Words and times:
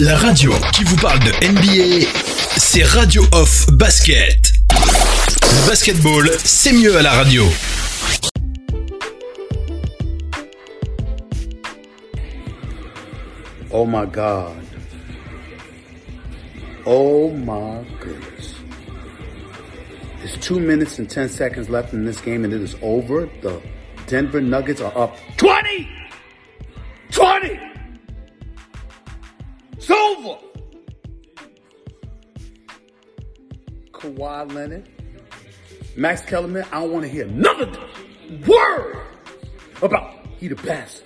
La 0.00 0.16
radio 0.16 0.50
qui 0.72 0.82
vous 0.84 0.96
parle 0.96 1.18
de 1.18 1.30
NBA, 1.46 2.06
c'est 2.56 2.84
Radio 2.84 3.22
Off 3.32 3.66
Basket. 3.72 4.50
Le 4.72 5.68
basketball, 5.68 6.26
c'est 6.38 6.72
mieux 6.72 6.96
à 6.96 7.02
la 7.02 7.10
radio. 7.10 7.44
Oh 13.70 13.84
my 13.84 14.06
God. 14.10 14.56
Oh 16.86 17.30
my 17.30 17.84
goodness. 18.00 18.54
There's 20.20 20.38
two 20.40 20.60
minutes 20.60 20.98
and 20.98 21.10
10 21.10 21.28
seconds 21.28 21.68
left 21.68 21.92
in 21.92 22.06
this 22.06 22.22
game 22.22 22.46
and 22.46 22.54
it 22.54 22.62
is 22.62 22.74
over. 22.80 23.28
The 23.42 23.60
Denver 24.06 24.40
Nuggets 24.40 24.80
are 24.80 24.96
up 24.96 25.18
20! 25.36 25.86
20! 27.10 27.79
Over! 29.90 30.38
Kawhi 33.92 34.52
Leonard, 34.52 34.88
Max 35.96 36.22
Kellerman, 36.22 36.64
I 36.72 36.80
don't 36.80 36.92
want 36.92 37.04
to 37.04 37.10
hear 37.10 37.26
another 37.26 37.70
word 38.46 39.02
about 39.82 40.14
he 40.38 40.48
the 40.48 40.56
best. 40.56 41.04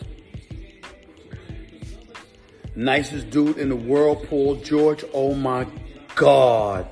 Nicest 2.77 3.31
dude 3.31 3.59
in 3.59 3.69
the 3.69 3.77
world, 3.77 4.27
Paul 4.29 4.57
George. 4.57 5.05
Oh 5.13 5.35
my 5.35 5.67
God. 6.15 6.89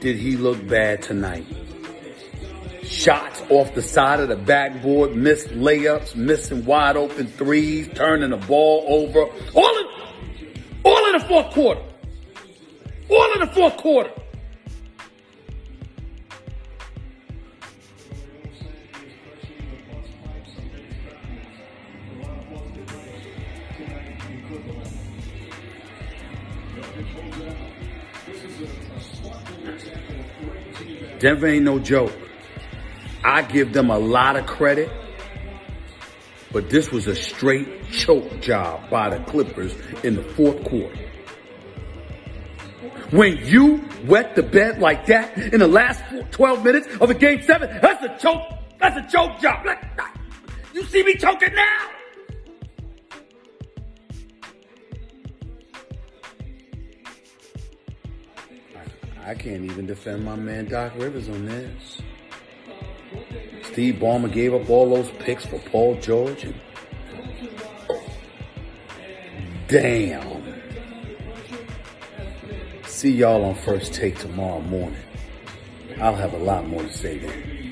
Did 0.00 0.16
he 0.16 0.36
look 0.36 0.66
bad 0.66 1.02
tonight? 1.02 1.46
Shots 2.82 3.42
off 3.48 3.74
the 3.74 3.82
side 3.82 4.20
of 4.20 4.28
the 4.28 4.36
backboard, 4.36 5.16
missed 5.16 5.48
layups, 5.48 6.14
missing 6.14 6.64
wide 6.64 6.96
open 6.96 7.26
threes, 7.26 7.88
turning 7.94 8.30
the 8.30 8.36
ball 8.36 8.84
over. 8.86 9.24
All 9.54 9.78
in, 9.78 9.86
all 10.84 11.06
in 11.06 11.12
the 11.12 11.20
fourth 11.20 11.50
quarter. 11.50 11.80
All 13.10 13.32
in 13.34 13.40
the 13.40 13.46
fourth 13.46 13.76
quarter. 13.76 14.10
Denver 31.18 31.46
ain't 31.46 31.64
no 31.64 31.78
joke. 31.78 32.12
I 33.24 33.40
give 33.40 33.72
them 33.72 33.88
a 33.88 33.98
lot 33.98 34.36
of 34.36 34.44
credit, 34.44 34.90
but 36.54 36.70
this 36.70 36.92
was 36.92 37.08
a 37.08 37.16
straight 37.16 37.90
choke 37.90 38.40
job 38.40 38.88
by 38.88 39.10
the 39.10 39.18
Clippers 39.24 39.74
in 40.04 40.14
the 40.14 40.22
fourth 40.22 40.62
quarter. 40.64 40.96
When 43.10 43.44
you 43.44 43.84
wet 44.06 44.36
the 44.36 44.44
bed 44.44 44.78
like 44.78 45.06
that 45.06 45.36
in 45.36 45.58
the 45.58 45.66
last 45.66 46.00
12 46.30 46.64
minutes 46.64 46.86
of 47.00 47.10
a 47.10 47.14
game 47.14 47.42
seven, 47.42 47.68
that's 47.82 48.02
a 48.04 48.16
choke. 48.18 48.42
That's 48.78 48.96
a 48.96 49.10
choke 49.10 49.40
job. 49.40 49.66
You 50.72 50.84
see 50.84 51.02
me 51.02 51.16
choking 51.16 51.54
now? 51.54 51.88
I 59.26 59.34
can't 59.34 59.64
even 59.64 59.86
defend 59.86 60.24
my 60.24 60.36
man 60.36 60.66
Doc 60.66 60.92
Rivers 60.96 61.28
on 61.28 61.46
this. 61.46 62.02
Steve 63.64 63.96
Ballmer 63.96 64.32
gave 64.32 64.54
up 64.54 64.68
all 64.70 64.88
those 64.88 65.10
picks 65.18 65.44
for 65.46 65.58
Paul 65.58 65.96
George. 65.96 66.44
And 66.44 66.54
damn. 69.68 70.42
See 72.86 73.10
y'all 73.10 73.44
on 73.44 73.54
first 73.54 73.92
take 73.92 74.18
tomorrow 74.18 74.60
morning. 74.60 75.00
I'll 76.00 76.14
have 76.14 76.32
a 76.32 76.38
lot 76.38 76.66
more 76.66 76.82
to 76.82 76.92
say 76.92 77.18
then. 77.18 77.63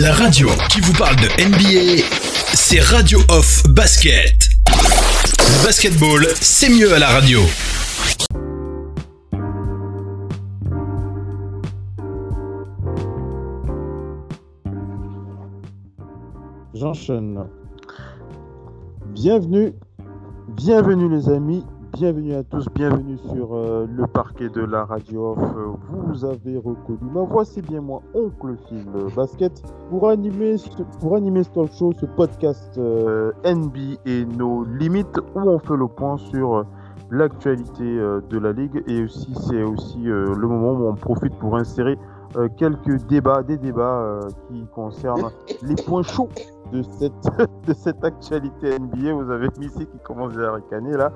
La 0.00 0.12
radio 0.12 0.48
qui 0.70 0.80
vous 0.80 0.92
parle 0.92 1.16
de 1.16 1.26
NBA, 1.26 2.04
c'est 2.54 2.78
Radio 2.78 3.18
Off 3.30 3.64
Basket. 3.68 4.48
Basketball, 5.64 6.24
c'est 6.40 6.68
mieux 6.68 6.94
à 6.94 7.00
la 7.00 7.08
radio. 7.08 7.40
J'enchaîne. 16.74 17.48
Bienvenue, 19.16 19.72
bienvenue 20.50 21.08
les 21.08 21.28
amis, 21.28 21.64
bienvenue 21.98 22.34
à 22.34 22.42
tous, 22.44 22.66
bienvenue 22.74 23.18
sur 23.32 23.54
euh, 23.54 23.86
le 23.90 24.06
parquet 24.06 24.48
de 24.48 24.60
la 24.60 24.84
radio 24.84 25.32
off. 25.32 25.38
Vous 25.90 26.24
avez 26.24 26.56
reconnu 26.56 26.98
ma 27.12 27.22
voix, 27.22 27.44
c'est 27.44 27.62
bien 27.62 27.80
moi, 27.80 28.02
Oncle 28.14 28.56
Phil 28.68 28.84
Basket, 29.16 29.62
pour 29.90 30.08
animer, 30.08 30.58
ce- 30.58 30.68
pour 31.00 31.16
animer 31.16 31.42
ce 31.42 31.50
talk 31.50 31.72
show, 31.72 31.92
ce 31.98 32.06
podcast 32.06 32.72
euh, 32.78 33.32
NB 33.44 33.76
et 34.06 34.24
nos 34.24 34.64
limites, 34.64 35.18
où 35.34 35.40
on 35.40 35.58
fait 35.58 35.76
le 35.76 35.88
point 35.88 36.16
sur 36.18 36.56
euh, 36.58 36.62
l'actualité 37.10 37.82
euh, 37.84 38.20
de 38.30 38.38
la 38.38 38.52
ligue. 38.52 38.82
Et 38.86 39.02
aussi 39.04 39.34
c'est 39.34 39.62
aussi 39.62 40.08
euh, 40.08 40.34
le 40.36 40.46
moment 40.48 40.72
où 40.72 40.88
on 40.88 40.94
profite 40.94 41.34
pour 41.38 41.56
insérer 41.56 41.98
euh, 42.36 42.48
quelques 42.58 43.04
débats, 43.06 43.42
des 43.42 43.56
débats 43.56 44.02
euh, 44.02 44.20
qui 44.48 44.64
concernent 44.74 45.30
les 45.62 45.74
points 45.86 46.02
chauds 46.02 46.28
de 46.72 46.82
cette, 46.82 47.12
de 47.66 47.72
cette 47.74 48.04
actualité 48.04 48.78
NBA. 48.78 49.12
Vous 49.12 49.30
avez 49.30 49.48
Missy 49.58 49.86
qui 49.86 49.98
commence 50.04 50.36
à 50.36 50.52
ricaner 50.52 50.96
là, 50.96 51.12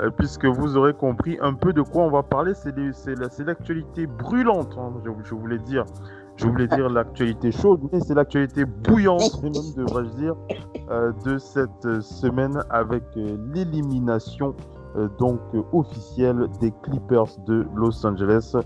euh, 0.00 0.10
puisque 0.10 0.46
vous 0.46 0.76
aurez 0.76 0.94
compris 0.94 1.38
un 1.40 1.54
peu 1.54 1.72
de 1.72 1.82
quoi 1.82 2.04
on 2.04 2.10
va 2.10 2.22
parler. 2.22 2.52
C'est 2.54 3.44
l'actualité 3.44 4.06
brûlante, 4.06 4.76
hein, 4.78 4.92
je, 5.04 5.10
je 5.24 5.34
voulais 5.34 5.58
dire. 5.58 5.84
Je 6.36 6.46
voulais 6.46 6.68
dire 6.68 6.90
l'actualité 6.90 7.50
chaude, 7.50 7.80
mais 7.92 8.00
c'est 8.00 8.14
l'actualité 8.14 8.66
bouillante, 8.66 9.42
même 9.42 9.52
devrais-je 9.74 10.10
dire, 10.16 10.34
euh, 10.90 11.12
de 11.24 11.38
cette 11.38 11.86
euh, 11.86 12.00
semaine 12.02 12.62
avec 12.70 13.04
euh, 13.16 13.36
l'élimination 13.54 14.54
donc 15.18 15.40
officielle 15.74 16.46
des 16.58 16.72
Clippers 16.82 17.36
de 17.46 17.66
Los 17.74 18.06
Angeles 18.06 18.56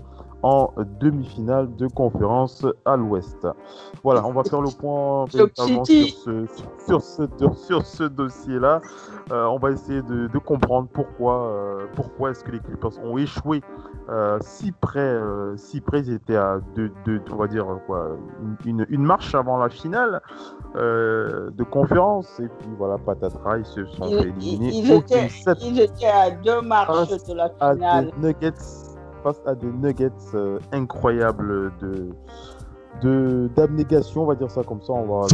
en 0.43 0.71
demi-finale 0.99 1.75
de 1.75 1.87
conférence 1.87 2.65
à 2.85 2.95
l'Ouest. 2.95 3.47
Voilà, 4.03 4.25
on 4.25 4.31
va 4.31 4.43
faire 4.43 4.61
le 4.61 4.69
point 4.75 5.25
sur 5.27 5.85
ce, 5.85 6.45
sur 6.87 7.01
ce, 7.01 7.23
sur 7.55 7.85
ce 7.85 8.03
dossier-là. 8.03 8.81
Euh, 9.31 9.45
on 9.45 9.59
va 9.59 9.71
essayer 9.71 10.01
de, 10.01 10.27
de 10.27 10.37
comprendre 10.39 10.87
pourquoi, 10.91 11.43
euh, 11.43 11.85
pourquoi 11.95 12.31
est-ce 12.31 12.43
que 12.43 12.51
les 12.51 12.59
Clippers 12.59 12.91
ont 13.03 13.17
échoué 13.17 13.61
euh, 14.09 14.39
si 14.41 14.71
près, 14.71 15.19
si 15.57 15.79
près 15.79 15.99
ils 15.99 16.13
étaient 16.13 16.35
à 16.35 16.59
deux, 16.75 16.91
deux- 17.05 17.21
on 17.31 17.35
va 17.35 17.47
dire 17.47 17.65
quoi, 17.85 18.17
une, 18.65 18.85
marche 18.89 19.35
avant 19.35 19.57
la 19.57 19.69
finale 19.69 20.21
de 20.75 21.63
conférence 21.63 22.39
et 22.39 22.47
puis 22.47 22.69
voilà 22.77 22.97
patatras 22.97 23.59
ils 23.59 23.65
se 23.65 23.85
sont 23.85 24.09
fait 24.09 24.33
Ils, 24.39 24.91
étaient, 25.81 26.07
à 26.07 26.31
deux 26.31 26.61
marches 26.61 27.09
de 27.09 27.33
la 27.33 27.51
à 27.59 27.73
finale. 27.73 28.11
des 28.21 28.27
Nuggets 28.27 28.90
face 29.23 29.41
à 29.45 29.55
des 29.55 29.67
Nuggets 29.71 30.09
euh, 30.33 30.59
incroyables 30.71 31.71
de 31.81 32.09
de 33.01 33.49
d'abnégation, 33.55 34.23
on 34.23 34.25
va 34.25 34.35
dire 34.35 34.51
ça 34.51 34.63
comme 34.63 34.81
ça. 34.81 34.91
On 34.93 35.05
va, 35.05 35.25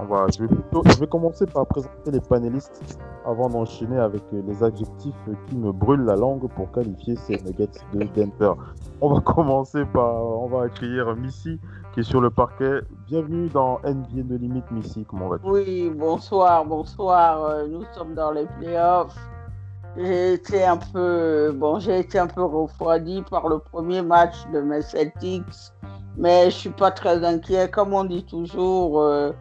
on 0.00 0.04
va, 0.06 0.26
je 0.34 0.42
vais, 0.42 0.48
plutôt- 0.48 0.82
je 0.86 0.98
vais 0.98 1.06
commencer 1.06 1.44
par 1.46 1.66
présenter 1.66 2.10
les 2.10 2.20
panélistes 2.20 2.82
avant 3.26 3.48
d'enchaîner 3.50 3.98
avec 3.98 4.22
euh, 4.32 4.42
les 4.46 4.64
adjectifs 4.64 5.14
qui 5.46 5.56
me 5.56 5.70
brûlent 5.72 6.04
la 6.06 6.16
langue 6.16 6.48
pour 6.48 6.72
qualifier 6.72 7.14
ces 7.16 7.34
Nuggets 7.44 7.68
de 7.92 8.04
Denver. 8.16 8.54
On 9.02 9.12
va 9.14 9.20
commencer 9.24 9.84
par, 9.92 10.14
on 10.24 10.46
va 10.48 10.62
accueillir 10.64 11.14
Missy 11.14 11.60
qui 11.92 12.00
est 12.00 12.04
sur 12.04 12.20
le 12.22 12.30
parquet. 12.30 12.80
Bienvenue 13.06 13.48
dans 13.50 13.78
NBA 13.84 14.22
de 14.24 14.36
limite, 14.36 14.68
Missy. 14.72 15.04
Comment 15.04 15.28
vas-tu? 15.28 15.44
Oui, 15.48 15.92
bonsoir, 15.94 16.64
bonsoir. 16.64 17.44
euh, 17.44 17.68
Nous 17.68 17.82
sommes 17.94 18.14
dans 18.14 18.32
les 18.32 18.46
playoffs. 18.58 19.14
J'ai 19.96 20.34
été 20.34 20.64
un 20.64 20.78
peu, 20.78 21.52
bon, 21.54 21.78
j'ai 21.78 21.98
été 21.98 22.18
un 22.18 22.26
peu 22.26 22.42
refroidi 22.42 23.22
par 23.30 23.48
le 23.48 23.58
premier 23.58 24.00
match 24.00 24.36
de 24.52 24.60
mes 24.60 24.80
Celtics, 24.80 25.44
mais 26.16 26.46
je 26.46 26.56
suis 26.56 26.70
pas 26.70 26.90
très 26.90 27.22
inquiet. 27.22 27.70
Comme 27.70 27.92
on 27.92 28.04
dit 28.04 28.24
toujours, 28.24 29.02
euh, 29.02 29.32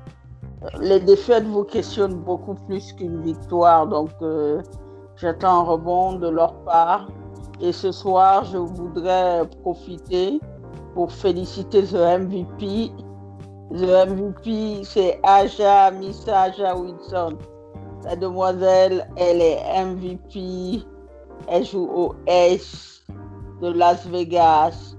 les 0.81 1.00
défaites 1.00 1.45
vous 1.45 1.63
questionnent 1.63 2.15
beaucoup 2.18 2.56
plus 2.68 2.92
qu'une 2.94 3.21
victoire, 3.21 3.88
donc 3.88 4.09
euh, 4.21 4.62
j'attends 5.15 5.62
un 5.62 5.63
rebond 5.63 6.13
de 6.13 6.27
leur 6.27 6.53
part. 6.65 7.07
Et 7.62 7.71
ce 7.71 7.94
soir, 7.94 8.44
je 8.44 8.57
voudrais 8.57 9.48
profiter 9.62 10.42
pour 10.95 11.13
féliciter 11.13 11.83
The 11.83 12.19
MVP. 12.19 12.92
The 13.71 14.09
MVP, 14.09 14.83
c'est 14.83 15.18
Aja 15.24 15.92
Missa 15.92 16.42
Aja 16.42 16.75
Wilson. 16.75 17.38
La 18.03 18.15
demoiselle, 18.15 19.07
elle 19.15 19.42
est 19.42 19.59
MVP 19.86 20.83
Elle 21.48 21.65
joue 21.65 21.89
au 21.94 22.15
S 22.25 23.03
de 23.62 23.71
Las 23.71 24.07
Vegas. 24.07 24.95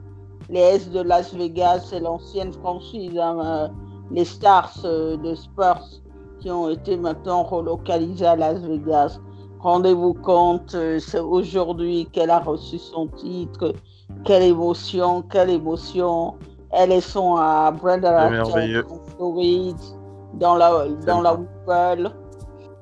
Les 0.48 0.60
S 0.60 0.90
de 0.90 1.00
Las 1.00 1.34
Vegas, 1.34 1.86
c'est 1.90 2.00
l'ancienne 2.00 2.52
franchise, 2.52 3.18
hein, 3.18 3.38
euh, 3.44 3.68
les 4.10 4.24
Stars 4.24 4.74
euh, 4.84 5.16
de 5.16 5.34
Spurs 5.34 6.02
qui 6.40 6.50
ont 6.50 6.68
été 6.68 6.96
maintenant 6.96 7.42
relocalisés 7.42 8.26
à 8.26 8.36
Las 8.36 8.60
Vegas. 8.60 9.18
Rendez-vous 9.60 10.14
compte, 10.14 10.74
euh, 10.74 10.98
c'est 10.98 11.20
aujourd'hui 11.20 12.08
qu'elle 12.12 12.30
a 12.30 12.40
reçu 12.40 12.78
son 12.78 13.06
titre. 13.08 13.72
Quelle 14.24 14.42
émotion, 14.42 15.22
quelle 15.22 15.50
émotion. 15.50 16.34
Elles 16.70 17.02
sont 17.02 17.36
à 17.36 17.70
Brandon 17.70 18.08
en 18.08 18.98
Floride, 19.16 19.76
dans 20.34 20.56
la, 20.56 20.86
dans 21.06 21.20
la 21.20 21.36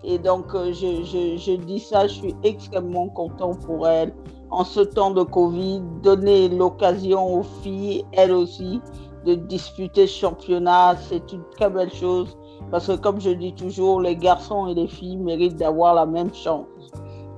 Et 0.05 0.19
donc, 0.19 0.55
euh, 0.55 0.73
je, 0.73 1.05
je, 1.05 1.37
je, 1.37 1.57
dis 1.57 1.81
ça, 1.81 2.07
je 2.07 2.15
suis 2.15 2.37
extrêmement 2.43 3.09
content 3.09 3.55
pour 3.55 3.87
elle. 3.87 4.13
En 4.51 4.65
ce 4.65 4.81
temps 4.81 5.11
de 5.11 5.23
Covid, 5.23 5.83
donner 6.03 6.49
l'occasion 6.49 7.41
aux 7.41 7.43
filles, 7.63 8.05
elles 8.13 8.33
aussi, 8.33 8.81
de 9.25 9.35
disputer 9.35 10.07
ce 10.07 10.21
championnat, 10.21 10.97
c'est 10.97 11.33
une 11.33 11.45
très 11.57 11.71
belle 11.71 11.93
chose. 11.93 12.37
Parce 12.71 12.87
que 12.87 12.97
comme 12.97 13.21
je 13.21 13.31
dis 13.31 13.55
toujours, 13.55 14.01
les 14.01 14.17
garçons 14.17 14.67
et 14.69 14.75
les 14.75 14.89
filles 14.89 15.19
méritent 15.19 15.57
d'avoir 15.57 15.95
la 15.95 16.07
même 16.07 16.33
chance. 16.35 16.67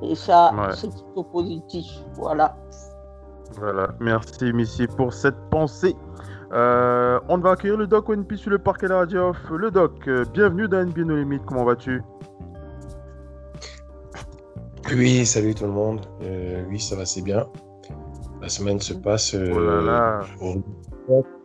Et 0.02 0.14
ça, 0.14 0.52
c'est 0.74 0.90
plutôt 0.90 1.24
positif. 1.24 1.86
Voilà. 2.14 2.56
Voilà, 3.58 3.88
merci 4.00 4.52
Missy 4.52 4.86
pour 4.86 5.12
cette 5.12 5.36
pensée. 5.50 5.94
Euh, 6.52 7.18
on 7.28 7.38
va 7.38 7.52
accueillir 7.52 7.76
le 7.76 7.86
doc 7.86 8.08
ONP 8.08 8.36
sur 8.36 8.50
le 8.50 8.58
parquet 8.58 8.86
de 8.86 8.92
la 8.92 8.98
radio. 8.98 9.32
Le 9.50 9.70
doc, 9.70 9.92
euh, 10.08 10.24
bienvenue 10.32 10.68
dans 10.68 10.84
NBA 10.84 11.04
No 11.04 11.16
Limite, 11.16 11.42
comment 11.46 11.64
vas-tu? 11.64 12.02
Oui, 14.90 15.26
salut 15.26 15.54
tout 15.54 15.64
le 15.64 15.70
monde. 15.70 16.00
Euh, 16.22 16.64
oui, 16.68 16.80
ça 16.80 16.96
va, 16.96 17.06
c'est 17.06 17.22
bien. 17.22 17.46
La 18.40 18.48
semaine 18.48 18.80
se 18.80 18.94
passe. 18.94 19.34
oh 19.34 19.60
là 19.60 19.80
là. 19.80 20.20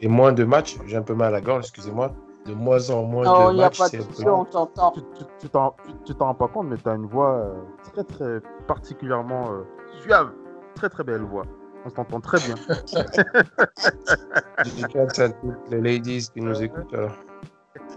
Et 0.01 0.07
moins 0.07 0.33
de 0.33 0.43
matchs, 0.43 0.77
j'ai 0.85 0.97
un 0.97 1.01
peu 1.01 1.13
mal 1.13 1.29
à 1.29 1.31
la 1.31 1.41
gorge, 1.41 1.65
excusez-moi 1.65 2.13
de 2.47 2.53
moins 2.53 2.89
en 2.89 3.03
moins 3.03 3.25
non, 3.25 3.51
de 3.51 3.57
matchs. 3.57 3.79
Non, 3.79 3.87
il 3.87 3.99
n'y 3.99 4.03
a 4.03 4.07
pas 4.07 4.23
de 4.23 4.29
on 4.29 4.45
t'entend. 4.45 4.93
Tu 5.39 5.49
t'en 5.49 5.75
rends 6.19 6.33
pas 6.33 6.47
compte, 6.47 6.67
mais 6.67 6.77
tu 6.77 6.89
as 6.89 6.93
une 6.93 7.05
voix 7.05 7.35
euh, 7.35 7.53
très, 7.91 8.03
très 8.03 8.39
particulièrement 8.67 9.51
euh, 9.51 9.63
suave. 10.01 10.31
Très, 10.75 10.89
très 10.89 11.03
belle 11.03 11.21
voix. 11.21 11.43
On 11.85 11.89
t'entend 11.89 12.19
très 12.19 12.39
bien. 12.39 12.55
Dédicace 14.63 15.19
à 15.19 15.29
toutes 15.29 15.71
les 15.71 15.81
ladies 15.81 16.29
qui 16.33 16.41
nous 16.41 16.61
écoutent. 16.61 16.93
Alors. 16.93 17.11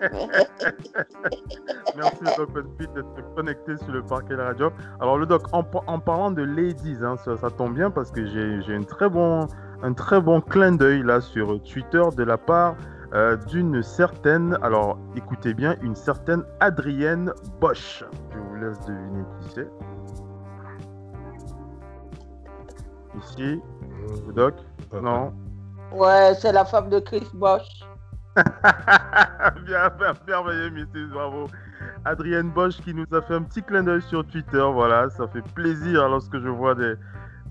Merci 1.97 2.19
le 2.23 2.37
Doc 2.37 2.53
d'être 2.79 3.35
connecté 3.35 3.77
sur 3.79 3.93
le 3.93 4.03
parquet 4.03 4.31
de 4.31 4.37
la 4.37 4.47
radio. 4.47 4.71
Alors 5.01 5.19
le 5.19 5.27
Doc, 5.27 5.43
en, 5.53 5.65
en 5.87 5.99
parlant 5.99 6.31
de 6.31 6.43
ladies, 6.43 6.99
hein, 7.03 7.17
ça, 7.25 7.37
ça, 7.37 7.51
tombe 7.51 7.75
bien 7.75 7.91
parce 7.91 8.11
que 8.11 8.25
j'ai 8.27 8.75
un 8.75 8.83
très 8.83 9.09
bon, 9.09 9.47
un 9.83 9.93
très 9.93 10.21
bon 10.21 10.41
clin 10.41 10.73
d'œil 10.73 11.03
là 11.03 11.21
sur 11.21 11.63
Twitter 11.63 12.03
de 12.17 12.23
la 12.23 12.39
part 12.39 12.77
euh, 13.13 13.37
d'une 13.37 13.83
certaine, 13.83 14.57
alors 14.63 14.97
écoutez 15.17 15.53
bien, 15.53 15.75
une 15.83 15.97
certaine 15.97 16.45
Adrienne 16.61 17.33
Bosch. 17.61 18.05
Je 18.33 18.39
vous 18.39 18.55
laisse 18.55 18.79
deviner 18.87 19.25
qui 19.41 19.49
c'est. 19.55 19.69
Ici, 23.19 23.61
le 24.29 24.33
doc? 24.33 24.55
Non 25.03 25.33
Ouais, 25.93 26.35
c'est 26.39 26.53
la 26.53 26.65
femme 26.65 26.89
de 26.89 27.01
Chris 27.01 27.27
Bosch. 27.35 27.85
bien, 29.67 29.91
merveilleux, 30.27 30.71
Mrs. 30.71 31.11
Bravo. 31.13 31.47
Adrienne 32.05 32.51
Bosch 32.51 32.81
qui 32.81 32.95
nous 32.95 33.07
a 33.13 33.23
fait 33.23 33.35
un 33.35 33.43
petit 33.43 33.63
clin 33.63 33.83
d'œil 33.83 34.03
sur 34.03 34.27
Twitter. 34.27 34.65
Voilà, 34.73 35.09
ça 35.11 35.27
fait 35.29 35.45
plaisir 35.55 36.09
lorsque 36.09 36.39
je 36.39 36.49
vois 36.49 36.75
des, 36.75 36.95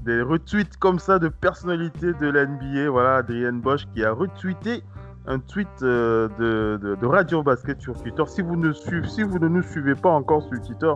des 0.04 0.22
retweets 0.22 0.78
comme 0.80 1.00
ça 1.00 1.20
de 1.20 1.28
personnalités 1.28 2.14
de 2.14 2.28
l'NBA. 2.30 2.90
Voilà, 2.90 3.18
Adrienne 3.18 3.62
Bosch 3.62 3.86
qui 3.94 4.04
a 4.04 4.12
retweeté 4.12 4.84
un 5.28 5.40
tweet 5.40 5.68
euh, 5.84 6.28
de, 6.40 7.06
Radio 7.06 7.44
Basket 7.44 7.80
sur 7.82 8.02
Twitter. 8.02 8.24
Si 8.28 8.42
vous, 8.42 8.56
ne 8.56 8.72
suivez, 8.72 9.08
si 9.08 9.24
vous 9.24 9.40
ne 9.40 9.48
nous 9.48 9.62
suivez 9.64 9.96
pas 9.96 10.10
encore 10.10 10.42
sur 10.44 10.62
Twitter, 10.62 10.92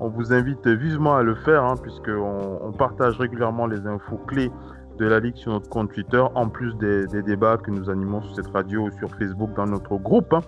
on 0.00 0.08
vous 0.08 0.32
invite 0.32 0.66
vivement 0.66 1.16
à 1.16 1.22
le 1.22 1.34
faire, 1.34 1.64
hein, 1.64 1.74
puisqu'on 1.80 2.60
on 2.62 2.72
partage 2.72 3.18
régulièrement 3.18 3.66
les 3.66 3.86
infos 3.86 4.18
clés 4.26 4.50
de 4.98 5.06
la 5.06 5.20
Ligue 5.20 5.36
sur 5.36 5.52
notre 5.52 5.68
compte 5.68 5.92
Twitter, 5.92 6.22
en 6.34 6.48
plus 6.48 6.74
des, 6.76 7.06
débats 7.22 7.56
que 7.56 7.70
nous 7.70 7.90
animons 7.90 8.22
sur 8.22 8.34
cette 8.34 8.52
radio 8.52 8.82
ou 8.82 8.90
sur 8.98 9.10
Facebook 9.16 9.54
dans 9.54 9.66
notre 9.66 9.96
groupe. 9.96 10.32
Hein. 10.32 10.40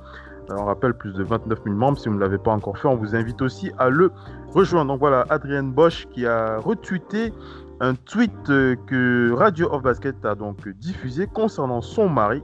on 0.51 0.65
rappelle 0.65 0.95
plus 0.95 1.13
de 1.13 1.23
29 1.23 1.59
000 1.65 1.77
membres. 1.77 1.99
Si 1.99 2.09
vous 2.09 2.15
ne 2.15 2.21
l'avez 2.21 2.39
pas 2.39 2.53
encore 2.53 2.79
fait, 2.79 2.89
on 2.89 2.97
vous 2.97 3.15
invite 3.15 3.43
aussi 3.43 3.73
à 3.79 3.89
le 3.89 4.13
rejoindre. 4.53 4.93
Donc 4.93 5.01
voilà, 5.01 5.25
Adrienne 5.31 5.73
Bosch 5.73 6.07
qui 6.13 6.27
a 6.27 6.59
retweeté 6.59 7.33
un 7.81 7.95
tweet 7.95 8.33
euh, 8.49 8.75
que 8.87 9.33
Radio 9.33 9.71
of 9.71 9.83
Basket 9.83 10.25
a 10.25 10.35
donc 10.35 10.67
diffusé 10.69 11.27
concernant 11.27 11.83
son 11.83 12.09
mari, 12.09 12.43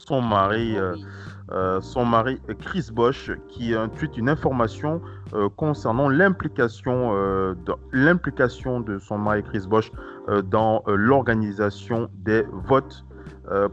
son 0.00 0.20
mari, 0.20 0.76
euh, 0.76 0.94
euh, 1.52 1.80
son 1.80 2.04
mari 2.04 2.40
Chris 2.60 2.88
Bosch, 2.92 3.30
qui 3.48 3.74
tweet 3.96 4.16
une 4.16 4.28
information 4.28 5.00
euh, 5.34 5.48
concernant 5.56 6.08
l'implication 6.08 7.12
de, 7.12 7.74
l'implication 7.92 8.80
de 8.80 8.98
son 8.98 9.18
mari 9.18 9.42
Chris 9.42 9.66
Bosch 9.68 9.90
dans 10.44 10.82
l'organisation 10.86 12.08
des 12.14 12.44
votes 12.68 13.04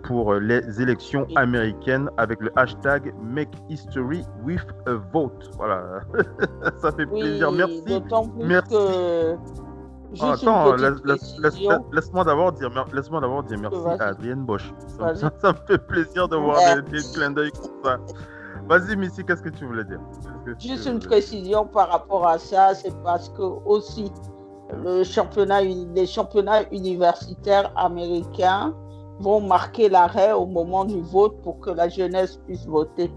pour 0.03 0.33
les 0.33 0.81
élections 0.81 1.25
américaines 1.35 2.09
avec 2.17 2.41
le 2.41 2.51
hashtag 2.57 3.13
Make 3.21 3.51
History 3.69 4.23
with 4.43 4.65
a 4.85 4.95
Vote. 5.13 5.49
Voilà, 5.55 6.01
ça 6.81 6.91
fait 6.91 7.05
plaisir. 7.05 7.51
Merci. 7.51 8.03
Merci. 8.37 8.75
Ah, 10.19 10.33
attends, 10.33 10.75
laisse-moi 11.93 12.23
d'abord 12.25 12.51
dire, 12.51 12.69
laisse 12.93 13.09
d'abord 13.09 13.43
dire 13.43 13.57
merci 13.59 14.01
à 14.01 14.07
Adrienne 14.07 14.43
Bosch. 14.43 14.73
Ça, 14.97 15.13
me 15.53 15.67
fait 15.67 15.77
plaisir 15.77 16.27
de 16.27 16.35
voir 16.35 16.59
des, 16.83 17.01
clins 17.13 17.31
d'œil 17.31 17.51
comme 17.51 17.71
ça. 17.83 17.97
Vas-y, 18.67 18.95
Missy, 18.97 19.23
qu'est-ce 19.23 19.41
que 19.41 19.49
tu 19.49 19.65
voulais 19.65 19.85
dire? 19.85 19.99
Juste 20.59 20.85
une 20.85 20.99
précision 20.99 21.65
par 21.65 21.89
rapport 21.89 22.27
à 22.27 22.37
ça, 22.39 22.73
c'est 22.75 22.93
parce 23.03 23.29
que 23.29 23.41
aussi 23.41 24.11
les 24.83 25.03
championnats 25.03 26.63
universitaires 26.71 27.71
américains 27.75 28.73
vont 29.19 29.41
marquer 29.41 29.89
l'arrêt 29.89 30.33
au 30.33 30.45
moment 30.45 30.85
du 30.85 31.01
vote 31.01 31.41
pour 31.43 31.59
que 31.59 31.69
la 31.69 31.89
jeunesse 31.89 32.37
puisse 32.45 32.65
voter. 32.65 33.11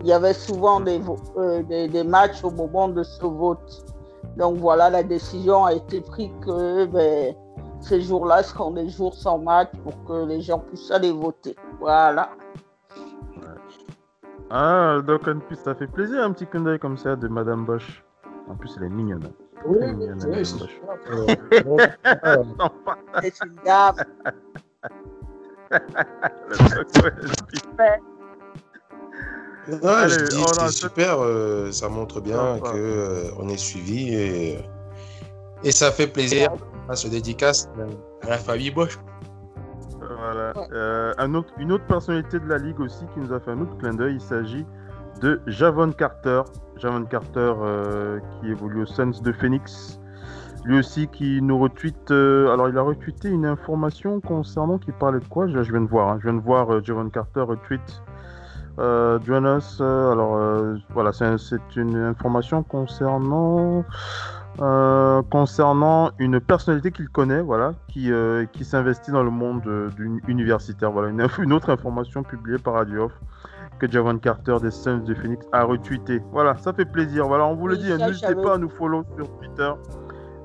Il 0.00 0.08
y 0.08 0.12
avait 0.12 0.34
souvent 0.34 0.80
des, 0.80 1.00
euh, 1.36 2.04
matchs 2.04 2.44
au 2.44 2.50
moment 2.50 2.88
de 2.88 3.02
ce 3.02 3.24
vote. 3.24 3.84
Donc 4.36 4.58
voilà, 4.58 4.90
la 4.90 5.02
décision 5.02 5.64
a 5.64 5.72
été 5.72 6.00
prise 6.00 6.30
que 6.44 6.84
ben, 6.86 7.34
ces 7.80 8.02
jours-là 8.02 8.42
seront 8.42 8.72
des 8.72 8.88
jours 8.88 9.14
sans 9.14 9.38
match 9.38 9.70
pour 9.82 10.04
que 10.04 10.26
les 10.26 10.40
gens 10.40 10.58
puissent 10.58 10.90
aller 10.90 11.12
voter. 11.12 11.56
Voilà. 11.80 12.30
Ah, 14.50 14.98
donc 15.04 15.22
ça 15.64 15.74
fait 15.74 15.86
plaisir 15.86 16.22
un 16.22 16.32
petit 16.32 16.46
coup 16.46 16.58
d'œil 16.58 16.78
comme 16.78 16.96
ça 16.96 17.16
de 17.16 17.26
Madame 17.28 17.64
Bosch. 17.64 18.04
En 18.48 18.54
plus, 18.54 18.72
elle 18.76 18.84
est 18.84 18.88
mignonne. 18.88 19.28
Oui, 19.66 19.78
elle 19.80 19.88
est 19.88 19.94
mignonne, 19.94 20.22
oui, 20.28 20.44
C'est 23.22 23.44
une 23.44 23.54
c'est 30.58 30.70
super, 30.70 31.20
euh, 31.20 31.72
ça 31.72 31.88
montre 31.88 32.20
bien 32.20 32.60
qu'on 32.60 32.76
euh, 32.76 33.30
on 33.38 33.48
est 33.48 33.56
suivi 33.56 34.14
et, 34.14 34.58
et 35.64 35.72
ça 35.72 35.90
fait 35.90 36.06
plaisir 36.06 36.52
à 36.88 36.94
se 36.94 37.08
dédicace 37.08 37.68
à 38.22 38.28
la 38.28 38.38
famille 38.38 38.70
Bosch. 38.70 38.96
Voilà. 39.98 40.52
Euh, 40.72 41.12
un 41.18 41.34
autre, 41.34 41.52
une 41.58 41.72
autre 41.72 41.86
personnalité 41.86 42.38
de 42.38 42.46
la 42.46 42.58
ligue 42.58 42.78
aussi 42.80 43.04
qui 43.12 43.18
nous 43.20 43.32
a 43.32 43.40
fait 43.40 43.50
un 43.50 43.60
autre 43.60 43.76
clin 43.78 43.94
d'œil, 43.94 44.14
il 44.14 44.20
s'agit 44.20 44.64
de 45.20 45.40
Javon 45.46 45.92
Carter. 45.92 46.42
Javon 46.76 47.04
Carter 47.04 47.54
qui 48.40 48.50
évolue 48.50 48.82
aux 48.82 48.86
Suns 48.86 49.22
de 49.22 49.32
Phoenix. 49.32 49.98
Lui 50.64 50.78
aussi 50.78 51.08
qui 51.08 51.40
nous 51.40 51.58
retweet. 51.58 52.10
alors 52.10 52.68
il 52.68 52.76
a 52.76 52.82
retweeté 52.82 53.28
une 53.28 53.46
information 53.46 54.20
concernant 54.20 54.78
qui 54.78 54.92
parlait 54.92 55.20
de 55.20 55.28
quoi? 55.28 55.46
Je, 55.46 55.58
viens 55.60 55.80
de 55.80 55.88
voir. 55.88 56.08
Hein. 56.08 56.18
je 56.20 56.28
viens 56.28 56.38
de 56.38 56.44
voir 56.44 56.84
Javon 56.84 57.08
Carter 57.08 57.40
retweet 57.40 58.02
euh, 58.78 59.18
Jonas, 59.24 59.78
euh, 59.80 60.12
alors 60.12 60.36
euh, 60.36 60.76
voilà, 60.90 61.12
c'est 61.12 61.76
une 61.76 61.96
information 61.96 62.62
concernant 62.62 63.84
euh, 64.60 65.22
concernant 65.30 66.10
une 66.18 66.40
personnalité 66.40 66.90
qu'il 66.90 67.08
connaît, 67.08 67.40
voilà, 67.40 67.72
qui, 67.88 68.10
qui 68.52 68.64
s'investit 68.64 69.10
dans 69.10 69.22
le 69.22 69.30
monde 69.30 69.90
universitaire. 70.28 70.90
Voilà, 70.90 71.08
une, 71.08 71.26
une, 71.38 71.52
autre 71.52 71.70
information 71.70 72.22
publiée 72.22 72.58
par 72.58 72.74
Radio 72.74 73.10
que 73.78 73.90
Javon 73.90 74.18
Carter 74.18 74.56
des 74.62 74.70
Suns 74.70 75.04
de 75.04 75.14
Phoenix 75.14 75.46
a 75.52 75.64
retweeté. 75.64 76.22
Voilà, 76.32 76.56
ça 76.56 76.72
fait 76.72 76.84
plaisir. 76.84 77.26
Voilà, 77.26 77.46
on 77.46 77.54
vous 77.54 77.68
le 77.68 77.76
dit, 77.76 77.92
n'hésitez 77.92 78.34
pas 78.34 78.54
à 78.54 78.58
nous 78.58 78.68
follow 78.68 79.04
sur 79.16 79.28
Twitter. 79.38 79.72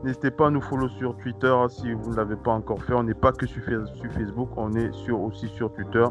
N'hésitez 0.03 0.31
pas 0.31 0.47
à 0.47 0.49
nous 0.49 0.61
follow 0.61 0.89
sur 0.89 1.15
Twitter 1.17 1.47
hein, 1.47 1.67
si 1.69 1.93
vous 1.93 2.11
ne 2.11 2.15
l'avez 2.15 2.35
pas 2.35 2.51
encore 2.51 2.81
fait. 2.83 2.93
On 2.93 3.03
n'est 3.03 3.13
pas 3.13 3.31
que 3.31 3.45
sur, 3.45 3.61
Facebook, 3.63 4.49
on 4.57 4.73
est 4.73 4.91
sur, 4.93 5.21
aussi 5.21 5.47
sur 5.49 5.71
Twitter. 5.73 6.05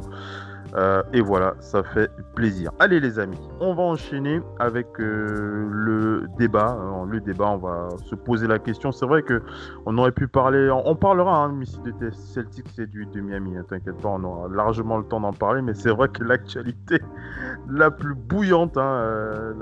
Euh, 0.77 1.03
et 1.13 1.21
voilà, 1.21 1.55
ça 1.61 1.83
fait 1.83 2.11
plaisir. 2.35 2.71
Allez 2.79 3.01
les 3.01 3.19
amis, 3.19 3.41
on 3.61 3.75
va 3.75 3.83
enchaîner 3.83 4.41
avec 4.59 4.87
euh, 5.01 5.69
le 5.71 6.27
débat. 6.39 6.79
le 7.09 7.21
débat, 7.21 7.51
on 7.51 7.57
va 7.59 7.89
se 8.05 8.15
poser 8.15 8.47
la 8.47 8.59
question. 8.59 8.93
C'est 8.93 9.07
vrai 9.07 9.23
que 9.23 9.43
on 9.87 9.99
aurait 9.99 10.13
pu 10.13 10.29
parler, 10.29 10.71
on, 10.71 10.95
parlera 10.95 11.45
hein, 11.45 11.61
de 12.01 12.11
Celtics 12.11 12.79
et 12.79 12.87
du 12.87 13.07
de 13.07 13.21
Miami. 13.21 13.57
Hein, 13.57 13.65
t'inquiète 13.69 13.97
pas, 13.97 14.11
on 14.11 14.23
aura 14.23 14.49
largement 14.49 14.99
le 14.99 15.05
temps 15.05 15.21
d'en 15.21 15.33
parler. 15.33 15.63
Mais 15.63 15.75
c'est 15.75 15.91
vrai 15.91 16.09
que 16.09 16.23
l'actualité 16.23 17.01
la 17.69 17.91
plus 17.91 18.15
bouillante, 18.15 18.77
hein, 18.77 18.83
euh, 18.83 19.53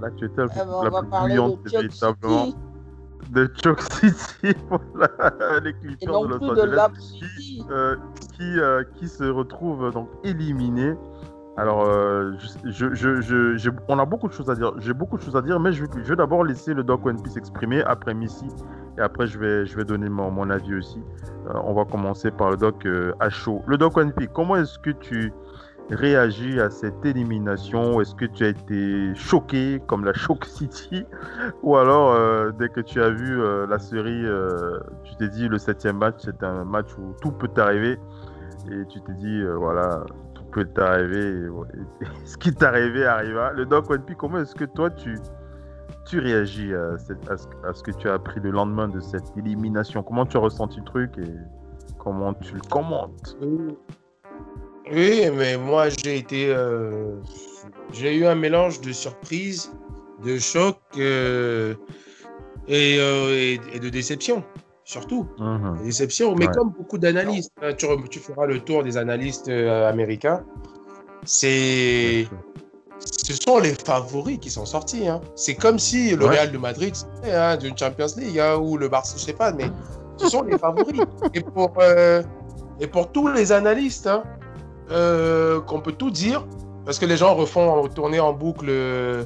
l'actualité 0.00 0.42
la, 0.42 0.46
la, 0.46 0.52
ah, 0.60 0.84
la, 0.84 0.90
plus 0.90 1.08
bouillante, 1.08 1.58
c'est 1.66 1.76
véritablement 1.76 2.69
de 3.30 3.50
Choke 3.62 3.80
City, 3.80 4.56
voilà, 4.68 5.60
les 5.62 5.72
Clippers 5.74 6.22
de 6.22 6.28
Los 6.28 6.50
Angeles, 6.50 6.88
qui, 7.38 7.64
euh, 7.70 7.96
qui, 8.32 8.58
euh, 8.58 8.82
qui, 8.96 9.08
se 9.08 9.24
retrouvent 9.24 9.92
donc 9.92 10.08
éliminés. 10.24 10.94
Alors, 11.56 11.84
euh, 11.84 12.32
je, 12.64 12.94
je, 12.94 13.20
je, 13.20 13.70
on 13.88 13.98
a 13.98 14.04
beaucoup 14.04 14.28
de 14.28 14.32
choses 14.32 14.50
à 14.50 14.54
dire. 14.54 14.72
J'ai 14.78 14.94
beaucoup 14.94 15.18
de 15.18 15.22
choses 15.22 15.36
à 15.36 15.42
dire, 15.42 15.60
mais 15.60 15.72
je, 15.72 15.84
vais 15.84 16.16
d'abord 16.16 16.44
laisser 16.44 16.74
le 16.74 16.82
Doc 16.82 17.04
One 17.04 17.20
Piece 17.22 17.34
s'exprimer, 17.34 17.82
après 17.82 18.14
Missy, 18.14 18.46
et 18.98 19.00
après 19.00 19.26
je 19.26 19.38
vais, 19.38 19.66
je 19.66 19.76
vais 19.76 19.84
donner 19.84 20.08
mon, 20.08 20.30
mon 20.30 20.48
avis 20.48 20.74
aussi. 20.74 21.02
on 21.64 21.74
va 21.74 21.84
commencer 21.84 22.30
par 22.30 22.50
le 22.50 22.56
Doc 22.56 22.86
à 23.20 23.30
chaud. 23.30 23.62
Le 23.66 23.76
Doc 23.76 23.96
One 23.96 24.12
Piece, 24.12 24.30
comment 24.32 24.56
est-ce 24.56 24.78
que 24.78 24.90
tu 24.90 25.32
réagi 25.90 26.60
à 26.60 26.70
cette 26.70 27.04
élimination? 27.04 28.00
Est-ce 28.00 28.14
que 28.14 28.24
tu 28.24 28.44
as 28.44 28.48
été 28.48 29.14
choqué 29.14 29.80
comme 29.86 30.04
la 30.04 30.12
Shock 30.12 30.44
City? 30.44 31.04
Ou 31.62 31.76
alors, 31.76 32.12
euh, 32.12 32.50
dès 32.58 32.68
que 32.68 32.80
tu 32.80 33.02
as 33.02 33.10
vu 33.10 33.40
euh, 33.40 33.66
la 33.66 33.78
série, 33.78 34.24
euh, 34.24 34.78
tu 35.04 35.16
t'es 35.16 35.28
dit 35.28 35.48
le 35.48 35.58
septième 35.58 35.98
match, 35.98 36.16
c'est 36.24 36.42
un 36.42 36.64
match 36.64 36.88
où 36.98 37.14
tout 37.20 37.32
peut 37.32 37.48
t'arriver. 37.48 37.98
Et 38.70 38.86
tu 38.88 39.00
t'es 39.00 39.14
dit, 39.14 39.42
voilà, 39.56 40.04
tout 40.34 40.44
peut 40.52 40.64
t'arriver. 40.64 41.48
ce 42.24 42.36
qui 42.36 42.52
t'est 42.52 42.64
arrivé 42.64 43.06
arriva. 43.06 43.52
Le 43.52 43.64
Doc 43.64 43.90
One 43.90 44.02
comment 44.16 44.38
est-ce 44.38 44.54
que 44.54 44.66
toi, 44.66 44.90
tu, 44.90 45.18
tu 46.06 46.18
réagis 46.18 46.74
à, 46.74 46.94
à, 47.30 47.72
ce 47.72 47.82
que 47.82 47.90
tu 47.92 48.08
as 48.08 48.14
appris 48.14 48.40
le 48.40 48.50
lendemain 48.50 48.88
de 48.88 49.00
cette 49.00 49.36
élimination? 49.36 50.02
Comment 50.02 50.26
tu 50.26 50.36
as 50.36 50.40
ressenti 50.40 50.78
le 50.78 50.84
truc 50.84 51.18
et 51.18 51.34
comment 51.98 52.34
tu 52.34 52.54
le 52.54 52.60
commentes? 52.68 53.36
Oui, 54.92 55.30
mais 55.32 55.56
moi 55.56 55.88
j'ai 55.88 56.18
été. 56.18 56.48
Euh, 56.48 57.14
j'ai 57.92 58.16
eu 58.16 58.26
un 58.26 58.34
mélange 58.34 58.80
de 58.80 58.92
surprise, 58.92 59.72
de 60.24 60.38
choc 60.38 60.78
euh, 60.96 61.74
euh, 62.70 63.56
et, 63.72 63.78
de 63.78 63.88
déception, 63.88 64.42
surtout. 64.84 65.26
Mhm. 65.38 65.82
Déception, 65.84 66.34
mais 66.34 66.46
comme 66.48 66.70
beaucoup 66.70 66.98
d'analystes, 66.98 67.52
hein, 67.62 67.72
tu, 67.74 67.86
tu, 68.10 68.18
feras 68.18 68.46
le 68.46 68.60
tour 68.60 68.82
des 68.82 68.96
analystes 68.96 69.48
américains, 69.48 70.44
c'est. 71.24 72.26
Ce 72.98 73.32
sont 73.32 73.60
les 73.60 73.74
favoris 73.74 74.38
qui 74.38 74.50
sont 74.50 74.66
sortis. 74.66 75.08
Hein. 75.08 75.22
C'est 75.34 75.54
comme 75.54 75.78
si 75.78 76.14
le 76.14 76.26
Real 76.26 76.52
de 76.52 76.58
Madrid, 76.58 76.94
hein, 77.24 77.56
d'une 77.56 77.78
Champions 77.78 78.06
League, 78.18 78.38
hein, 78.38 78.56
ou 78.56 78.76
le 78.76 78.88
Barça, 78.88 79.16
je 79.16 79.22
sais 79.22 79.32
pas, 79.32 79.52
mais 79.52 79.70
ce 80.18 80.28
sont 80.28 80.42
les 80.42 80.58
favoris. 80.58 81.00
Et 81.32 81.40
pour, 81.40 81.72
et 82.78 82.86
pour 82.86 83.10
tous 83.10 83.28
les 83.28 83.52
analystes, 83.52 84.06
hein, 84.06 84.22
euh, 84.90 85.60
qu'on 85.60 85.80
peut 85.80 85.92
tout 85.92 86.10
dire, 86.10 86.46
parce 86.84 86.98
que 86.98 87.06
les 87.06 87.16
gens 87.16 87.34
refont 87.34 87.86
tourner 87.88 88.20
en 88.20 88.32
boucle 88.32 88.66
euh, 88.68 89.24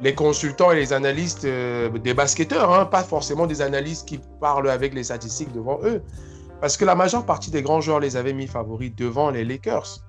les 0.00 0.14
consultants 0.14 0.72
et 0.72 0.76
les 0.76 0.92
analystes 0.92 1.44
euh, 1.44 1.88
des 1.90 2.14
basketteurs, 2.14 2.72
hein, 2.72 2.84
pas 2.86 3.04
forcément 3.04 3.46
des 3.46 3.62
analystes 3.62 4.08
qui 4.08 4.20
parlent 4.40 4.68
avec 4.68 4.94
les 4.94 5.04
statistiques 5.04 5.52
devant 5.52 5.78
eux. 5.84 6.02
Parce 6.60 6.76
que 6.76 6.84
la 6.84 6.94
majeure 6.94 7.26
partie 7.26 7.50
des 7.50 7.62
grands 7.62 7.80
joueurs 7.80 8.00
les 8.00 8.16
avaient 8.16 8.32
mis 8.32 8.46
favoris 8.46 8.94
devant 8.94 9.30
les 9.30 9.44
Lakers. 9.44 10.03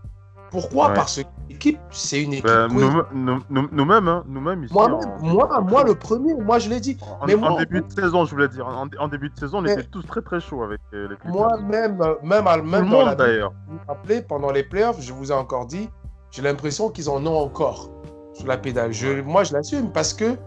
Pourquoi 0.55 0.93
Parce 0.93 1.17
que 1.17 1.27
l'équipe, 1.49 1.77
c'est 1.91 2.23
une 2.23 2.31
équipe. 2.31 2.45
Ben, 2.45 2.69
nous-mêmes, 2.69 4.07
hein, 4.07 4.23
nous-mêmes 4.25 4.63
ici. 4.63 4.73
Moi, 4.73 4.99
moi, 5.21 5.61
moi, 5.61 5.83
le 5.83 5.95
premier, 5.95 6.33
moi 6.33 6.59
je 6.59 6.69
l'ai 6.69 6.79
dit. 6.79 6.97
En, 7.19 7.25
mais 7.25 7.35
en 7.35 7.57
début 7.57 7.81
de 7.81 7.91
saison, 7.91 8.23
je 8.23 8.31
voulais 8.31 8.47
dire. 8.47 8.65
En, 8.65 9.07
début 9.09 9.29
de 9.29 9.37
saison, 9.37 9.57
on 9.57 9.65
était 9.65 9.83
tous 9.83 10.03
très 10.03 10.21
très 10.21 10.39
chauds 10.39 10.63
avec 10.63 10.79
les 10.93 11.07
Clippers. 11.07 11.29
Moi, 11.29 11.57
même, 11.57 12.01
même, 12.23 12.45
même 12.63 12.89
dans 12.89 13.03
la 13.03 13.15
d'ailleurs. 13.15 13.51
Vous 13.67 13.73
vous 13.73 13.83
rappelez, 13.85 14.21
pendant 14.21 14.49
les 14.51 14.63
playoffs, 14.63 15.01
je 15.01 15.11
vous 15.11 15.33
ai 15.33 15.35
encore 15.35 15.65
dit, 15.65 15.89
j'ai 16.31 16.41
l'impression 16.41 16.89
qu'ils 16.89 17.09
en 17.09 17.25
ont 17.25 17.37
encore 17.37 17.89
sur 18.33 18.47
la 18.47 18.57
pédale. 18.57 18.93
Je, 18.93 19.21
moi, 19.21 19.43
je 19.43 19.51
l'assume 19.51 19.91
parce 19.91 20.13
que 20.13 20.37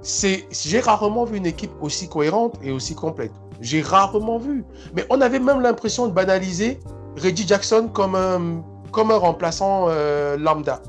c'est, 0.00 0.46
j'ai 0.50 0.80
rarement 0.80 1.24
vu 1.24 1.36
une 1.36 1.46
équipe 1.46 1.72
aussi 1.82 2.08
cohérente 2.08 2.58
et 2.62 2.72
aussi 2.72 2.94
complète. 2.94 3.32
J'ai 3.60 3.82
rarement 3.82 4.38
vu. 4.38 4.64
Mais 4.94 5.04
on 5.10 5.20
avait 5.20 5.40
même 5.40 5.60
l'impression 5.60 6.06
de 6.06 6.12
banaliser 6.12 6.80
Reggie 7.22 7.46
Jackson 7.46 7.90
comme 7.92 8.14
un 8.14 8.62
comme 8.96 9.10
un 9.10 9.18
remplaçant 9.18 9.88
euh, 9.90 10.38
lambda. 10.38 10.80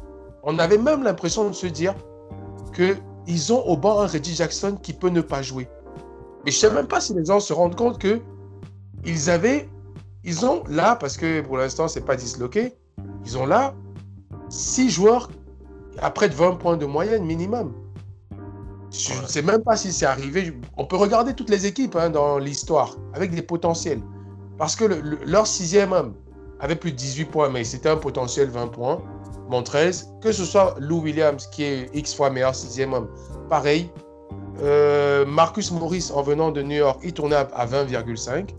On 0.44 0.58
avait 0.60 0.78
même 0.78 1.04
l'impression 1.04 1.50
de 1.50 1.54
se 1.54 1.68
dire 1.68 1.94
qu'ils 2.74 3.52
ont 3.52 3.62
au 3.68 3.76
banc 3.76 4.00
un 4.00 4.08
Reggie 4.08 4.34
Jackson 4.34 4.78
qui 4.82 4.94
peut 4.94 5.10
ne 5.10 5.20
pas 5.20 5.42
jouer. 5.42 5.68
Mais 6.46 6.52
je 6.52 6.56
ne 6.56 6.70
sais 6.70 6.74
même 6.74 6.88
pas 6.88 7.02
si 7.02 7.14
les 7.14 7.26
gens 7.26 7.42
se 7.42 7.52
rendent 7.52 7.76
compte 7.76 8.00
que 8.00 8.22
ils 9.04 9.30
avaient, 9.30 9.68
ils 10.24 10.46
ont 10.46 10.64
là, 10.70 10.96
parce 10.96 11.18
que 11.18 11.42
pour 11.42 11.58
l'instant, 11.58 11.90
c'est 11.90 12.06
pas 12.06 12.16
disloqué, 12.16 12.78
ils 13.26 13.38
ont 13.38 13.46
là 13.46 13.74
six 14.48 14.90
joueurs 14.90 15.30
à 16.02 16.10
près 16.10 16.30
de 16.30 16.34
20 16.34 16.54
points 16.60 16.78
de 16.78 16.86
moyenne 16.86 17.26
minimum. 17.26 17.74
Je 18.90 19.22
ne 19.22 19.28
sais 19.28 19.42
même 19.42 19.64
pas 19.64 19.76
si 19.76 19.92
c'est 19.92 20.06
arrivé. 20.06 20.58
On 20.78 20.86
peut 20.86 20.96
regarder 20.96 21.34
toutes 21.34 21.50
les 21.50 21.66
équipes 21.66 21.98
hein, 21.98 22.10
dans 22.10 22.38
l'histoire 22.38 22.96
avec 23.14 23.36
des 23.36 23.42
potentiels. 23.42 24.00
Parce 24.58 24.78
que 24.78 24.86
leur 25.26 25.46
sixième 25.46 25.92
homme, 25.92 26.14
avait 26.60 26.76
plus 26.76 26.92
de 26.92 26.98
18 26.98 27.26
points, 27.26 27.50
mais 27.50 27.64
c'était 27.64 27.90
un 27.90 27.98
potentiel 27.98 28.50
20 28.50 28.68
points. 28.68 29.02
Mon 29.50 29.64
13, 29.64 30.14
que 30.22 30.32
ce 30.32 30.44
soit 30.44 30.76
Lou 30.80 31.02
Williams, 31.02 31.48
qui 31.48 31.64
est 31.64 31.90
X 31.94 32.14
fois 32.14 32.30
meilleur 32.30 32.54
sixième 32.54 32.94
homme, 32.94 33.08
pareil. 33.50 33.90
Euh, 34.62 35.26
Marcus 35.26 35.72
Morris, 35.72 36.12
en 36.14 36.22
venant 36.22 36.52
de 36.52 36.62
New 36.62 36.78
York, 36.78 37.00
il 37.04 37.14
tournait 37.14 37.36
à, 37.36 37.66
20,5. 37.66 38.50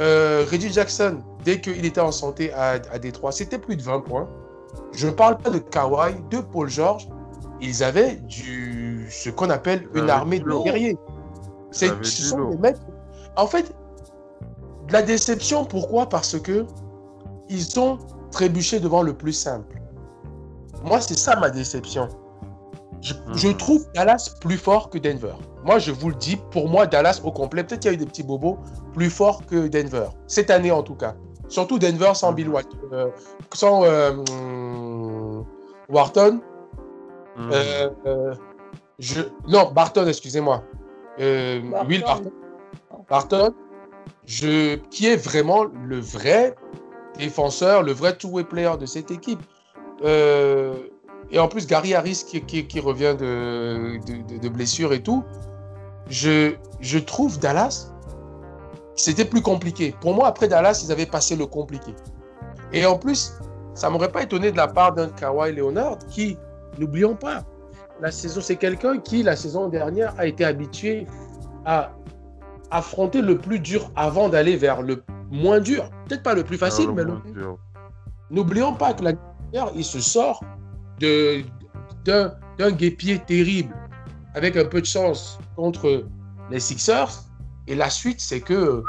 Euh, 0.00 0.44
Reggie 0.50 0.72
Jackson, 0.72 1.18
dès 1.44 1.60
qu'il 1.60 1.84
était 1.84 2.00
en 2.00 2.12
santé 2.12 2.52
à, 2.52 2.80
à 2.90 2.98
Détroit, 2.98 3.32
c'était 3.32 3.58
plus 3.58 3.76
de 3.76 3.82
20 3.82 4.00
points. 4.00 4.28
Je 4.92 5.06
ne 5.06 5.12
parle 5.12 5.36
pas 5.38 5.50
de 5.50 5.58
Kawhi, 5.58 6.14
de 6.30 6.38
Paul 6.38 6.68
George. 6.68 7.08
Ils 7.60 7.82
avaient 7.82 8.16
du, 8.16 9.06
ce 9.10 9.30
qu'on 9.30 9.50
appelle 9.50 9.88
une 9.94 10.10
armée 10.10 10.40
de 10.40 10.64
guerriers. 10.64 10.96
ce 11.70 11.88
sont 12.02 12.50
des 12.50 12.58
mecs. 12.58 12.76
En 13.36 13.46
fait, 13.46 13.74
la 14.90 15.02
déception, 15.02 15.64
pourquoi? 15.64 16.08
Parce 16.08 16.38
que 16.38 16.66
ils 17.48 17.78
ont 17.78 17.98
trébuché 18.30 18.80
devant 18.80 19.02
le 19.02 19.14
plus 19.14 19.32
simple. 19.32 19.80
Moi, 20.84 21.00
c'est 21.00 21.18
ça 21.18 21.36
ma 21.36 21.50
déception. 21.50 22.08
Je, 23.00 23.48
mhm. 23.48 23.56
trouve 23.58 23.86
Dallas 23.94 24.34
plus 24.40 24.56
fort 24.56 24.88
que 24.88 24.96
Denver. 24.96 25.34
Moi, 25.62 25.78
je 25.78 25.92
vous 25.92 26.08
le 26.08 26.14
dis, 26.14 26.36
pour 26.36 26.68
moi, 26.68 26.86
Dallas 26.86 27.20
au 27.22 27.30
complet, 27.30 27.62
peut-être 27.62 27.80
qu'il 27.80 27.90
y 27.90 27.94
a 27.94 27.94
eu 27.94 27.98
des 27.98 28.06
petits 28.06 28.22
bobos, 28.22 28.58
plus 28.94 29.10
fort 29.10 29.44
que 29.44 29.68
Denver. 29.68 30.08
Cette 30.26 30.50
année, 30.50 30.70
en 30.70 30.82
tout 30.82 30.94
cas. 30.94 31.14
Surtout 31.48 31.78
Denver 31.78 32.12
sans 32.14 32.32
Bill 32.32 32.48
Watt, 32.48 32.66
euh, 32.92 33.10
sans 33.52 33.84
euh, 33.84 35.42
Wharton. 35.90 36.40
Mhm. 37.36 37.50
Euh, 37.52 38.34
je, 38.98 39.20
non, 39.48 39.70
Barton, 39.70 40.06
excusez-moi. 40.06 40.62
Will 41.18 42.02
Barton. 42.02 42.32
Barton, 43.08 43.54
je, 44.24 44.76
qui 44.76 45.08
est 45.08 45.16
vraiment 45.16 45.64
le 45.64 46.00
vrai 46.00 46.54
défenseur, 47.18 47.82
le 47.82 47.92
vrai 47.92 48.16
two-way 48.16 48.44
player 48.44 48.72
de 48.78 48.86
cette 48.86 49.10
équipe. 49.10 49.40
Euh, 50.04 50.74
et 51.30 51.38
en 51.38 51.48
plus, 51.48 51.66
Gary 51.66 51.94
Harris 51.94 52.24
qui, 52.26 52.80
revient 52.80 53.16
de, 53.18 53.98
de, 54.38 54.48
blessure 54.48 54.92
et 54.92 55.02
tout. 55.02 55.24
Je, 56.08 56.54
je 56.80 56.98
trouve 56.98 57.38
Dallas, 57.38 57.92
c'était 58.94 59.24
plus 59.24 59.42
compliqué. 59.42 59.94
Pour 60.00 60.14
moi, 60.14 60.28
après 60.28 60.48
Dallas, 60.48 60.82
ils 60.84 60.92
avaient 60.92 61.06
passé 61.06 61.34
le 61.34 61.46
compliqué. 61.46 61.94
Et 62.72 62.84
en 62.86 62.98
plus, 62.98 63.32
ça 63.74 63.90
m'aurait 63.90 64.12
pas 64.12 64.22
étonné 64.22 64.52
de 64.52 64.56
la 64.56 64.68
part 64.68 64.92
d'un 64.92 65.08
Kawhi 65.08 65.52
Leonard 65.52 65.98
qui, 66.10 66.36
n'oublions 66.78 67.14
pas, 67.14 67.44
la 68.00 68.10
saison, 68.10 68.40
c'est 68.40 68.56
quelqu'un 68.56 68.98
qui, 68.98 69.22
la 69.22 69.36
saison 69.36 69.68
dernière, 69.68 70.14
a 70.18 70.26
été 70.26 70.44
habitué 70.44 71.06
à 71.64 71.92
affronter 72.70 73.22
le 73.22 73.38
plus 73.38 73.60
dur 73.60 73.90
avant 73.96 74.28
d'aller 74.28 74.56
vers 74.56 74.82
le 74.82 75.02
moins 75.34 75.60
dur. 75.60 75.90
Peut-être 76.08 76.22
pas 76.22 76.34
le 76.34 76.44
plus 76.44 76.56
facile, 76.56 76.90
mais 76.92 77.04
le 77.04 77.18
N'oublions 78.30 78.74
pas 78.74 78.94
que 78.94 79.04
la 79.04 79.12
guerre, 79.52 79.70
il 79.74 79.84
se 79.84 80.00
sort 80.00 80.42
d'un 81.00 82.70
guépier 82.70 83.18
terrible 83.18 83.74
avec 84.34 84.56
un 84.56 84.64
peu 84.64 84.80
de 84.80 84.86
chance 84.86 85.38
contre 85.56 86.04
les 86.50 86.60
Sixers. 86.60 87.10
Et 87.66 87.74
la 87.74 87.90
suite, 87.90 88.20
c'est 88.20 88.40
que 88.40 88.82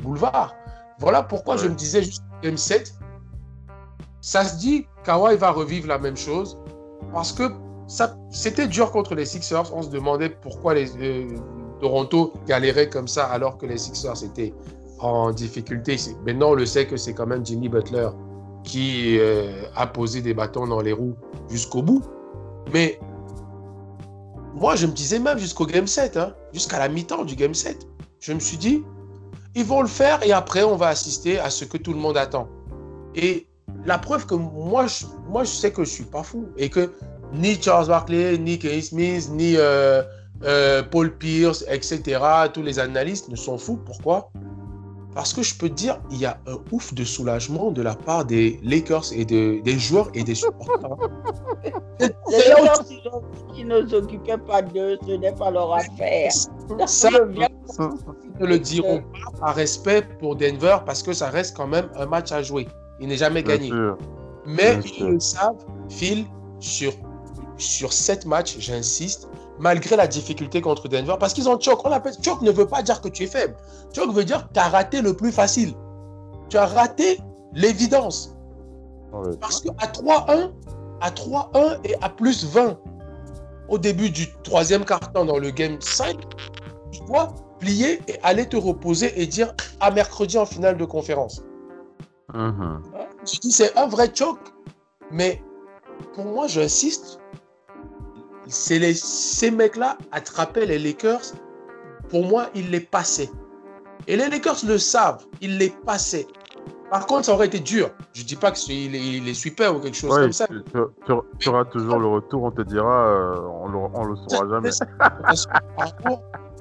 boulevard. 0.00 0.54
Voilà 0.98 1.22
pourquoi 1.22 1.56
je 1.56 1.68
me 1.68 1.74
disais 1.74 2.02
juste 2.02 2.22
Game 2.42 2.56
7. 2.56 2.94
Ça 4.20 4.44
se 4.44 4.58
dit, 4.58 4.86
Kawhi 5.04 5.36
va 5.36 5.50
revivre 5.50 5.88
la 5.88 5.98
même 5.98 6.16
chose 6.16 6.58
parce 7.12 7.32
que 7.32 7.50
c'était 8.30 8.66
dur 8.66 8.90
contre 8.90 9.14
les 9.14 9.26
Sixers. 9.26 9.74
On 9.74 9.82
se 9.82 9.90
demandait 9.90 10.30
pourquoi 10.30 10.74
les, 10.74 10.90
euh, 10.96 11.36
Toronto 11.80 12.32
galérait 12.46 12.88
comme 12.88 13.08
ça 13.08 13.26
alors 13.26 13.58
que 13.58 13.66
les 13.66 13.76
Sixers 13.78 14.22
étaient 14.24 14.54
en 15.04 15.32
difficulté. 15.32 15.96
Maintenant, 16.26 16.52
on 16.52 16.54
le 16.54 16.64
sait 16.64 16.86
que 16.86 16.96
c'est 16.96 17.12
quand 17.12 17.26
même 17.26 17.44
Jimmy 17.44 17.68
Butler 17.68 18.08
qui 18.62 19.18
euh, 19.18 19.66
a 19.76 19.86
posé 19.86 20.22
des 20.22 20.32
bâtons 20.32 20.66
dans 20.66 20.80
les 20.80 20.94
roues 20.94 21.14
jusqu'au 21.50 21.82
bout. 21.82 22.02
Mais 22.72 22.98
moi, 24.54 24.76
je 24.76 24.86
me 24.86 24.92
disais 24.92 25.18
même 25.18 25.38
jusqu'au 25.38 25.66
game 25.66 25.86
7, 25.86 26.16
hein, 26.16 26.34
jusqu'à 26.54 26.78
la 26.78 26.88
mi-temps 26.88 27.24
du 27.24 27.36
game 27.36 27.52
7, 27.52 27.86
je 28.20 28.32
me 28.32 28.40
suis 28.40 28.56
dit, 28.56 28.82
ils 29.54 29.66
vont 29.66 29.82
le 29.82 29.88
faire 29.88 30.22
et 30.24 30.32
après, 30.32 30.64
on 30.64 30.76
va 30.76 30.88
assister 30.88 31.38
à 31.38 31.50
ce 31.50 31.66
que 31.66 31.76
tout 31.76 31.92
le 31.92 31.98
monde 31.98 32.16
attend. 32.16 32.48
Et 33.14 33.46
la 33.84 33.98
preuve 33.98 34.24
que 34.24 34.34
moi, 34.34 34.86
je, 34.86 35.04
moi, 35.28 35.44
je 35.44 35.50
sais 35.50 35.70
que 35.70 35.84
je 35.84 35.90
suis 35.90 36.04
pas 36.04 36.22
fou 36.22 36.46
et 36.56 36.70
que 36.70 36.90
ni 37.34 37.60
Charles 37.60 37.88
Barkley, 37.88 38.38
ni 38.38 38.58
Kenny 38.58 38.80
Smith, 38.80 39.28
ni 39.32 39.56
euh, 39.58 40.02
euh, 40.44 40.82
Paul 40.82 41.14
Pierce, 41.18 41.62
etc., 41.68 42.18
tous 42.54 42.62
les 42.62 42.78
analystes 42.78 43.28
ne 43.28 43.36
sont 43.36 43.58
fous. 43.58 43.76
Pourquoi? 43.84 44.30
Parce 45.14 45.32
que 45.32 45.42
je 45.42 45.54
peux 45.54 45.68
te 45.68 45.74
dire, 45.74 46.00
il 46.10 46.18
y 46.18 46.26
a 46.26 46.38
un 46.46 46.58
ouf 46.72 46.92
de 46.92 47.04
soulagement 47.04 47.70
de 47.70 47.82
la 47.82 47.94
part 47.94 48.24
des 48.24 48.58
Lakers 48.62 49.12
et 49.12 49.24
de, 49.24 49.60
des 49.62 49.78
joueurs 49.78 50.08
et 50.14 50.24
des 50.24 50.34
supporters. 50.34 50.96
les 52.00 52.08
Lakers, 52.38 52.84
qui 53.54 53.64
ne 53.64 53.86
s'occupaient 53.86 54.38
pas 54.38 54.62
d'eux, 54.62 54.98
ce 55.06 55.12
n'est 55.12 55.34
pas 55.34 55.50
leur 55.50 55.72
affaire. 55.72 56.32
Ça, 56.86 57.10
ils 57.10 57.48
ne 58.40 58.46
le 58.46 58.58
diront 58.58 59.02
pas 59.02 59.38
par 59.38 59.54
respect 59.54 60.02
pour 60.18 60.34
Denver 60.34 60.78
parce 60.84 61.02
que 61.02 61.12
ça 61.12 61.30
reste 61.30 61.56
quand 61.56 61.68
même 61.68 61.88
un 61.94 62.06
match 62.06 62.32
à 62.32 62.42
jouer. 62.42 62.66
Il 63.00 63.08
n'est 63.08 63.16
jamais 63.16 63.42
gagné. 63.42 63.70
Mais 64.46 64.78
ils 64.98 65.06
le 65.06 65.20
savent, 65.20 65.64
Phil, 65.88 66.26
sur, 66.58 66.92
sur 67.56 67.92
sept 67.92 68.26
matchs, 68.26 68.56
j'insiste, 68.58 69.28
malgré 69.58 69.96
la 69.96 70.06
difficulté 70.06 70.60
contre 70.60 70.88
Denver, 70.88 71.14
parce 71.18 71.32
qu'ils 71.32 71.48
ont 71.48 71.58
choc. 71.58 71.80
On 71.84 71.92
appelle 71.92 72.14
choc 72.22 72.42
ne 72.42 72.50
veut 72.50 72.66
pas 72.66 72.82
dire 72.82 73.00
que 73.00 73.08
tu 73.08 73.24
es 73.24 73.26
faible. 73.26 73.56
Choc 73.94 74.12
veut 74.12 74.24
dire 74.24 74.48
que 74.48 74.52
tu 74.54 74.60
as 74.60 74.68
raté 74.68 75.00
le 75.00 75.14
plus 75.14 75.32
facile. 75.32 75.74
Tu 76.48 76.56
as 76.56 76.66
raté 76.66 77.20
l'évidence. 77.52 78.34
Parce 79.40 79.60
qu'à 79.60 79.86
3-1, 79.86 80.50
à 81.00 81.10
3-1 81.10 81.78
et 81.84 81.94
à 82.02 82.08
plus 82.08 82.44
20 82.46 82.78
au 83.68 83.78
début 83.78 84.10
du 84.10 84.26
troisième 84.42 84.84
quart-temps 84.84 85.24
dans 85.24 85.38
le 85.38 85.50
game 85.50 85.80
5, 85.80 86.16
tu 86.90 87.00
dois 87.06 87.34
plier 87.60 88.00
et 88.08 88.18
aller 88.22 88.46
te 88.48 88.56
reposer 88.56 89.20
et 89.20 89.26
dire 89.26 89.54
à 89.80 89.90
mercredi 89.90 90.36
en 90.36 90.46
finale 90.46 90.76
de 90.76 90.84
conférence. 90.84 91.42
Mhm. 92.34 92.82
Je 93.24 93.38
dis 93.38 93.52
c'est 93.52 93.76
un 93.78 93.86
vrai 93.86 94.10
choc, 94.12 94.38
mais 95.10 95.42
pour 96.14 96.24
moi, 96.24 96.46
j'insiste, 96.46 97.20
c'est 98.46 98.78
les, 98.78 98.94
ces 98.94 99.50
mecs-là 99.50 99.96
attrapaient 100.12 100.66
les 100.66 100.78
Lakers. 100.78 101.32
Pour 102.08 102.26
moi, 102.26 102.48
ils 102.54 102.70
les 102.70 102.80
passaient. 102.80 103.30
Et 104.06 104.16
les 104.16 104.28
Lakers 104.28 104.58
le 104.66 104.78
savent, 104.78 105.24
ils 105.40 105.58
les 105.58 105.70
passaient. 105.70 106.26
Par 106.90 107.06
contre, 107.06 107.24
ça 107.24 107.32
aurait 107.32 107.46
été 107.46 107.58
dur. 107.58 107.90
Je 108.12 108.22
dis 108.22 108.36
pas 108.36 108.52
qu'il 108.52 108.92
les, 108.92 109.18
les 109.18 109.34
sweepait 109.34 109.68
ou 109.68 109.80
quelque 109.80 109.96
chose 109.96 110.14
comme 110.14 110.32
ça. 110.32 110.46
Tu, 111.40 111.48
auras 111.48 111.64
toujours 111.64 111.98
le 111.98 112.06
retour, 112.06 112.44
on 112.44 112.50
te 112.50 112.62
dira, 112.62 113.08
euh, 113.08 113.40
on, 113.40 113.68
le, 113.68 113.78
on 113.78 114.04
le 114.04 114.16
saura 114.28 114.48
jamais. 114.48 114.70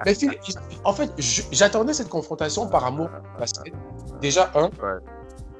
Mais 0.05 0.15
en 0.83 0.93
fait, 0.93 1.11
j'attendais 1.51 1.93
cette 1.93 2.09
confrontation 2.09 2.67
par 2.67 2.85
amour 2.85 3.09
Déjà, 4.21 4.49
un, 4.55 4.69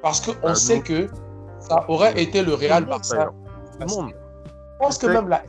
parce 0.02 0.22
qu'on 0.22 0.34
bah, 0.42 0.56
sait 0.56 0.82
que 0.82 1.08
ça 1.60 1.86
aurait 1.88 2.22
été 2.22 2.42
le 2.42 2.54
Real 2.54 2.86
Barça. 2.86 3.30
Je 3.80 3.86
pense 4.80 4.98
que 4.98 5.08
même 5.08 5.30
là. 5.30 5.44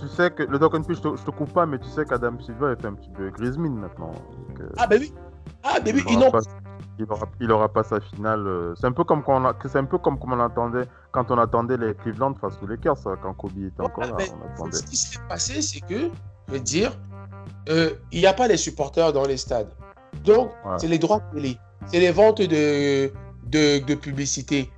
Tu, 0.00 0.08
sais 0.08 0.30
que 0.30 0.42
le 0.42 0.58
Doc 0.58 0.74
je, 0.88 0.94
te, 0.94 1.16
je 1.16 1.22
te 1.22 1.30
coupe 1.30 1.52
pas, 1.52 1.66
mais 1.66 1.78
tu 1.78 1.88
sais 1.88 2.04
qu'Adam 2.04 2.38
Silva 2.40 2.72
est 2.72 2.84
un 2.84 2.94
petit 2.94 3.10
peu 3.10 3.30
grise 3.30 3.56
mine 3.56 3.76
maintenant. 3.76 4.12
Euh, 4.60 4.68
ah, 4.76 4.86
ben 4.86 5.00
oui. 5.00 5.12
Ah, 5.62 5.80
ben 5.80 5.94
oui, 5.94 6.02
il 6.08 6.18
n'aura 6.18 6.30
pas, 6.30 7.28
il 7.40 7.52
aura, 7.52 7.68
pas 7.68 7.82
sa 7.84 8.00
finale. 8.00 8.46
Euh, 8.46 8.74
c'est 8.76 8.86
un 8.86 8.92
peu 8.92 9.04
comme 9.04 9.22
quand 9.22 9.40
on 9.44 9.68
c'est 9.68 9.78
un 9.78 9.84
peu 9.84 9.98
comme, 9.98 10.18
comme 10.18 10.32
on 10.32 10.40
attendait 10.40 10.86
quand 11.12 11.30
on 11.30 11.38
attendait 11.38 11.76
les 11.76 11.94
Cleveland 11.94 12.34
face 12.34 12.54
aux 12.62 12.66
Lakers 12.66 12.96
quand 13.22 13.34
Kobe 13.34 13.58
était 13.58 13.80
encore 13.80 14.04
là. 14.04 14.16
Ce 14.72 14.82
qui 14.82 14.96
s'est 14.96 15.18
passé, 15.28 15.62
c'est 15.62 15.80
que, 15.80 16.10
je 16.48 16.52
vais 16.52 16.60
dire, 16.60 16.92
euh, 17.68 17.90
il 18.12 18.20
n'y 18.20 18.26
a 18.26 18.32
pas 18.32 18.48
les 18.48 18.56
supporters 18.56 19.12
dans 19.12 19.26
les 19.26 19.36
stades. 19.36 19.72
Donc, 20.24 20.50
c'est 20.78 20.88
les 20.88 20.98
droits 20.98 21.20
télé, 21.32 21.58
c'est 21.86 22.00
les 22.00 22.12
ventes 22.12 22.40
de, 22.40 23.12
de, 23.46 23.84
de, 23.84 23.94
publicité. 23.94 24.70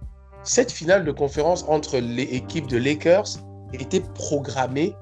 Cette 0.42 0.72
finale 0.72 1.04
de 1.04 1.12
conférence 1.12 1.64
entre 1.68 1.98
les 1.98 2.22
équipes 2.22 2.68
de 2.68 2.78
Lakers 2.78 3.26
était 3.72 4.02
programmée 4.14 4.94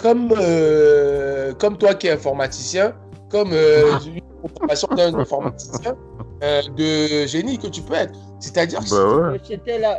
comme, 0.00 0.32
euh, 0.38 1.52
comme 1.54 1.76
toi 1.76 1.94
qui 1.94 2.06
es 2.06 2.12
informaticien, 2.12 2.92
comme 3.30 3.50
euh, 3.52 3.98
une 4.06 4.20
programmation 4.42 4.88
d'un 4.96 5.14
informaticien 5.14 5.94
euh, 6.42 6.62
de 6.76 7.26
génie 7.26 7.58
que 7.58 7.66
tu 7.66 7.82
peux 7.82 7.94
être. 7.94 8.18
C'est-à-dire 8.38 8.80
que 8.80 9.32
bah 9.32 9.38
c'était 9.44 9.78
la, 9.78 9.98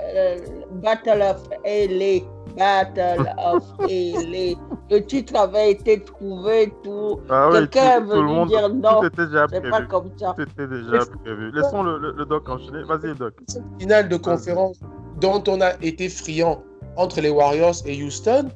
Battle 0.82 1.22
of 1.22 1.48
LA. 1.64 2.26
Battle 2.58 3.32
of 3.38 3.64
LA. 3.80 4.58
Le 4.90 5.00
titre 5.06 5.36
avait 5.36 5.72
été 5.72 6.04
trouvé, 6.04 6.74
tout. 6.84 7.20
Ah 7.30 7.50
Quelqu'un 7.52 8.02
veut 8.02 8.22
lui 8.22 8.46
dire 8.48 8.68
non. 8.70 9.02
C'est 9.16 9.70
pas 9.70 9.84
comme 9.84 10.10
ça. 10.18 10.36
C'était 10.38 10.68
déjà 10.68 11.06
prévu. 11.24 11.52
Laissons 11.52 11.84
le, 11.84 12.12
le, 12.12 12.26
doc 12.26 12.50
enchaîner. 12.50 12.84
Vas-y, 12.84 13.16
doc. 13.16 13.36
Cette 13.48 13.64
finale 13.80 14.10
de 14.10 14.18
conférence 14.18 14.80
dont 15.22 15.44
on 15.48 15.62
a 15.62 15.74
été 15.84 16.10
friand 16.10 16.64
entre 16.98 17.22
les 17.22 17.30
Warriors 17.30 17.76
et 17.86 18.04
Houston, 18.04 18.50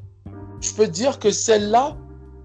je 0.61 0.73
peux 0.73 0.87
dire 0.87 1.19
que 1.19 1.31
celle-là, 1.31 1.95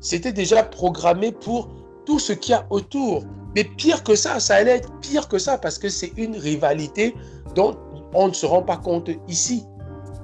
c'était 0.01 0.33
déjà 0.33 0.63
programmé 0.63 1.33
pour 1.33 1.69
tout 2.07 2.19
ce 2.19 2.33
qu'il 2.33 2.53
y 2.53 2.55
a 2.55 2.67
autour. 2.71 3.25
Mais 3.55 3.65
pire 3.65 4.03
que 4.05 4.15
ça, 4.15 4.41
ça 4.41 4.57
allait 4.57 4.77
être 4.77 4.93
pire 5.01 5.29
que 5.29 5.39
ça 5.39 5.59
parce 5.59 5.79
que 5.79 5.89
c'est 5.89 6.13
une 6.17 6.37
rivalité 6.37 7.15
dont 7.55 7.77
on 8.15 8.29
ne 8.29 8.33
se 8.33 8.47
rend 8.47 8.63
pas 8.63 8.77
compte 8.77 9.11
ici. 9.29 9.65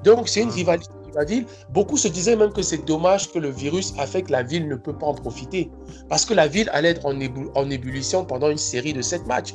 Donc 0.05 0.29
c'est 0.29 0.43
une 0.43 0.51
rivalité 0.51 0.93
de 1.11 1.17
la 1.17 1.25
ville. 1.25 1.47
Beaucoup 1.71 1.97
se 1.97 2.09
disaient 2.09 2.37
même 2.37 2.53
que 2.53 2.63
c'est 2.63 2.85
dommage 2.85 3.33
que 3.33 3.39
le 3.39 3.51
virus 3.51 3.93
a 3.99 4.07
fait 4.07 4.23
que 4.23 4.33
la 4.33 4.43
ville 4.43 4.69
ne 4.69 4.77
peut 4.77 4.93
pas 4.93 5.07
en 5.07 5.15
profiter. 5.15 5.71
Parce 6.09 6.25
que 6.25 6.35
la 6.35 6.47
ville 6.47 6.71
allait 6.73 6.91
être 6.91 7.05
en, 7.05 7.19
en 7.55 7.71
ébullition 7.71 8.25
pendant 8.25 8.51
une 8.51 8.59
série 8.59 8.93
de 8.93 9.03
sept 9.03 9.27
matchs. 9.27 9.55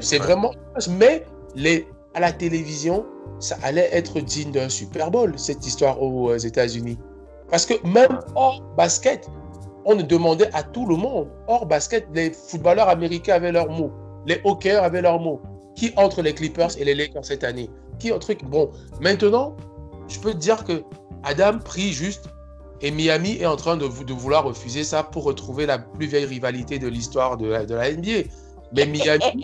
C'est 0.00 0.18
vraiment... 0.18 0.52
Mais 0.88 1.24
les, 1.54 1.86
à 2.16 2.20
la 2.20 2.32
télévision, 2.32 3.04
ça 3.38 3.58
allait 3.62 3.90
être 3.92 4.20
digne 4.20 4.50
d'un 4.50 4.70
Super 4.70 5.10
Bowl, 5.10 5.34
cette 5.36 5.66
histoire 5.66 6.02
aux 6.02 6.34
États-Unis. 6.34 6.98
Parce 7.50 7.66
que 7.66 7.74
même 7.86 8.18
hors 8.34 8.62
basket, 8.76 9.28
on 9.84 9.96
demandait 9.96 10.50
à 10.54 10.62
tout 10.62 10.86
le 10.86 10.96
monde. 10.96 11.28
Hors 11.46 11.66
basket, 11.66 12.06
les 12.14 12.32
footballeurs 12.32 12.88
américains 12.88 13.34
avaient 13.34 13.52
leurs 13.52 13.70
mots. 13.70 13.92
Les 14.26 14.40
hockeyeurs 14.44 14.82
avaient 14.82 15.02
leurs 15.02 15.20
mots. 15.20 15.40
Qui 15.76 15.92
entre 15.96 16.22
les 16.22 16.32
Clippers 16.32 16.70
et 16.78 16.84
les 16.84 16.94
Lakers 16.94 17.24
cette 17.24 17.44
année? 17.44 17.68
Qui 17.98 18.10
un 18.10 18.18
truc? 18.18 18.42
Bon, 18.44 18.70
maintenant, 19.00 19.54
je 20.08 20.18
peux 20.18 20.32
te 20.32 20.38
dire 20.38 20.64
que 20.64 20.82
Adam 21.22 21.58
prie 21.58 21.92
juste 21.92 22.30
et 22.80 22.90
Miami 22.90 23.36
est 23.40 23.46
en 23.46 23.56
train 23.56 23.76
de, 23.76 23.84
vouloir 23.84 24.44
refuser 24.44 24.84
ça 24.84 25.02
pour 25.02 25.24
retrouver 25.24 25.66
la 25.66 25.78
plus 25.78 26.06
vieille 26.06 26.24
rivalité 26.24 26.78
de 26.78 26.88
l'histoire 26.88 27.36
de, 27.36 27.46
la 27.46 27.92
NBA. 27.92 28.28
Mais 28.72 28.86
Miami 28.86 29.42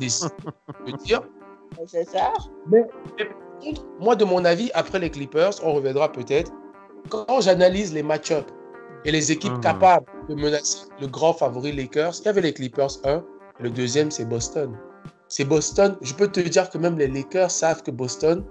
dire 1.04 1.22
c'est 1.86 2.08
ça. 2.08 2.32
Mais, 2.70 2.86
moi, 4.00 4.16
de 4.16 4.24
mon 4.24 4.44
avis, 4.44 4.70
après 4.74 4.98
les 4.98 5.10
Clippers, 5.10 5.52
on 5.62 5.72
reviendra 5.74 6.10
peut-être. 6.10 6.52
Quand 7.08 7.40
j'analyse 7.40 7.92
les 7.92 8.02
match-ups 8.02 8.52
et 9.04 9.12
les 9.12 9.30
équipes 9.30 9.52
mhm. 9.52 9.60
capables 9.60 10.06
de 10.28 10.34
menacer 10.34 10.86
le 11.00 11.06
grand 11.06 11.32
favori 11.32 11.72
Lakers, 11.72 12.14
il 12.20 12.24
y 12.24 12.28
avait 12.28 12.40
les 12.40 12.52
Clippers 12.52 12.90
1, 13.04 13.22
le 13.60 13.70
deuxième, 13.70 14.10
c'est 14.10 14.24
Boston. 14.24 14.76
C'est 15.28 15.44
Boston. 15.44 15.96
Je 16.02 16.14
peux 16.14 16.28
te 16.28 16.40
dire 16.40 16.68
que 16.70 16.78
même 16.78 16.98
les 16.98 17.08
Lakers 17.08 17.50
savent 17.50 17.82
que 17.82 17.90
Boston, 17.90 18.44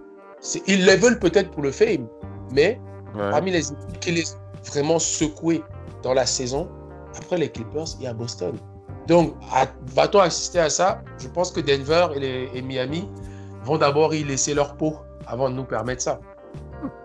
ils 0.67 0.85
les 0.85 0.95
veulent 0.95 1.19
peut-être 1.19 1.51
pour 1.51 1.63
le 1.63 1.71
fame, 1.71 2.07
mais 2.51 2.79
parmi 3.13 3.51
les 3.51 3.71
équipes 3.71 3.99
qui 3.99 4.11
les 4.11 4.33
ont 4.33 4.39
vraiment 4.65 4.99
secouées 4.99 5.63
dans 6.03 6.13
la 6.13 6.25
saison, 6.25 6.69
après 7.17 7.37
les 7.37 7.49
Clippers, 7.49 7.87
il 7.99 8.03
y 8.03 8.07
a 8.07 8.13
Boston. 8.13 8.55
Donc, 9.07 9.35
va-t-on 9.93 10.19
assister 10.19 10.59
à 10.59 10.69
ça? 10.69 11.01
Je 11.19 11.27
pense 11.27 11.51
que 11.51 11.59
Denver 11.59 12.07
et, 12.15 12.61
Miami 12.61 13.09
vont 13.63 13.77
d'abord 13.77 14.13
y 14.13 14.23
laisser 14.23 14.53
leur 14.53 14.75
peau 14.75 14.95
avant 15.27 15.49
de 15.49 15.55
nous 15.55 15.63
permettre 15.63 16.01
ça. 16.01 16.19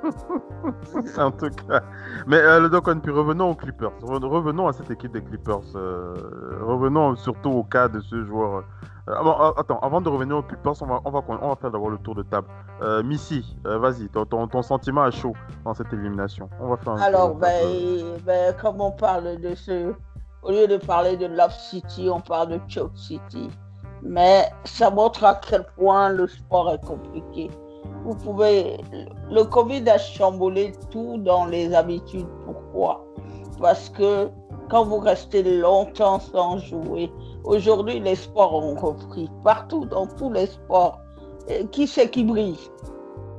en 1.19 1.31
tout 1.31 1.51
cas. 1.69 1.81
Mais 2.27 2.37
euh, 2.37 2.69
donc, 2.69 2.91
puis 3.03 3.13
revenons 3.13 3.51
aux 3.51 3.55
Clippers. 3.55 3.93
Revenons 4.03 4.69
à 4.69 4.73
cette 4.73 4.91
équipe 4.91 5.13
des 5.13 5.23
Clippers. 5.23 5.61
Euh, 5.75 6.15
revenons 6.63 7.17
surtout 7.17 7.51
au 7.51 7.65
cas 7.65 7.89
de 7.89 8.01
ce 8.01 8.25
joueur. 8.25 8.65
Euh, 9.09 9.13
euh, 9.13 9.53
attends, 9.57 9.79
avant 9.81 10.01
de 10.01 10.09
revenir 10.09 10.37
aux 10.37 10.43
Clippers, 10.43 10.75
on 10.83 10.87
va, 10.87 11.01
on 11.05 11.11
va, 11.11 11.23
on 11.29 11.49
va 11.49 11.57
faire 11.57 11.71
d'abord 11.71 11.91
le 11.91 11.99
tour 11.99 12.15
de 12.15 12.23
table. 12.23 12.49
Missy, 13.05 13.57
vas-y, 13.65 14.09
ton, 14.09 14.25
ton, 14.25 14.63
sentiment 14.63 15.03
à 15.03 15.11
chaud 15.11 15.35
dans 15.65 15.75
cette 15.75 15.93
élimination. 15.93 16.49
On 16.61 16.69
va 16.69 16.77
faire 16.79 16.95
Alors, 16.95 17.35
ben, 17.35 18.19
ben, 18.25 18.55
comme 18.61 18.81
on 18.81 18.91
parle 18.91 19.39
de 19.39 19.55
ce 19.55 19.93
au 20.43 20.51
lieu 20.51 20.67
de 20.67 20.77
parler 20.77 21.17
de 21.17 21.27
Love 21.27 21.55
City, 21.55 22.09
on 22.11 22.21
parle 22.21 22.49
de 22.51 22.61
Choke 22.69 22.97
City. 22.97 23.49
Mais 24.03 24.49
ça 24.65 24.91
montre 24.91 25.25
à 25.25 25.35
quel 25.35 25.65
point 25.77 26.09
le 26.09 26.27
sport 26.27 26.71
est 26.73 26.85
compliqué. 26.85 27.51
Vous 28.05 28.15
pouvez. 28.15 28.79
Le 29.31 29.45
Covid 29.45 29.89
a 29.91 29.99
chamboulé 29.99 30.73
tout 30.91 31.19
dans 31.19 31.45
les 31.45 31.75
habitudes. 31.75 32.27
Pourquoi? 32.47 33.05
Parce 33.61 33.91
que 33.91 34.31
quand 34.71 34.85
vous 34.85 34.99
restez 34.99 35.43
longtemps 35.43 36.21
sans 36.21 36.59
jouer, 36.59 37.13
aujourd'hui 37.45 38.01
les 38.01 38.15
sports 38.15 38.55
ont 38.55 38.75
repris 38.75 39.29
partout, 39.45 39.85
dans 39.85 40.07
tous 40.07 40.33
les 40.33 40.47
sports. 40.47 41.01
qui 41.73 41.87
c'est 41.87 42.09
qui 42.09 42.25
brille? 42.25 42.59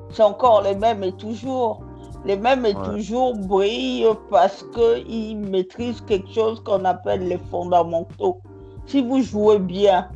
C'est 0.10 0.24
encore 0.24 0.62
les 0.62 0.76
mêmes 0.76 1.04
et 1.04 1.14
toujours. 1.14 1.82
Les 2.26 2.38
mêmes 2.38 2.66
et 2.66 2.76
toujours 2.76 3.36
brillent 3.36 4.06
parce 4.30 4.64
qu'ils 4.74 5.40
maîtrisent 5.40 6.02
quelque 6.02 6.30
chose 6.30 6.62
qu'on 6.64 6.86
appelle 6.86 7.28
les 7.28 7.40
fondamentaux. 7.40 8.42
Si 8.86 9.02
vous 9.02 9.22
jouez 9.22 9.58
bien, 9.58 10.08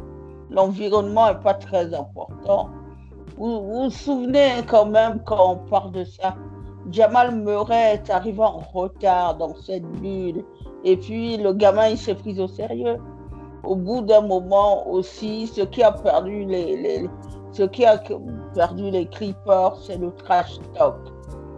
l'environnement 0.51 1.27
n'est 1.29 1.39
pas 1.39 1.55
très 1.55 1.93
important. 1.93 2.69
Vous, 3.37 3.61
vous 3.63 3.89
souvenez 3.89 4.63
quand 4.67 4.85
même 4.85 5.19
quand 5.25 5.53
on 5.53 5.69
parle 5.69 5.91
de 5.91 6.03
ça? 6.03 6.35
Jamal 6.91 7.35
Murray 7.35 7.95
est 7.95 8.09
arrivé 8.11 8.41
en 8.41 8.59
retard 8.59 9.37
dans 9.37 9.55
cette 9.55 9.85
bulle. 9.99 10.43
Et 10.83 10.97
puis 10.97 11.37
le 11.37 11.53
gamin, 11.53 11.87
il 11.87 11.97
s'est 11.97 12.13
pris 12.13 12.39
au 12.39 12.47
sérieux. 12.47 12.97
Au 13.63 13.75
bout 13.75 14.01
d'un 14.01 14.21
moment 14.21 14.87
aussi, 14.87 15.47
ce 15.47 15.61
qui 15.61 15.81
a 15.81 15.91
perdu 15.91 16.45
les, 16.45 17.09
ce 17.51 17.63
qui 17.63 17.83
a 17.83 17.97
perdu 18.53 18.91
les 18.91 19.07
creepers, 19.07 19.75
c'est 19.81 19.97
le 19.97 20.11
trash 20.11 20.59
talk. 20.77 20.95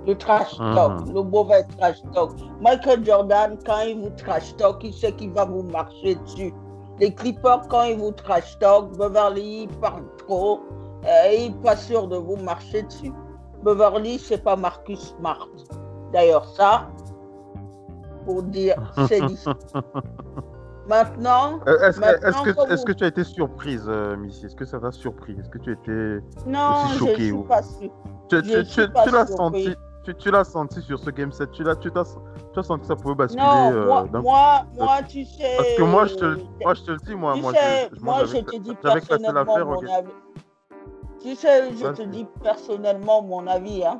Le 0.08 0.15
trash 0.15 0.58
talk, 0.58 1.06
le 1.13 1.22
mauvais 1.22 1.65
trash 1.78 2.02
talk. 2.13 2.32
Michael 2.62 3.04
Jordan, 3.06 3.58
quand 3.65 3.82
il 3.82 4.00
vous 4.00 4.10
trash 4.12 4.56
talk, 4.56 4.82
il 4.82 4.93
sait 4.93 5.12
qu'il 5.12 5.32
va 5.32 5.43
vous 5.43 5.63
marcher 5.63 6.15
dessus. 6.15 6.54
Les 6.98 7.13
creepers, 7.13 7.67
quand 7.67 7.84
ils 7.84 7.98
vous 7.98 8.13
trash 8.13 8.58
talk, 8.60 8.98
Beverly 8.98 9.67
parle 9.82 10.06
trop, 10.26 10.62
euh, 11.06 11.34
il 11.34 11.52
n'est 11.52 11.62
pas 11.62 11.76
sûr 11.76 12.08
de 12.08 12.15
vous 12.15 12.38
marcher 12.38 12.84
dessus. 12.84 13.12
Beverly, 13.63 14.17
c'est 14.17 14.41
pas 14.41 14.56
Marcus 14.56 15.13
Smart. 15.20 15.50
D'ailleurs, 16.13 16.46
ça, 16.56 16.88
pour 18.26 18.43
dire, 18.43 18.78
c'est 19.10 19.26
dit. 19.26 19.43
Maintenant. 20.88 21.60
Euh, 21.67 21.89
est-ce 21.89 22.00
que, 22.00 22.74
est 22.74 22.86
que, 22.86 22.91
tu 22.93 23.04
as 23.04 23.08
été 23.08 23.26
surprise, 23.26 23.84
euh, 23.89 24.15
Missy? 24.15 24.46
Est-ce 24.46 24.56
que 24.56 24.63
ça 24.63 24.80
t'a 24.80 24.93
surpris? 24.93 25.36
Est-ce 25.38 25.50
que 25.50 25.58
tu 25.58 25.74
étais 25.74 26.24
non, 26.46 26.86
aussi 26.86 26.98
choquée 26.98 27.30
je 27.30 27.36
suis 27.36 27.43
pas 27.43 27.62
sûre. 27.62 27.91
Tu, 28.30 28.41
tu, 28.41 28.63
tu, 28.65 29.12
l'as 29.12 29.26
senti 29.26 29.76
tu, 30.12 30.32
l'as 30.32 30.43
senti 30.43 30.82
sur 30.82 31.00
ce 31.00 31.10
game 31.10 31.32
set, 31.32 31.52
tu 31.52 31.63
l'as, 31.63 31.76
tu, 31.76 31.89
as, 31.96 32.63
senti 32.63 32.82
que 32.82 32.88
ça 32.88 32.96
pouvait 32.96 33.15
basculer. 33.15 33.43
Non, 33.43 33.72
euh, 33.72 33.86
moi, 33.86 34.06
moi, 34.12 34.65
moi, 34.78 35.04
tu 35.08 35.26
sais. 35.26 35.56
Parce 35.58 35.74
que 35.76 35.84
moi, 35.84 36.06
je 36.06 36.15
te, 36.15 36.39
moi, 36.63 36.74
je 36.74 36.82
te 36.82 36.91
le 36.91 36.98
dis, 36.98 37.15
moi, 37.15 37.34
tu 37.36 37.41
moi, 37.41 37.54
sais, 37.54 37.89
je, 37.91 38.02
moi, 38.02 38.26
je 38.26 38.38
te 38.38 38.58
dis 38.58 38.76
personnellement 38.76 39.65
mon 39.65 39.88
avis. 39.88 40.10
Tu 41.22 41.36
sais, 41.36 41.72
je 41.74 41.88
te 41.88 42.02
dis 42.04 42.26
personnellement 42.41 43.22
mon 43.22 43.48
avis. 43.48 43.86
Hein. 43.86 44.00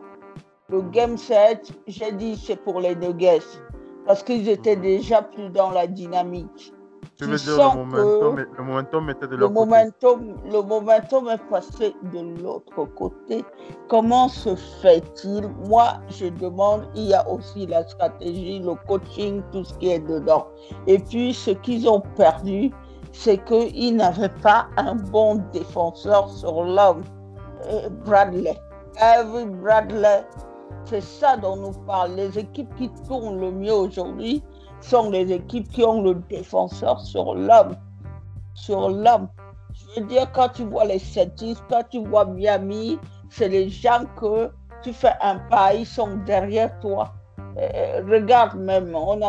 Le 0.70 0.82
game 0.82 1.18
set, 1.18 1.72
j'ai 1.88 2.12
dit 2.12 2.36
c'est 2.36 2.58
pour 2.58 2.80
les 2.80 2.96
Nuggets 2.96 3.40
parce 4.06 4.24
qu'ils 4.24 4.48
étaient 4.50 4.76
déjà 4.76 5.22
plus 5.22 5.50
dans 5.50 5.72
la 5.72 5.88
dynamique. 5.88 6.74
Tu, 7.18 7.26
veux 7.26 7.38
dire 7.38 7.58
le 7.58 7.86
momentum, 7.86 8.46
le 8.58 8.64
momentum 8.64 9.10
était 9.10 9.28
de 9.28 9.38
momentum, 9.38 10.36
Le 10.46 10.62
momentum 10.62 11.30
est 11.30 11.50
passé 11.50 11.96
de 12.14 12.42
l'autre 12.42 12.86
côté. 12.96 13.44
Comment 13.88 14.30
se 14.30 14.56
fait-il? 14.56 15.48
Moi, 15.68 15.94
je 16.10 16.28
demande, 16.28 16.88
il 16.96 17.08
y 17.08 17.14
a 17.14 17.28
aussi 17.30 17.66
la 17.66 17.88
stratégie, 17.88 18.60
le 18.60 18.76
coaching, 18.88 19.42
tout 19.52 19.64
ce 19.64 19.74
qui 19.76 19.92
est 19.92 20.00
dedans. 20.00 20.48
Et 20.86 21.00
puis, 21.00 21.34
ce 21.34 21.52
qu'ils 21.52 21.88
ont 21.90 22.02
perdu, 22.16 22.72
c'est 23.12 23.44
qu'ils 23.46 23.96
n'avaient 23.96 24.30
pas 24.44 24.68
un 24.78 24.96
bon 24.96 25.44
défenseur 25.54 26.30
sur 26.30 26.64
l'homme. 26.64 27.04
Euh, 27.70 27.90
Bradley. 28.06 28.56
Every 29.02 29.46
Bradley. 29.46 30.26
C'est 30.86 31.02
ça 31.02 31.38
dont 31.38 31.58
nous 31.58 31.74
parle. 31.86 32.12
Les 32.12 32.38
équipes 32.38 32.74
qui 32.76 32.90
tournent 33.08 33.40
le 33.40 33.52
mieux 33.52 33.74
aujourd'hui 33.74 34.44
sont 34.82 35.10
les 35.10 35.32
équipes 35.32 35.70
qui 35.70 35.84
ont 35.84 36.02
le 36.02 36.16
défenseur 36.30 37.00
sur 37.00 37.36
l'homme. 37.36 37.76
Sur 38.54 38.90
l'homme. 38.90 39.28
Je 39.74 40.00
veux 40.00 40.08
dire, 40.08 40.32
quand 40.32 40.50
tu 40.50 40.64
vois 40.64 40.86
les 40.86 41.00
Celtics, 41.00 41.58
quand 41.70 41.84
tu 41.90 42.04
vois 42.06 42.26
Miami, 42.26 43.00
c'est 43.30 43.50
les 43.50 43.70
gens 43.70 44.06
que 44.20 44.50
tu 44.84 44.94
fais 44.94 45.14
un 45.22 45.40
pas, 45.50 45.74
ils 45.74 45.86
sont 45.86 46.18
derrière 46.26 46.78
toi. 46.80 47.14
Euh, 47.58 48.02
regarde 48.08 48.56
même, 48.56 48.96
on, 48.96 49.20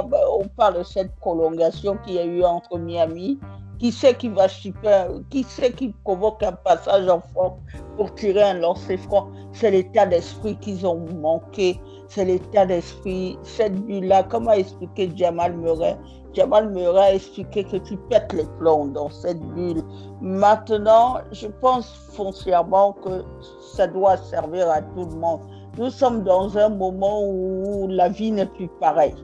parle 0.56 0.78
de 0.78 0.82
cette 0.82 1.14
prolongation 1.16 1.96
qu'il 2.04 2.14
y 2.14 2.18
a 2.18 2.24
eu 2.24 2.44
entre 2.44 2.78
Miami 2.78 3.38
qui 3.78 3.92
sait 3.92 4.14
qui 4.14 4.28
va 4.28 4.48
chipper, 4.48 5.06
qui 5.30 5.44
sait 5.44 5.72
qui 5.72 5.94
provoque 6.04 6.42
un 6.42 6.52
passage 6.52 7.08
en 7.08 7.20
fond 7.20 7.54
pour 7.96 8.14
tirer 8.14 8.42
un 8.42 8.54
lancer 8.54 8.96
franc? 8.96 9.28
C'est 9.52 9.70
l'état 9.70 10.04
d'esprit 10.04 10.56
qu'ils 10.56 10.86
ont 10.86 11.06
manqué. 11.14 11.80
C'est 12.08 12.24
l'état 12.24 12.66
d'esprit. 12.66 13.38
Cette 13.42 13.74
bulle-là, 13.84 14.22
comme 14.24 14.48
a 14.48 14.56
expliqué 14.56 15.10
Jamal 15.14 15.56
Murray, 15.56 15.96
Jamal 16.32 16.70
Murray 16.70 17.00
a 17.00 17.14
expliqué 17.14 17.64
que 17.64 17.76
tu 17.76 17.96
pètes 18.10 18.32
les 18.32 18.46
plombs 18.58 18.86
dans 18.86 19.10
cette 19.10 19.40
bulle. 19.54 19.82
Maintenant, 20.20 21.18
je 21.32 21.48
pense 21.60 22.10
foncièrement 22.14 22.94
que 23.04 23.24
ça 23.74 23.86
doit 23.86 24.16
servir 24.16 24.70
à 24.70 24.82
tout 24.82 25.04
le 25.04 25.16
monde. 25.16 25.40
Nous 25.76 25.90
sommes 25.90 26.24
dans 26.24 26.56
un 26.58 26.70
moment 26.70 27.22
où 27.24 27.86
la 27.88 28.08
vie 28.08 28.32
n'est 28.32 28.46
plus 28.46 28.68
pareille 28.80 29.14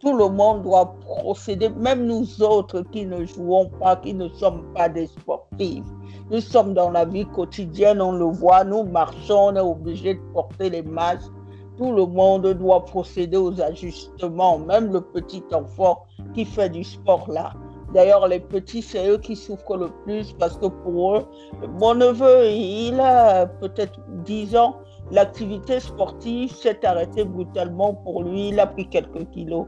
tout 0.00 0.16
le 0.16 0.28
monde 0.28 0.62
doit 0.62 0.94
procéder, 1.00 1.68
même 1.70 2.06
nous 2.06 2.42
autres 2.42 2.82
qui 2.92 3.04
ne 3.04 3.24
jouons 3.24 3.68
pas, 3.80 3.96
qui 3.96 4.14
ne 4.14 4.28
sommes 4.28 4.62
pas 4.74 4.88
des 4.88 5.06
sportifs. 5.06 5.84
Nous 6.30 6.40
sommes 6.40 6.74
dans 6.74 6.90
la 6.90 7.04
vie 7.04 7.26
quotidienne, 7.26 8.00
on 8.00 8.12
le 8.12 8.26
voit, 8.26 8.64
nous 8.64 8.84
marchons, 8.84 9.48
on 9.48 9.56
est 9.56 9.60
obligé 9.60 10.14
de 10.14 10.20
porter 10.32 10.70
les 10.70 10.82
masques. 10.82 11.32
Tout 11.78 11.92
le 11.92 12.06
monde 12.06 12.54
doit 12.54 12.84
procéder 12.84 13.36
aux 13.36 13.60
ajustements, 13.60 14.58
même 14.58 14.92
le 14.92 15.00
petit 15.00 15.44
enfant 15.52 16.02
qui 16.34 16.44
fait 16.44 16.68
du 16.68 16.82
sport 16.82 17.30
là. 17.30 17.52
D'ailleurs, 17.94 18.26
les 18.26 18.40
petits, 18.40 18.82
c'est 18.82 19.08
eux 19.08 19.18
qui 19.18 19.36
souffrent 19.36 19.76
le 19.76 19.88
plus 20.04 20.32
parce 20.32 20.58
que 20.58 20.66
pour 20.66 21.16
eux, 21.16 21.24
mon 21.80 21.94
neveu, 21.94 22.46
il 22.50 22.98
a 23.00 23.46
peut-être 23.46 24.00
10 24.24 24.56
ans, 24.56 24.74
l'activité 25.12 25.78
sportive 25.78 26.52
s'est 26.52 26.84
arrêtée 26.84 27.24
brutalement 27.24 27.94
pour 27.94 28.24
lui. 28.24 28.48
Il 28.48 28.58
a 28.58 28.66
pris 28.66 28.88
quelques 28.88 29.30
kilos. 29.30 29.66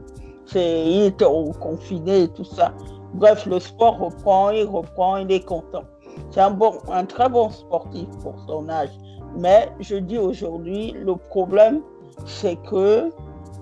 il 0.53 1.03
était 1.03 1.25
confiné 1.61 2.23
et 2.23 2.27
tout 2.27 2.43
ça. 2.43 2.73
Bref, 3.13 3.45
le 3.45 3.59
sport 3.59 3.97
reprend, 3.97 4.49
il 4.49 4.65
reprend, 4.65 5.15
il 5.17 5.31
est 5.31 5.45
content. 5.45 5.83
C'est 6.29 6.41
un, 6.41 6.51
bon, 6.51 6.73
un 6.89 7.05
très 7.05 7.29
bon 7.29 7.49
sportif 7.49 8.07
pour 8.21 8.35
son 8.47 8.67
âge. 8.69 8.91
Mais 9.37 9.69
je 9.79 9.95
dis 9.95 10.17
aujourd'hui, 10.17 10.91
le 10.91 11.15
problème, 11.15 11.81
c'est 12.25 12.55
que 12.69 13.11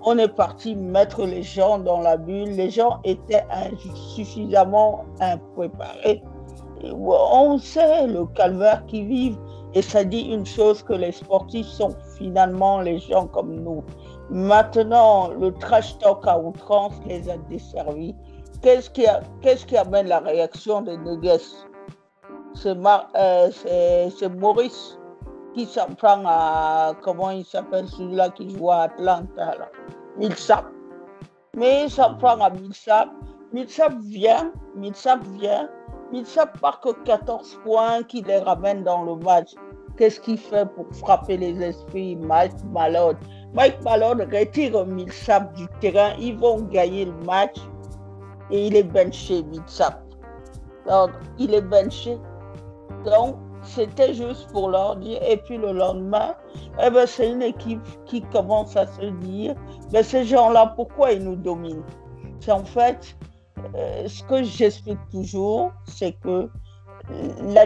on 0.03 0.17
est 0.17 0.29
parti 0.33 0.75
mettre 0.75 1.25
les 1.25 1.43
gens 1.43 1.79
dans 1.79 1.99
la 1.99 2.17
bulle. 2.17 2.51
Les 2.51 2.69
gens 2.69 2.99
étaient 3.03 3.45
insuffisamment 3.51 5.05
impréparés. 5.19 6.23
on 6.83 7.57
sait 7.57 8.07
le 8.07 8.25
calvaire 8.27 8.85
qu'ils 8.85 9.07
vivent. 9.07 9.39
Et 9.73 9.81
ça 9.81 10.03
dit 10.03 10.21
une 10.21 10.45
chose 10.45 10.81
que 10.81 10.93
les 10.93 11.11
sportifs 11.11 11.67
sont 11.67 11.95
finalement 12.17 12.81
les 12.81 12.97
gens 12.97 13.27
comme 13.27 13.59
nous. 13.59 13.83
Maintenant, 14.31 15.29
le 15.29 15.53
trash 15.53 15.97
talk 15.99 16.25
à 16.25 16.39
outrance 16.39 16.93
les 17.05 17.29
a 17.29 17.37
desservis. 17.49 18.15
Qu'est-ce 18.61 18.89
qui, 18.89 19.05
qu'est-ce 19.41 19.65
qui 19.65 19.77
amène 19.77 20.07
la 20.07 20.19
réaction 20.19 20.81
des 20.81 20.97
Nuggets? 20.97 21.39
Euh, 22.65 23.49
C'est 23.51 24.29
Maurice 24.39 24.98
qui 25.53 25.65
s'en 25.65 25.87
prend 25.95 26.23
à, 26.25 26.93
comment 27.01 27.31
il 27.31 27.45
s'appelle 27.45 27.87
celui-là 27.87 28.29
qui 28.29 28.49
joue 28.49 28.71
à 28.71 28.83
Atlanta, 28.83 29.55
là? 29.57 29.69
Mais 31.55 31.83
il 31.83 31.89
s'en 31.89 32.15
prend 32.15 32.39
à 32.39 32.49
Millsap. 32.49 33.09
Millsap 33.51 33.93
vient, 34.01 34.51
Millsap 34.75 35.23
vient, 35.39 35.69
Millsap 36.11 36.59
part 36.59 36.79
que 36.81 36.89
14 37.03 37.59
points 37.63 38.03
qui 38.03 38.21
les 38.21 38.37
ramène 38.37 38.83
dans 38.83 39.03
le 39.03 39.15
match. 39.15 39.53
Qu'est-ce 39.97 40.19
qu'il 40.19 40.37
fait 40.37 40.65
pour 40.75 40.85
frapper 40.93 41.37
les 41.37 41.61
esprits? 41.61 42.15
Mike 42.15 42.53
Malone. 42.71 43.17
Mike 43.53 43.81
Malone 43.83 44.21
retire 44.31 44.85
Millsap 44.85 45.53
du 45.53 45.67
terrain. 45.81 46.13
Ils 46.19 46.37
vont 46.37 46.61
gagner 46.61 47.05
le 47.05 47.13
match 47.25 47.57
et 48.51 48.67
il 48.67 48.75
est 48.75 48.83
benché, 48.83 49.43
Millsap. 49.43 50.01
Donc, 50.87 51.11
il 51.37 51.53
est 51.53 51.61
benché. 51.61 52.17
Donc, 53.05 53.35
c'était 53.63 54.13
juste 54.13 54.51
pour 54.51 54.69
leur 54.69 54.95
dire. 54.97 55.19
Et 55.23 55.37
puis 55.37 55.57
le 55.57 55.71
lendemain, 55.71 56.35
eh 56.83 56.89
ben, 56.89 57.05
c'est 57.05 57.31
une 57.31 57.41
équipe 57.41 57.81
qui 58.05 58.21
commence 58.21 58.75
à 58.75 58.87
se 58.87 59.05
dire, 59.05 59.55
ben, 59.91 60.03
ces 60.03 60.25
gens-là, 60.25 60.73
pourquoi 60.75 61.13
ils 61.13 61.23
nous 61.23 61.35
dominent? 61.35 61.83
C'est 62.39 62.51
en 62.51 62.63
fait, 62.63 63.17
euh, 63.75 64.07
ce 64.07 64.23
que 64.23 64.43
j'explique 64.43 64.99
toujours, 65.11 65.71
c'est 65.85 66.13
que 66.13 66.49
la, 67.43 67.65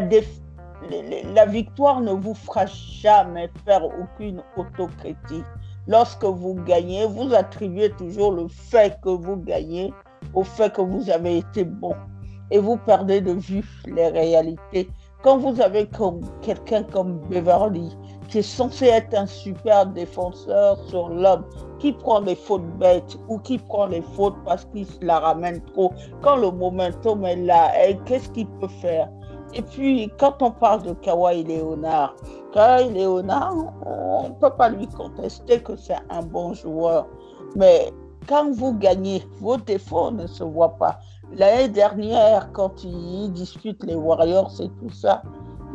la 1.33 1.45
victoire 1.45 2.01
ne 2.01 2.11
vous 2.11 2.33
fera 2.33 2.65
jamais 2.65 3.49
faire 3.65 3.85
aucune 3.85 4.41
autocritique. 4.57 5.45
Lorsque 5.87 6.23
vous 6.23 6.55
gagnez, 6.65 7.05
vous 7.05 7.33
attribuez 7.33 7.91
toujours 7.91 8.31
le 8.31 8.47
fait 8.47 8.99
que 9.01 9.09
vous 9.09 9.35
gagnez 9.37 9.93
au 10.33 10.43
fait 10.43 10.71
que 10.73 10.81
vous 10.81 11.09
avez 11.09 11.39
été 11.39 11.65
bon. 11.65 11.93
Et 12.51 12.59
vous 12.59 12.77
perdez 12.77 13.19
de 13.19 13.33
vue 13.33 13.65
les 13.85 14.07
réalités. 14.07 14.89
Quand 15.23 15.37
vous 15.37 15.61
avez 15.61 15.89
quelqu'un 16.41 16.83
comme 16.83 17.19
Beverly, 17.29 17.97
qui 18.27 18.39
est 18.39 18.41
censé 18.41 18.87
être 18.87 19.13
un 19.13 19.25
super 19.25 19.85
défenseur 19.85 20.77
sur 20.89 21.07
l'homme, 21.07 21.45
qui 21.79 21.93
prend 21.93 22.19
des 22.19 22.35
fautes 22.35 22.67
bêtes 22.77 23.17
ou 23.29 23.37
qui 23.39 23.57
prend 23.57 23.85
les 23.85 24.01
fautes 24.01 24.35
parce 24.43 24.65
qu'il 24.65 24.85
la 25.01 25.19
ramène 25.19 25.61
trop, 25.73 25.93
quand 26.21 26.35
le 26.35 26.51
momentum 26.51 27.23
est 27.25 27.37
là, 27.37 27.71
qu'est-ce 28.05 28.29
qu'il 28.31 28.47
peut 28.59 28.67
faire? 28.67 29.09
Et 29.53 29.61
puis, 29.61 30.11
quand 30.19 30.41
on 30.41 30.51
parle 30.51 30.83
de 30.83 30.93
Kawhi 30.93 31.43
Leonard, 31.43 32.15
Kawhi 32.53 32.89
Leonard, 32.93 33.55
on 33.85 34.29
ne 34.29 34.33
peut 34.33 34.55
pas 34.57 34.69
lui 34.69 34.87
contester 34.87 35.61
que 35.61 35.77
c'est 35.77 35.99
un 36.09 36.23
bon 36.23 36.53
joueur. 36.53 37.07
Mais 37.55 37.93
quand 38.27 38.51
vous 38.51 38.73
gagnez, 38.73 39.23
vos 39.39 39.57
défauts 39.57 40.11
ne 40.11 40.27
se 40.27 40.43
voient 40.43 40.75
pas. 40.75 40.97
L'année 41.35 41.69
dernière, 41.69 42.51
quand 42.51 42.83
il 42.83 43.31
dispute 43.31 43.83
les 43.83 43.95
Warriors 43.95 44.53
et 44.59 44.69
tout 44.79 44.91
ça, 44.91 45.23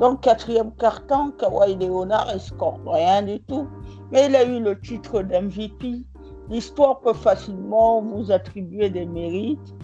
donc 0.01 0.21
quatrième 0.21 0.71
carton, 0.77 1.33
Kawhi 1.37 1.75
Leonard, 1.75 2.29
il 2.33 2.41
score 2.41 2.79
rien 2.87 3.23
du 3.23 3.41
tout. 3.41 3.67
Mais 4.13 4.27
il 4.27 4.37
a 4.37 4.45
eu 4.45 4.61
le 4.61 4.81
titre 4.81 5.23
d'MVP. 5.23 6.05
L'histoire 6.49 7.01
peut 7.01 7.13
facilement 7.13 8.01
vous 8.01 8.31
attribuer 8.31 8.89
des 8.89 9.05
mérites. 9.05 9.75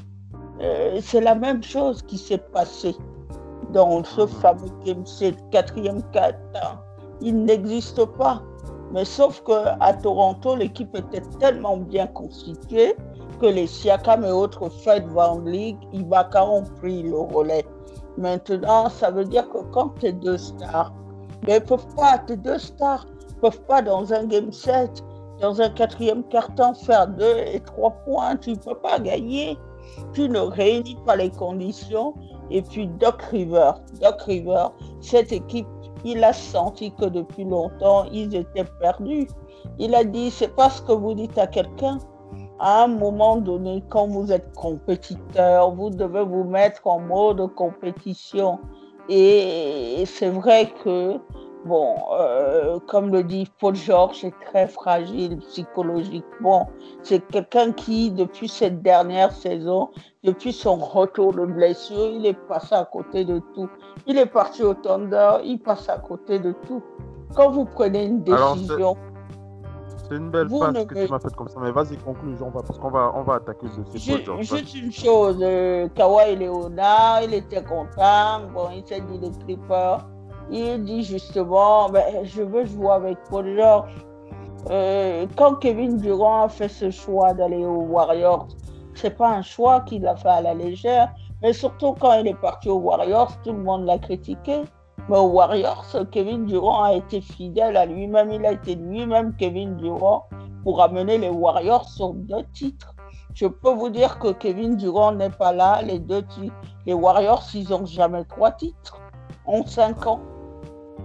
Euh, 0.61 0.99
c'est 1.03 1.21
la 1.21 1.35
même 1.35 1.63
chose 1.63 2.01
qui 2.03 2.17
s'est 2.17 2.39
passée 2.39 2.95
dans 3.73 4.05
ce 4.05 4.27
fameux 4.27 4.71
Game 4.85 5.05
7, 5.05 5.35
quatrième 5.51 6.03
carton. 6.13 6.79
Il 7.21 7.45
n'existe 7.45 8.05
pas. 8.17 8.41
Mais 8.93 9.05
sauf 9.05 9.43
qu'à 9.43 9.93
Toronto, 9.95 10.55
l'équipe 10.55 10.95
était 10.95 11.23
tellement 11.41 11.79
bien 11.79 12.07
constituée 12.07 12.95
que 13.38 13.47
les 13.47 13.66
Siakam 13.66 14.25
et 14.25 14.31
autres 14.31 14.68
Fed 14.68 15.07
Van 15.09 15.38
League, 15.40 15.79
Ibaka 15.92 16.44
ont 16.44 16.64
pris 16.81 17.03
le 17.03 17.18
relais. 17.18 17.64
Maintenant, 18.16 18.88
ça 18.88 19.11
veut 19.11 19.25
dire 19.25 19.49
que 19.51 19.59
quand 19.73 19.90
tes 20.01 20.12
deux 20.12 20.38
stars, 20.38 20.92
mais 21.47 21.61
peuvent 21.61 21.94
pas, 21.97 22.18
tes 22.18 22.37
deux 22.37 22.59
stars 22.59 23.07
peuvent 23.40 23.62
pas 23.62 23.83
dans 23.83 24.12
un 24.12 24.25
game 24.25 24.53
set, 24.53 25.05
dans 25.40 25.61
un 25.61 25.68
quatrième 25.68 26.23
carton 26.25 26.75
faire 26.75 27.09
deux 27.09 27.38
et 27.53 27.61
trois 27.61 27.90
points, 28.05 28.37
tu 28.37 28.51
ne 28.51 28.57
peux 28.57 28.77
pas 28.77 28.99
gagner. 28.99 29.59
Tu 30.12 30.29
ne 30.29 30.38
réunis 30.38 30.97
pas 31.05 31.16
les 31.16 31.31
conditions. 31.31 32.14
Et 32.51 32.62
puis 32.62 32.87
Doc 32.87 33.20
River, 33.23 33.73
Doc 34.01 34.23
River, 34.23 34.66
cette 35.01 35.33
équipe, 35.33 35.66
il 36.05 36.23
a 36.23 36.33
senti 36.33 36.92
que 36.92 37.07
depuis 37.07 37.44
longtemps, 37.44 38.05
ils 38.12 38.35
étaient 38.35 38.64
perdus. 38.81 39.27
Il 39.79 39.94
a 39.94 40.05
dit, 40.05 40.31
c'est 40.31 40.55
pas 40.55 40.70
ce 40.70 40.83
que 40.83 40.92
vous 40.92 41.14
dites 41.14 41.37
à 41.38 41.47
quelqu'un, 41.47 41.99
à 42.59 42.85
un 42.85 42.88
moment 42.88 43.37
donné, 43.37 43.83
quand 43.88 44.07
vous 44.07 44.31
êtes 44.31 44.53
compétiteur, 44.55 45.73
vous 45.73 45.90
devez 45.90 46.25
vous 46.25 46.45
mettre 46.45 46.87
en 46.87 47.01
mode 47.01 47.53
compétition. 47.55 48.59
Et 49.09 50.05
c'est 50.07 50.31
vrai 50.31 50.73
que, 50.83 51.19
bon, 51.64 51.97
euh, 52.12 52.79
comme 52.87 53.11
le 53.11 53.23
dit 53.25 53.51
Paul 53.59 53.75
Georges, 53.75 54.25
est 54.25 54.35
très 54.47 54.69
fragile 54.69 55.38
psychologiquement. 55.38 56.71
C'est 57.03 57.27
quelqu'un 57.27 57.73
qui, 57.73 58.11
depuis 58.11 58.49
cette 58.49 58.83
dernière 58.83 59.33
saison, 59.33 59.90
depuis 60.23 60.53
son 60.53 60.77
retour 60.77 61.35
de 61.35 61.45
blessure, 61.45 62.07
il 62.07 62.25
est 62.25 62.38
passé 62.49 62.75
à 62.75 62.85
côté 62.85 63.25
de 63.25 63.40
tout. 63.55 63.69
Il 64.07 64.17
est 64.17 64.27
parti 64.27 64.62
au 64.62 64.75
Thunder, 64.75 65.38
il 65.45 65.59
passe 65.59 65.88
à 65.88 65.99
côté 65.99 66.38
de 66.38 66.53
tout. 66.67 66.83
Quand 67.35 67.51
vous 67.51 67.64
prenez 67.64 68.05
une 68.05 68.23
décision... 68.23 68.97
C'est 70.09 70.17
une 70.17 70.31
belle 70.31 70.49
phrase 70.51 70.87
que 70.87 71.07
tu 71.07 71.11
m'as 71.11 71.19
faite 71.19 71.35
comme 71.35 71.49
ça, 71.49 71.59
mais 71.61 71.71
vas-y, 71.71 71.97
conclusion, 71.97 72.51
parce 72.51 72.79
qu'on 72.79 72.90
va, 72.90 73.12
on 73.14 73.23
va 73.23 73.37
attaquer 73.37 73.67
le 73.67 73.99
Juste, 73.99 74.31
juste 74.40 74.75
une 74.75 74.93
chose, 74.93 75.38
euh, 75.40 75.88
Kawhi 75.95 76.37
Leonard, 76.37 77.23
il 77.23 77.33
était 77.33 77.62
content, 77.62 78.43
bon, 78.53 78.69
il 78.75 78.87
s'est 78.87 79.01
dit 79.01 79.19
les 79.19 79.31
Clippers, 79.31 80.07
il 80.51 80.85
dit 80.85 81.03
justement, 81.03 81.88
ben, 81.88 82.03
je 82.23 82.43
veux 82.43 82.67
jouer 82.67 82.90
avec 82.90 83.19
Paul 83.31 83.57
George. 83.57 83.95
Euh, 84.71 85.27
quand 85.37 85.55
Kevin 85.57 85.97
Durant 85.99 86.45
a 86.45 86.49
fait 86.49 86.69
ce 86.69 86.90
choix 86.90 87.33
d'aller 87.33 87.64
aux 87.64 87.83
Warriors, 87.83 88.49
c'est 88.95 89.17
pas 89.17 89.31
un 89.31 89.43
choix 89.43 89.81
qu'il 89.81 90.07
a 90.07 90.17
fait 90.17 90.29
à 90.29 90.40
la 90.43 90.55
légère, 90.55 91.12
mais 91.43 91.53
surtout 91.53 91.95
quand 91.99 92.12
il 92.14 92.29
est 92.29 92.40
parti 92.40 92.69
aux 92.69 92.79
Warriors, 92.79 93.33
tout 93.43 93.53
le 93.53 93.62
monde 93.62 93.87
l'a 93.87 93.99
critiqué. 93.99 94.62
Mais 95.09 95.19
aux 95.19 95.29
Warriors, 95.29 95.85
Kevin 96.11 96.47
Durant 96.47 96.85
a 96.85 96.95
été 96.95 97.21
fidèle 97.21 97.77
à 97.77 97.85
lui-même. 97.85 98.33
Il 98.33 98.45
a 98.47 98.53
été 98.53 98.75
lui-même 98.75 99.35
Kevin 99.37 99.77
Durant 99.77 100.27
pour 100.62 100.81
amener 100.83 101.19
les 101.19 101.29
Warriors 101.29 101.88
sur 101.88 102.14
deux 102.14 102.43
titres. 102.55 102.95
Je 103.35 103.47
peux 103.47 103.73
vous 103.73 103.90
dire 103.90 104.19
que 104.19 104.33
Kevin 104.33 104.77
Durant 104.77 105.12
n'est 105.12 105.31
pas 105.31 105.53
là. 105.53 105.83
Les 105.83 105.99
deux 105.99 106.23
titres. 106.23 106.55
Les 106.87 106.95
Warriors, 106.95 107.45
ils 107.55 107.69
n'ont 107.69 107.85
jamais 107.85 108.25
trois 108.25 108.53
titres 108.53 108.99
en 109.45 109.64
cinq 109.67 110.07
ans. 110.07 110.21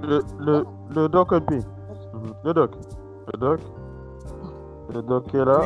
Le, 0.02 0.22
le, 0.40 0.66
le 0.96 1.10
doc. 1.10 1.32
Le 1.32 2.54
doc. 2.54 2.72
Le 3.34 3.40
doc. 3.40 3.60
Le 4.94 5.02
doc 5.02 5.36
est 5.36 5.46
là. 5.46 5.62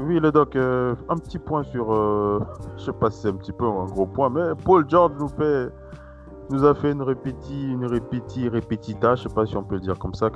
Oui. 0.00 0.20
le 0.20 0.30
doc, 0.30 0.54
euh, 0.54 0.94
un 1.08 1.16
petit 1.16 1.38
point 1.38 1.62
sur. 1.62 1.92
Euh, 1.92 2.40
je 2.76 2.84
sais 2.84 2.92
pas 2.92 3.10
si 3.10 3.22
c'est 3.22 3.28
un 3.28 3.36
petit 3.36 3.52
peu 3.52 3.66
un 3.66 3.86
gros 3.86 4.06
point, 4.06 4.28
mais 4.28 4.54
Paul 4.64 4.84
George 4.88 5.12
nous 5.18 5.28
fait 5.28 5.70
nous 6.50 6.64
a 6.64 6.74
fait 6.74 6.92
une 6.92 7.02
répéti, 7.02 7.68
une 7.68 7.86
répéti, 7.86 8.48
répétita, 8.48 9.14
je 9.14 9.22
sais 9.22 9.34
pas 9.34 9.46
si 9.46 9.56
on 9.56 9.62
peut 9.62 9.76
le 9.76 9.80
dire 9.80 9.98
comme 9.98 10.14
ça. 10.14 10.30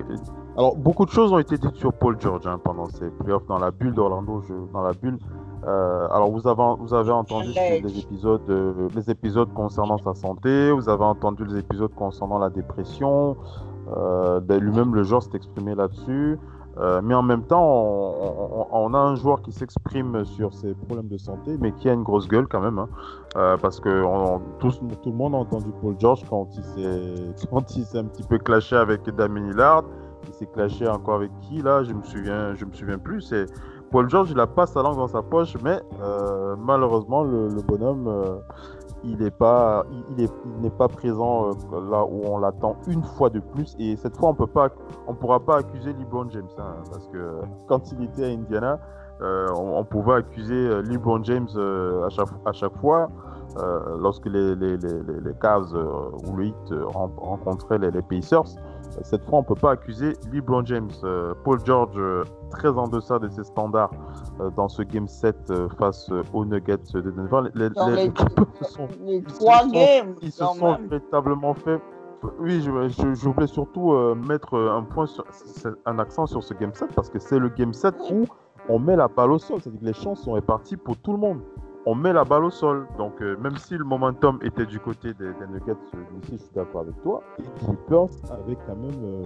Alors, 0.56 0.76
beaucoup 0.76 1.04
de 1.04 1.10
choses 1.10 1.32
ont 1.32 1.38
été 1.38 1.58
dites 1.58 1.76
sur 1.76 1.92
Paul 1.92 2.20
George 2.20 2.46
hein, 2.46 2.58
pendant 2.62 2.86
ces 2.86 3.10
playoffs 3.10 3.46
dans 3.46 3.58
la 3.58 3.70
bulle 3.70 3.94
d'Orlando, 3.94 4.42
dans 4.72 4.82
la 4.82 4.92
bulle. 4.92 5.18
Euh, 5.66 6.06
alors, 6.10 6.30
vous 6.30 6.46
avez, 6.46 6.62
vous 6.78 6.94
avez 6.94 7.10
entendu 7.10 7.48
les 7.54 7.98
épisodes, 7.98 8.42
euh, 8.48 8.88
les 8.94 9.10
épisodes 9.10 9.52
concernant 9.52 9.98
sa 9.98 10.14
santé, 10.14 10.70
vous 10.70 10.88
avez 10.88 11.04
entendu 11.04 11.44
les 11.44 11.58
épisodes 11.58 11.92
concernant 11.94 12.38
la 12.38 12.50
dépression. 12.50 13.36
Euh, 13.96 14.40
ben, 14.40 14.60
lui-même, 14.60 14.94
le 14.94 15.02
joueur 15.02 15.22
s'est 15.22 15.34
exprimé 15.34 15.74
là-dessus. 15.74 16.38
Euh, 16.78 17.00
mais 17.02 17.14
en 17.14 17.22
même 17.22 17.42
temps, 17.42 17.62
on, 18.72 18.94
a 18.94 18.98
un 18.98 19.14
joueur 19.14 19.42
qui 19.42 19.52
s'exprime 19.52 20.24
sur 20.24 20.52
ses 20.52 20.74
problèmes 20.74 21.08
de 21.08 21.18
santé, 21.18 21.56
mais 21.60 21.72
qui 21.72 21.88
a 21.88 21.92
une 21.92 22.02
grosse 22.02 22.26
gueule 22.26 22.48
quand 22.48 22.60
même. 22.60 22.78
Hein. 22.78 22.88
Euh, 23.36 23.56
parce 23.56 23.80
que 23.80 24.02
tout, 24.58 24.70
le 25.06 25.12
monde 25.12 25.34
a 25.34 25.38
entendu 25.38 25.70
Paul 25.80 25.94
George 25.98 26.24
quand 26.28 26.48
il 26.56 26.64
s'est 26.64 27.96
un 27.98 28.04
petit 28.04 28.22
peu 28.24 28.38
clashé 28.38 28.76
avec 28.76 29.08
Damien 29.10 29.50
Hillard. 29.50 29.84
Il 30.26 30.34
s'est 30.34 30.46
clashé 30.46 30.88
encore 30.88 31.16
avec 31.16 31.30
qui 31.40 31.62
là? 31.62 31.84
Je 31.84 31.92
me 31.92 32.02
souviens, 32.02 32.54
je 32.54 32.64
me 32.64 32.72
souviens 32.72 32.98
plus. 32.98 33.32
Paul 33.90 34.08
George, 34.08 34.30
il 34.32 34.40
a 34.40 34.46
pas 34.46 34.66
sa 34.66 34.82
langue 34.82 34.96
dans 34.96 35.06
sa 35.06 35.22
poche, 35.22 35.56
mais 35.62 35.80
euh, 36.02 36.56
malheureusement, 36.58 37.22
le, 37.22 37.48
bonhomme, 37.62 38.40
il 39.04 39.18
n'est 39.18 39.30
pas, 39.30 39.84
il, 40.16 40.28
n'est 40.60 40.70
pas 40.70 40.88
présent 40.88 41.50
euh, 41.50 41.90
là 41.90 42.04
où 42.04 42.22
on 42.24 42.38
l'attend 42.38 42.76
une 42.88 43.02
fois 43.02 43.30
de 43.30 43.40
plus. 43.40 43.76
Et 43.78 43.96
cette 43.96 44.16
fois, 44.16 44.30
on 44.30 44.34
peut 44.34 44.46
pas, 44.46 44.70
on 45.06 45.14
pourra 45.14 45.40
pas 45.40 45.58
accuser 45.58 45.92
LeBron 45.92 46.28
James, 46.30 46.48
hein, 46.58 46.74
parce 46.90 47.06
que 47.08 47.40
quand 47.68 47.92
il 47.92 48.04
était 48.04 48.24
à 48.24 48.28
Indiana, 48.28 48.80
euh, 49.20 49.46
on, 49.56 49.84
pouvait 49.84 50.14
accuser 50.14 50.54
euh, 50.54 50.82
LeBron 50.82 51.22
James 51.22 51.48
à, 52.04 52.08
chaque, 52.08 52.28
à 52.44 52.52
chaque 52.52 52.76
fois. 52.78 53.08
lorsque 54.00 54.26
les, 54.26 54.56
les, 54.56 54.76
les, 54.76 55.02
les 55.02 55.34
ou 56.26 56.36
le 56.36 56.44
Heat 56.46 56.74
rencontraient 56.88 57.78
les, 57.78 58.02
Pacers, 58.02 58.56
cette 59.02 59.24
fois, 59.24 59.38
on 59.38 59.42
ne 59.42 59.46
peut 59.46 59.54
pas 59.54 59.72
accuser 59.72 60.14
LeBron 60.32 60.64
James. 60.66 60.90
Paul 61.44 61.58
George, 61.64 62.00
très 62.50 62.68
en 62.68 62.88
deçà 62.88 63.18
de 63.18 63.28
ses 63.28 63.44
standards 63.44 63.90
dans 64.56 64.68
ce 64.68 64.82
Game 64.82 65.08
7 65.08 65.52
face 65.78 66.10
aux 66.32 66.44
Nuggets 66.44 66.76
de 66.94 67.00
Denver. 67.10 67.50
Les, 67.54 67.68
les, 67.68 67.74
sont, 68.62 68.88
trois 69.28 69.66
games, 69.68 70.14
ils 70.22 70.32
se 70.32 70.44
sont 70.44 70.78
véritablement 70.88 71.54
fait. 71.54 71.80
Oui, 72.38 72.62
je, 72.62 72.88
je, 72.88 73.28
voulais 73.28 73.46
surtout 73.46 73.92
mettre 74.14 74.56
un 74.56 74.82
point 74.82 75.06
sur, 75.06 75.24
un 75.84 75.98
accent 75.98 76.26
sur 76.26 76.42
ce 76.42 76.54
Game 76.54 76.72
7 76.72 76.94
parce 76.94 77.10
que 77.10 77.18
c'est 77.18 77.38
le 77.38 77.48
Game 77.48 77.72
7 77.72 77.94
où 78.12 78.24
on 78.68 78.78
met 78.78 78.96
la 78.96 79.08
balle 79.08 79.32
au 79.32 79.38
sol. 79.38 79.60
C'est-à-dire 79.60 79.80
que 79.80 79.86
les 79.86 79.92
chances 79.92 80.22
sont 80.22 80.32
réparties 80.32 80.76
pour 80.76 80.96
tout 80.96 81.12
le 81.12 81.18
monde 81.18 81.40
on 81.86 81.94
met 81.94 82.12
la 82.12 82.24
balle 82.24 82.44
au 82.44 82.50
sol. 82.50 82.86
Donc, 82.98 83.20
euh, 83.20 83.36
même 83.38 83.56
si 83.56 83.76
le 83.76 83.84
momentum 83.84 84.38
était 84.42 84.66
du 84.66 84.80
côté 84.80 85.12
des, 85.14 85.26
Nuggets, 85.50 85.72
euh, 85.72 85.98
je 86.30 86.36
suis 86.36 86.50
d'accord 86.54 86.82
avec 86.82 87.00
toi. 87.02 87.22
Et 87.38 87.64
Clippers 87.64 88.08
avait 88.30 88.56
quand 88.66 88.76
même. 88.76 89.24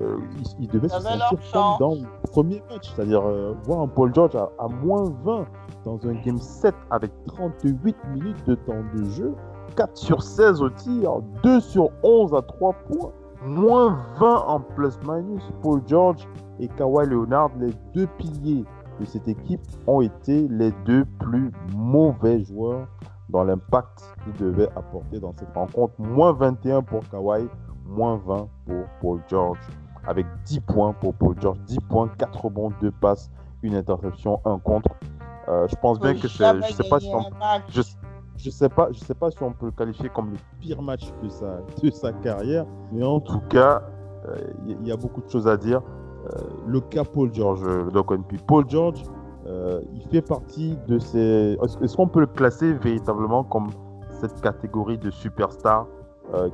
Euh, 0.00 0.16
il, 0.58 0.68
devait 0.68 0.88
se 0.88 1.00
sentir 1.00 1.38
comme 1.52 1.78
dans 1.78 1.94
le 1.94 2.30
premier 2.30 2.62
match. 2.70 2.92
C'est-à-dire, 2.94 3.22
voir 3.64 3.80
un 3.80 3.88
Paul 3.88 4.14
George 4.14 4.36
à, 4.36 4.50
à, 4.58 4.68
moins 4.68 5.04
20 5.24 5.46
dans 5.84 6.06
un 6.06 6.14
game 6.14 6.38
7 6.38 6.74
avec 6.90 7.12
38 7.26 7.96
minutes 8.12 8.46
de 8.46 8.54
temps 8.54 8.82
de 8.94 9.04
jeu, 9.04 9.34
4 9.76 9.96
sur 9.96 10.22
16 10.22 10.62
au 10.62 10.70
tir, 10.70 11.20
2 11.42 11.60
sur 11.60 11.90
11 12.02 12.34
à 12.34 12.42
3 12.42 12.72
points, 12.72 13.12
moins 13.44 13.98
20 14.18 14.36
en 14.46 14.60
plus-minus. 14.60 15.42
Paul 15.62 15.80
George 15.86 16.26
et 16.58 16.68
Kawhi 16.68 17.06
Leonard, 17.06 17.50
les 17.58 17.72
deux 17.94 18.06
piliers 18.18 18.64
de 19.00 19.04
cette 19.04 19.28
équipe 19.28 19.60
ont 19.86 20.00
été 20.00 20.48
les 20.48 20.72
deux 20.84 21.04
plus 21.18 21.52
mauvais 21.74 22.44
joueurs 22.44 22.86
dans 23.28 23.44
l'impact 23.44 24.04
qu'ils 24.24 24.46
devaient 24.46 24.68
apporter 24.76 25.18
dans 25.18 25.34
cette 25.36 25.52
rencontre. 25.54 25.94
Moins 25.98 26.32
21 26.32 26.82
pour 26.82 27.08
Kawhi, 27.08 27.48
moins 27.84 28.20
20 28.24 28.48
pour 28.66 28.84
Paul 29.00 29.20
George, 29.28 29.58
avec 30.06 30.26
10 30.44 30.60
points 30.60 30.92
pour 30.92 31.14
Paul 31.14 31.34
George, 31.40 31.58
10 31.66 31.78
points, 31.88 32.08
4 32.18 32.44
rebonds, 32.44 32.72
2 32.80 32.90
passes, 32.92 33.30
une 33.62 33.74
interception, 33.74 34.40
un 34.44 34.58
contre. 34.58 34.90
Euh, 35.48 35.66
je 35.68 35.76
pense 35.76 35.98
bien 36.00 36.14
que 36.14 36.28
c'est. 36.28 36.62
Je 36.62 36.72
sais 36.72 36.88
pas 36.88 37.00
si 37.00 37.10
on, 37.12 37.22
je, 37.68 37.82
je 38.36 38.50
sais 38.50 38.68
pas, 38.68 38.88
je 38.92 38.98
sais 38.98 39.14
pas 39.14 39.30
si 39.30 39.42
on 39.42 39.52
peut 39.52 39.66
le 39.66 39.72
qualifier 39.72 40.08
comme 40.08 40.32
le 40.32 40.38
pire 40.60 40.82
match 40.82 41.12
de 41.22 41.28
sa, 41.28 41.58
de 41.82 41.90
sa 41.90 42.12
carrière, 42.12 42.66
mais 42.92 43.04
en 43.04 43.20
tout 43.20 43.40
cas, 43.48 43.82
il 44.66 44.86
y, 44.86 44.92
a 44.92 44.96
beaucoup 44.96 45.22
de 45.22 45.28
choses 45.28 45.46
à 45.46 45.56
dire. 45.56 45.82
Le 46.66 46.80
cas 46.80 47.04
Paul 47.04 47.32
George, 47.32 47.62
donc 47.92 48.12
Paul 48.46 48.64
George, 48.68 49.02
il 49.46 50.02
fait 50.10 50.22
partie 50.22 50.76
de 50.88 50.98
ces. 50.98 51.56
Est-ce 51.82 51.96
qu'on 51.96 52.08
peut 52.08 52.20
le 52.20 52.26
classer 52.26 52.72
véritablement 52.72 53.44
comme 53.44 53.68
cette 54.20 54.40
catégorie 54.40 54.98
de 54.98 55.10
superstars 55.10 55.86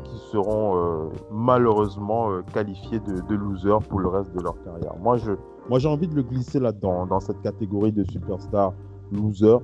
qui 0.04 0.18
seront 0.30 1.10
malheureusement 1.30 2.28
qualifiés 2.52 3.00
de, 3.00 3.20
de 3.28 3.34
losers 3.34 3.80
pour 3.88 4.00
le 4.00 4.08
reste 4.08 4.34
de 4.34 4.42
leur 4.42 4.62
carrière? 4.62 4.94
Moi, 5.00 5.16
je, 5.16 5.32
moi, 5.68 5.78
j'ai 5.78 5.88
envie 5.88 6.08
de 6.08 6.14
le 6.14 6.22
glisser 6.22 6.58
là-dedans, 6.60 7.06
dans 7.06 7.20
cette 7.20 7.40
catégorie 7.40 7.92
de 7.92 8.04
superstar 8.04 8.72
loser. 9.12 9.56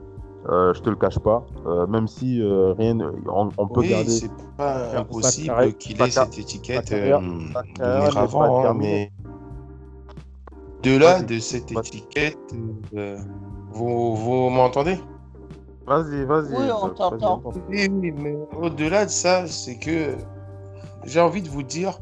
Euh, 0.49 0.73
je 0.73 0.81
te 0.81 0.88
le 0.88 0.94
cache 0.97 1.18
pas, 1.18 1.44
euh, 1.66 1.87
même 1.88 2.07
si 2.07 2.40
euh, 2.40 2.73
rien, 2.79 2.97
on, 3.27 3.49
on 3.59 3.66
peut 3.66 3.81
oui, 3.81 3.88
garder. 3.90 4.09
c'est 4.09 4.31
pas 4.57 4.97
impossible 4.97 5.73
qu'il 5.75 6.01
ait 6.01 6.11
cette 6.11 6.38
étiquette 6.38 6.92
euh, 6.92 7.18
avant, 8.16 8.64
hein, 8.64 8.73
mais 8.73 9.11
de 10.83 11.25
de 11.25 11.38
cette 11.38 11.73
étiquette, 11.73 12.38
euh, 12.97 13.19
vous, 13.71 14.17
vous 14.17 14.49
m'entendez? 14.51 14.99
Vas-y, 15.87 16.25
vas-y. 16.25 16.53
Oui, 16.53 16.71
on 16.83 16.88
t'entend. 16.91 17.43
Oui, 17.69 17.88
oui, 17.91 18.12
mais 18.12 18.37
au-delà 18.61 19.07
de 19.07 19.11
ça, 19.11 19.47
c'est 19.47 19.79
que 19.79 20.14
j'ai 21.05 21.21
envie 21.21 21.43
de 21.43 21.49
vous 21.49 21.62
dire, 21.62 21.99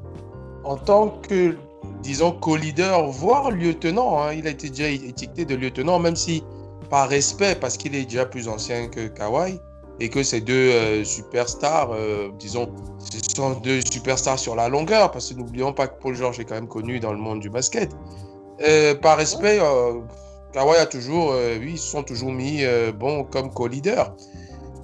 en 0.65 0.77
tant 0.77 1.09
que 1.09 1.57
disons, 2.03 2.33
co-leader, 2.33 3.07
voire 3.11 3.51
lieutenant. 3.51 4.21
Hein. 4.21 4.33
Il 4.33 4.47
a 4.47 4.51
été 4.51 4.69
déjà 4.69 4.89
étiqueté 4.89 5.45
de 5.45 5.55
lieutenant, 5.55 5.99
même 5.99 6.17
si 6.17 6.43
par 6.91 7.09
respect, 7.09 7.57
parce 7.61 7.77
qu'il 7.77 7.95
est 7.95 8.05
déjà 8.05 8.27
plus 8.27 8.49
ancien 8.49 8.89
que 8.89 9.09
Kawhi, 9.09 9.59
et 9.99 10.09
que 10.09 10.23
ces 10.23 10.41
deux 10.41 10.53
euh, 10.53 11.05
superstars, 11.05 11.91
euh, 11.93 12.29
disons, 12.39 12.69
ce 12.99 13.19
sont 13.35 13.59
deux 13.61 13.81
superstars 13.81 14.39
sur 14.39 14.55
la 14.55 14.69
longueur, 14.69 15.11
parce 15.11 15.33
que 15.33 15.39
n'oublions 15.39 15.73
pas 15.73 15.89
que 15.89 16.01
Paul 16.01 16.15
George 16.15 16.39
est 16.39 16.45
quand 16.45 16.55
même 16.55 16.69
connu 16.69 17.01
dans 17.01 17.13
le 17.13 17.19
monde 17.19 17.41
du 17.41 17.51
basket. 17.51 17.91
Euh, 18.63 18.95
par 18.95 19.19
respect, 19.19 19.59
Kawhi 20.53 20.77
a 20.77 20.87
toujours, 20.87 21.35
oui, 21.61 21.73
ils 21.73 21.79
se 21.79 21.91
sont 21.91 22.03
toujours 22.03 22.33
mis 22.33 22.65
bon 22.99 23.25
comme 23.25 23.53
co-leader. 23.53 24.15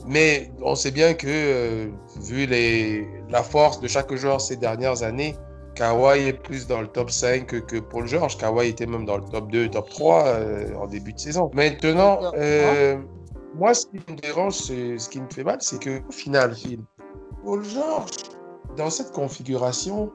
Mais 0.07 0.51
on 0.61 0.75
sait 0.75 0.91
bien 0.91 1.15
que, 1.15 1.89
vu 2.21 2.47
les, 2.47 3.07
la 3.31 3.43
force 3.43 3.81
de 3.81 3.89
chaque 3.89 4.13
joueur 4.15 4.41
ces 4.41 4.57
dernières 4.57 5.03
années, 5.03 5.37
Kawhi 5.75 6.29
est 6.29 6.33
plus 6.33 6.67
dans 6.67 6.81
le 6.81 6.87
top 6.87 7.11
5 7.11 7.47
que, 7.47 7.79
Paul 7.79 8.07
George. 8.07 8.37
Kawhi 8.37 8.69
était 8.69 8.87
même 8.87 9.05
dans 9.05 9.17
le 9.17 9.25
top 9.25 9.51
2, 9.51 9.69
top 9.71 9.89
3 9.89 10.27
euh, 10.27 10.75
en 10.77 10.87
début 10.87 11.13
de 11.13 11.19
saison. 11.19 11.51
Maintenant, 11.55 12.21
euh, 12.37 12.99
moi, 13.55 13.75
ce 13.75 13.87
qui 13.87 13.97
me 13.97 14.17
dérange, 14.17 14.55
ce 14.55 15.09
qui 15.09 15.21
me 15.21 15.29
fait 15.33 15.45
mal, 15.45 15.59
c'est 15.61 15.81
que 15.81 16.01
au 16.07 16.13
final, 16.13 16.55
Paul 17.45 17.65
George, 17.65 18.11
dans 18.77 18.91
cette 18.91 19.13
configuration, 19.13 20.13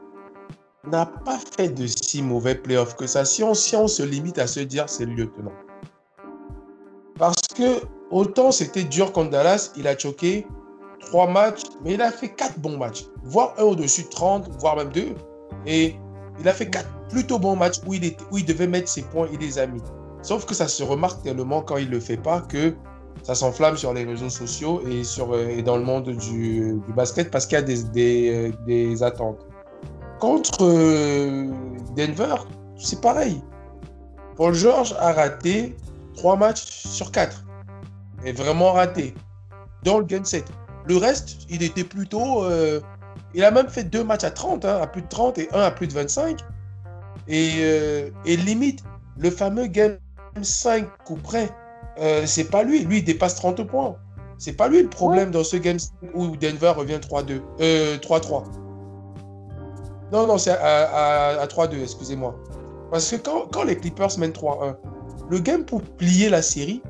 n'a 0.90 1.06
pas 1.06 1.40
fait 1.58 1.70
de 1.70 1.88
si 1.88 2.22
mauvais 2.22 2.56
playoffs 2.56 2.96
que 2.96 3.08
ça. 3.08 3.26
Si 3.26 3.44
on, 3.44 3.54
si 3.54 3.76
on 3.76 3.88
se 3.88 4.04
limite 4.04 4.40
à 4.40 4.48
se 4.48 4.60
dire 4.60 4.88
c'est 4.88 5.06
le 5.06 5.14
lieutenant. 5.14 5.54
Parce 7.18 7.42
que 7.56 7.82
autant 8.12 8.52
c'était 8.52 8.84
dur 8.84 9.12
contre 9.12 9.32
Dallas, 9.32 9.72
il 9.76 9.88
a 9.88 9.98
choqué 9.98 10.48
trois 11.00 11.28
matchs, 11.28 11.62
mais 11.84 11.94
il 11.94 12.02
a 12.02 12.12
fait 12.12 12.30
quatre 12.30 12.60
bons 12.60 12.78
matchs, 12.78 13.06
voire 13.24 13.54
un 13.58 13.64
au-dessus 13.64 14.04
de 14.04 14.10
30, 14.10 14.50
voire 14.60 14.76
même 14.76 14.90
deux. 14.90 15.16
Et 15.66 15.96
il 16.40 16.48
a 16.48 16.54
fait 16.54 16.70
quatre 16.70 16.90
plutôt 17.10 17.40
bons 17.40 17.56
matchs 17.56 17.80
où 17.86 17.94
il, 17.94 18.04
il 18.04 18.46
devait 18.46 18.68
mettre 18.68 18.90
ses 18.90 19.02
points 19.02 19.28
et 19.32 19.38
les 19.38 19.58
amis. 19.58 19.82
Sauf 20.22 20.46
que 20.46 20.54
ça 20.54 20.68
se 20.68 20.84
remarque 20.84 21.24
tellement 21.24 21.62
quand 21.62 21.78
il 21.78 21.88
ne 21.88 21.92
le 21.92 22.00
fait 22.00 22.18
pas 22.18 22.42
que 22.42 22.74
ça 23.24 23.36
s'enflamme 23.36 23.78
sur 23.78 23.94
les 23.94 24.04
réseaux 24.04 24.30
sociaux 24.30 24.82
et, 24.88 25.04
sur, 25.04 25.34
euh, 25.34 25.48
et 25.48 25.62
dans 25.62 25.78
le 25.78 25.84
monde 25.84 26.10
du, 26.10 26.80
basket 26.96 27.32
parce 27.32 27.46
qu'il 27.46 27.56
y 27.56 27.60
a 27.60 27.64
des, 27.64 27.84
des, 27.84 28.30
euh, 28.34 28.52
des 28.66 29.04
attentes. 29.04 29.47
Contre 30.20 30.64
euh, 30.64 31.52
Denver, 31.96 32.36
c'est 32.78 33.02
pareil. 33.02 33.42
Paul 34.36 34.54
George 34.54 34.96
a 35.00 35.14
raté 35.14 35.76
trois 36.16 36.36
matchs 36.36 36.66
sur 36.66 37.12
quatre. 37.12 37.44
Et 38.26 38.32
vraiment 38.32 38.74
raté. 38.74 39.14
Dans 39.84 40.00
le 40.00 40.06
game 40.06 40.26
set. 40.26 40.46
Le 40.86 40.98
reste, 40.98 41.46
il 41.50 41.64
était 41.64 41.84
plutôt 41.84 42.44
il 43.34 43.44
a 43.44 43.52
même 43.52 43.68
fait 43.68 43.84
deux 43.84 44.04
matchs 44.04 44.24
à 44.24 44.32
30, 44.32 44.66
hein, 44.66 44.80
à 44.82 44.88
plus 44.88 45.02
de 45.02 45.08
30 45.08 45.38
et 45.38 45.50
un 45.54 45.62
à 45.62 45.72
plus 45.72 45.88
de 45.88 45.94
25. 45.94 46.40
Euh, 47.30 48.10
et, 48.26 48.38
limite, 48.38 48.84
le 49.18 49.30
fameux 49.30 49.68
game 49.68 49.98
5 50.42 50.88
coup 51.04 51.18
près, 51.18 51.50
euh, 52.00 52.26
c'est 52.26 52.46
pas 52.46 52.64
lui. 52.64 52.84
Lui, 52.84 53.00
il 53.00 53.04
dépasse 53.04 53.36
30 53.36 53.64
points. 53.64 53.96
C'est 54.38 54.54
pas 54.54 54.68
lui 54.68 54.82
le 54.82 54.90
problème 54.90 55.32
dans 55.32 55.44
ce 55.44 55.58
game 55.58 55.78
où 56.14 56.36
Denver 56.38 56.74
revient 56.76 57.00
3-2. 57.00 57.42
3-3. 58.00 58.44
Non, 60.12 60.26
non, 60.26 60.38
c'est 60.38 60.52
à, 60.52 61.46
3-2, 61.46 61.82
excusez-moi. 61.82 62.36
Parce 62.92 63.12
que 63.12 63.18
quand, 63.18 63.48
quand 63.52 63.64
les 63.64 63.78
Clippers 63.78 64.18
mènent 64.18 64.32
3-1, 64.32 64.76
le 65.30 65.40
game 65.40 65.66
pour 65.66 65.82
plier 65.82 66.30
la 66.30 66.42
série, 66.42 66.82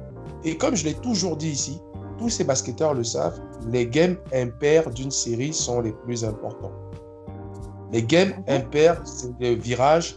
et 0.44 0.58
comme 0.58 0.76
je 0.76 0.86
l'ai 0.86 0.94
toujours 0.94 1.38
dit 1.38 1.50
ici, 1.50 1.80
tous 2.18 2.30
ces 2.30 2.44
basketteurs 2.44 2.94
le 2.94 3.04
savent, 3.04 3.40
les 3.72 3.88
games 3.88 4.18
impairs 4.34 4.90
d'une 4.92 5.12
série 5.12 5.54
sont 5.54 5.82
les 5.82 5.92
plus 5.92 6.24
importants. 6.24 6.72
Les 7.92 8.04
games 8.04 8.34
mhm. 8.48 8.56
impairs, 8.56 9.02
c'est 9.06 9.32
le 9.40 9.56
virage. 9.56 10.16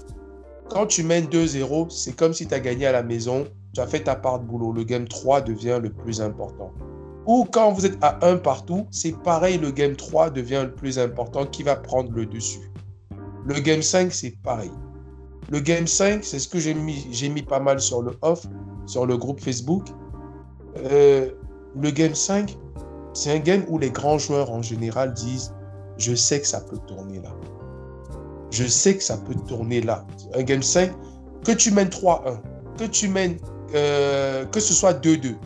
Quand 0.69 0.87
tu 0.87 1.03
mènes 1.03 1.27
2-0, 1.27 1.91
c'est 1.91 2.15
comme 2.15 2.33
si 2.33 2.47
tu 2.47 2.55
as 2.55 2.61
gagné 2.61 2.87
à 2.87 2.93
la 2.93 3.03
maison, 3.03 3.47
tu 3.75 3.81
as 3.81 3.87
fait 3.87 4.01
ta 4.01 4.17
part 4.17 4.41
de 4.41 4.45
boulot. 4.45 4.73
Le 4.73 4.85
game 4.85 5.07
3 5.07 5.41
devient 5.41 5.79
le 5.83 5.91
plus 5.91 6.21
important. 6.21 6.73
Ou 7.27 7.45
quand 7.51 7.73
vous 7.73 7.87
êtes 7.87 7.99
à 8.03 8.19
1 8.27 8.39
partout, 8.39 8.87
c'est 8.91 9.17
pareil, 9.23 9.59
le 9.59 9.71
game 9.71 9.95
3 9.95 10.31
devient 10.31 10.63
le 10.65 10.75
plus 10.75 10.99
important 10.99 11.47
qui 11.47 11.63
va 11.63 11.77
prendre 11.77 12.11
le 12.13 12.27
dessus. 12.27 12.70
Le 13.47 13.61
game 13.61 13.83
5, 13.83 14.13
c'est 14.13 14.37
pareil. 14.43 14.71
Le 15.51 15.61
game 15.61 15.87
5, 15.87 16.23
c'est 16.25 16.39
ce 16.39 16.49
que 16.49 16.59
j'ai 16.59 16.75
mis, 16.75 17.43
pas 17.43 17.61
mal 17.61 17.81
sur 17.81 18.03
le 18.03 18.13
off, 18.23 18.47
sur 18.87 19.07
le 19.07 19.17
groupe 19.17 19.41
Facebook. 19.41 19.89
Euh, 20.77 21.31
le 21.81 21.91
game 21.91 22.15
5, 22.15 22.57
c'est 23.13 23.33
un 23.33 23.39
game 23.39 23.65
où 23.69 23.79
les 23.79 23.91
grands 23.91 24.19
joueurs 24.19 24.51
en 24.51 24.63
général 24.63 25.13
disent 25.15 25.53
Je 25.99 26.15
sais 26.15 26.41
que 26.41 26.47
ça 26.47 26.61
peut 26.61 26.79
tourner 26.87 27.21
là. 27.21 27.31
Je 28.51 28.65
sais 28.65 28.97
que 28.97 29.03
ça 29.03 29.17
peut 29.17 29.35
tourner 29.49 29.81
là. 29.81 30.07
Un 30.35 30.43
game 30.43 30.63
5, 30.63 30.93
que 31.45 31.53
tu 31.53 31.73
mènes 31.73 31.89
3-1, 31.89 32.39
que 32.79 32.85
tu 32.85 33.09
mènes, 33.09 33.39
euh, 33.75 34.45
que 34.47 34.61
ce 34.61 34.75
soit 34.75 34.95
2-2, 34.95 35.37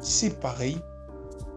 c'est 0.00 0.40
pareil. 0.40 0.78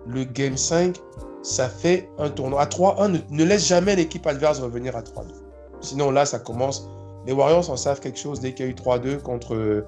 Le 0.08 0.24
game 0.24 0.58
5, 0.58 0.98
ça 1.44 1.70
fait 1.70 2.10
un 2.18 2.30
tournoi. 2.30 2.62
À 2.62 2.66
3-1, 2.66 3.22
ne, 3.30 3.44
laisse 3.44 3.68
jamais 3.68 3.96
l'équipe 3.96 4.26
adverse 4.28 4.60
revenir 4.60 4.96
à 4.96 5.02
3-2. 5.02 5.41
Sinon, 5.82 6.12
là, 6.12 6.26
ça 6.26 6.40
commence. 6.40 6.90
Les 7.26 7.34
Warriors 7.34 7.70
en 7.70 7.78
savent 7.78 8.00
quelque 8.00 8.20
chose 8.20 8.40
dès 8.40 8.54
qu'il 8.54 8.66
y 8.66 8.70
a 8.70 8.72
eu 8.72 8.76
3-2 8.76 9.22
contre 9.22 9.56
le 9.56 9.86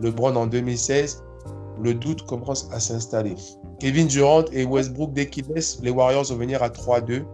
LeBron 0.00 0.34
en 0.34 0.46
2016 0.46 1.22
le 1.80 1.94
doute 1.94 2.26
commence 2.26 2.68
à 2.72 2.80
s'installer. 2.80 3.34
Kevin 3.80 4.06
Durant 4.06 4.44
et 4.52 4.64
Westbrook, 4.64 5.12
dès 5.12 5.28
qu'ils 5.28 5.46
laissent 5.48 5.80
les 5.82 5.90
Warriors 5.90 6.28
revenir 6.28 6.62
à 6.62 6.68
3-2, 6.68 7.24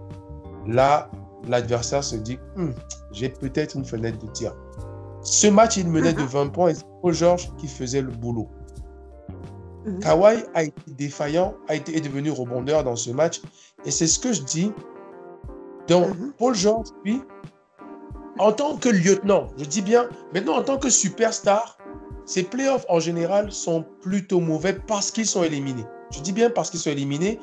là, 0.66 1.10
l'adversaire 1.46 2.04
se 2.04 2.16
dit 2.16 2.38
hmm, 2.56 2.70
j'ai 3.12 3.28
peut-être 3.28 3.76
une 3.76 3.84
fenêtre 3.84 4.18
de 4.18 4.30
tir. 4.30 4.54
Ce 5.22 5.46
match, 5.46 5.76
il 5.76 5.88
menait 5.88 6.12
de 6.12 6.22
20 6.22 6.48
points 6.48 6.70
et 6.70 6.74
c'est 6.74 6.86
Paul 7.02 7.12
George 7.12 7.50
qui 7.58 7.66
faisait 7.66 8.00
le 8.00 8.10
boulot. 8.10 8.48
Mhm. 9.84 10.00
Kawhi 10.00 10.44
a 10.54 10.62
été 10.62 10.92
défaillant, 10.96 11.54
a 11.68 11.74
été 11.74 11.96
est 11.96 12.00
devenu 12.00 12.30
rebondeur 12.30 12.84
dans 12.84 12.96
ce 12.96 13.10
match. 13.10 13.40
Et 13.84 13.90
c'est 13.90 14.06
ce 14.06 14.18
que 14.18 14.32
je 14.32 14.42
dis. 14.42 14.72
Donc, 15.88 16.08
mhm. 16.08 16.32
Paul 16.38 16.54
George, 16.54 16.88
lui, 17.04 17.22
en 18.38 18.52
tant 18.52 18.76
que 18.76 18.88
lieutenant, 18.88 19.48
je 19.58 19.64
dis 19.64 19.82
bien, 19.82 20.08
maintenant 20.32 20.58
en 20.58 20.62
tant 20.62 20.78
que 20.78 20.90
superstar, 20.90 21.78
ces 22.24 22.42
playoffs 22.42 22.84
en 22.88 23.00
général 23.00 23.50
sont 23.50 23.84
plutôt 24.02 24.40
mauvais 24.40 24.74
parce 24.74 25.10
qu'ils 25.10 25.26
sont 25.26 25.42
éliminés. 25.42 25.86
Je 26.10 26.20
dis 26.20 26.32
bien 26.32 26.50
parce 26.50 26.70
qu'ils 26.70 26.80
sont 26.80 26.90
éliminés 26.90 27.40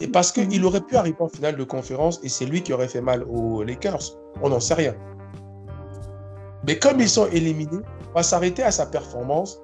et 0.00 0.08
parce 0.08 0.32
qu'il 0.32 0.64
aurait 0.64 0.80
pu 0.80 0.96
arriver 0.96 1.16
en 1.20 1.28
finale 1.28 1.56
de 1.56 1.64
conférence 1.64 2.20
et 2.22 2.28
c'est 2.28 2.44
lui 2.44 2.62
qui 2.62 2.72
aurait 2.72 2.88
fait 2.88 3.00
mal 3.00 3.24
aux 3.24 3.62
Lakers. 3.62 4.18
On 4.42 4.50
n'en 4.50 4.60
sait 4.60 4.74
rien. 4.74 4.94
Mais 6.66 6.78
comme 6.78 7.00
ils 7.00 7.08
sont 7.08 7.26
éliminés, 7.28 7.80
on 8.10 8.14
va 8.14 8.22
s'arrêter 8.22 8.62
à 8.62 8.70
sa 8.70 8.86
performance. 8.86 9.60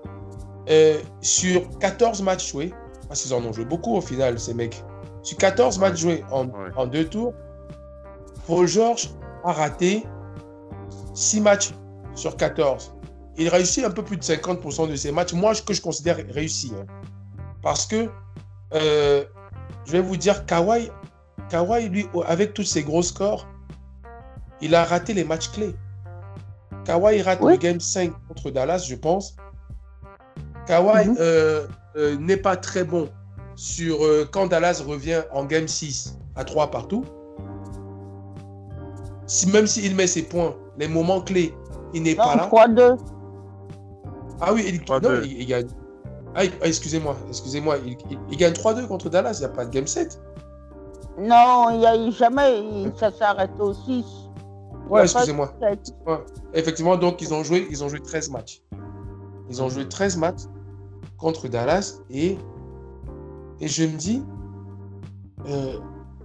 Euh, 0.70 0.98
sur 1.20 1.68
14 1.78 2.22
matchs 2.22 2.52
joués, 2.52 2.72
parce 3.08 3.22
qu'ils 3.22 3.34
en 3.34 3.44
ont 3.44 3.52
joué 3.52 3.66
beaucoup 3.66 3.96
au 3.96 4.00
final, 4.00 4.40
ces 4.40 4.54
mecs. 4.54 4.82
Sur 5.22 5.36
14 5.36 5.78
matchs 5.78 6.00
joués 6.00 6.24
en, 6.30 6.48
en 6.76 6.86
deux 6.86 7.04
tours, 7.04 7.34
Paul 8.46 8.66
George 8.66 9.10
a 9.44 9.52
raté 9.52 10.04
6 11.14 11.40
matchs 11.40 11.70
sur 12.14 12.36
14 12.36 12.94
il 13.36 13.48
réussit 13.48 13.84
un 13.84 13.90
peu 13.90 14.02
plus 14.02 14.16
de 14.16 14.22
50% 14.22 14.88
de 14.88 14.96
ses 14.96 15.12
matchs. 15.12 15.32
Moi, 15.32 15.54
ce 15.54 15.62
que 15.62 15.74
je 15.74 15.82
considère 15.82 16.16
réussi. 16.30 16.72
Hein. 16.78 16.86
Parce 17.62 17.86
que, 17.86 18.08
euh, 18.74 19.24
je 19.86 19.92
vais 19.92 20.00
vous 20.00 20.16
dire, 20.16 20.46
Kawhi, 20.46 20.90
Kawhi, 21.50 21.88
lui, 21.88 22.06
avec 22.26 22.54
tous 22.54 22.64
ses 22.64 22.82
gros 22.82 23.02
scores, 23.02 23.46
il 24.60 24.74
a 24.74 24.84
raté 24.84 25.14
les 25.14 25.24
matchs 25.24 25.50
clés. 25.50 25.74
Kawhi 26.84 27.22
rate 27.22 27.40
le 27.40 27.56
game 27.56 27.80
5 27.80 28.12
contre 28.28 28.50
Dallas, 28.50 28.86
je 28.88 28.94
pense. 28.94 29.36
Kawhi 30.66 31.08
mhm. 31.08 31.16
euh, 31.18 31.66
euh, 31.96 32.16
n'est 32.16 32.36
pas 32.36 32.56
très 32.56 32.84
bon 32.84 33.08
sur 33.56 34.00
quand 34.32 34.48
Dallas 34.48 34.82
revient 34.86 35.22
en 35.32 35.44
game 35.44 35.68
6 35.68 36.18
à 36.36 36.44
3 36.44 36.70
partout. 36.70 37.04
Si, 39.26 39.48
même 39.50 39.66
s'il 39.66 39.94
met 39.94 40.06
ses 40.06 40.22
points, 40.22 40.54
les 40.78 40.88
moments 40.88 41.20
clés, 41.20 41.54
il 41.92 42.02
n'est 42.02 42.14
pas 42.14 42.36
là. 42.36 42.48
3-2. 42.52 42.98
Ah 44.40 44.52
oui, 44.52 44.64
il, 44.66 44.80
non, 45.02 45.20
il, 45.22 45.46
gagne. 45.46 45.68
Ah, 46.34 46.42
ah, 46.60 46.66
excusez-moi, 46.66 47.16
excusez-moi, 47.28 47.76
il, 48.30 48.36
gagne 48.36 48.52
3-2 48.52 48.86
contre 48.86 49.08
Dallas, 49.08 49.36
il 49.36 49.40
n'y 49.40 49.46
a 49.46 49.48
pas 49.50 49.64
de 49.64 49.70
game 49.70 49.86
7. 49.86 50.20
Non, 51.18 51.70
il 51.70 51.78
n'y 51.78 51.86
a 51.86 52.10
jamais, 52.10 52.92
ça 52.96 53.12
s'arrête 53.12 53.52
au 53.60 53.72
6. 53.72 54.04
Ouais, 54.90 55.02
excusez-moi. 55.02 55.54
Effectivement, 56.52 56.96
donc 56.96 57.22
ils 57.22 57.32
ont 57.32 57.44
joué, 57.44 57.66
ils 57.70 57.82
ont 57.84 57.88
joué 57.88 58.00
13 58.00 58.30
matchs. 58.30 58.62
Ils 59.48 59.62
ont 59.62 59.68
joué 59.68 59.88
13 59.88 60.16
matchs 60.16 60.42
contre 61.16 61.48
Dallas 61.48 62.00
et, 62.10 62.36
et 63.60 63.68
je 63.68 63.84
me 63.84 63.96
dis, 63.96 64.22
euh, 65.46 65.78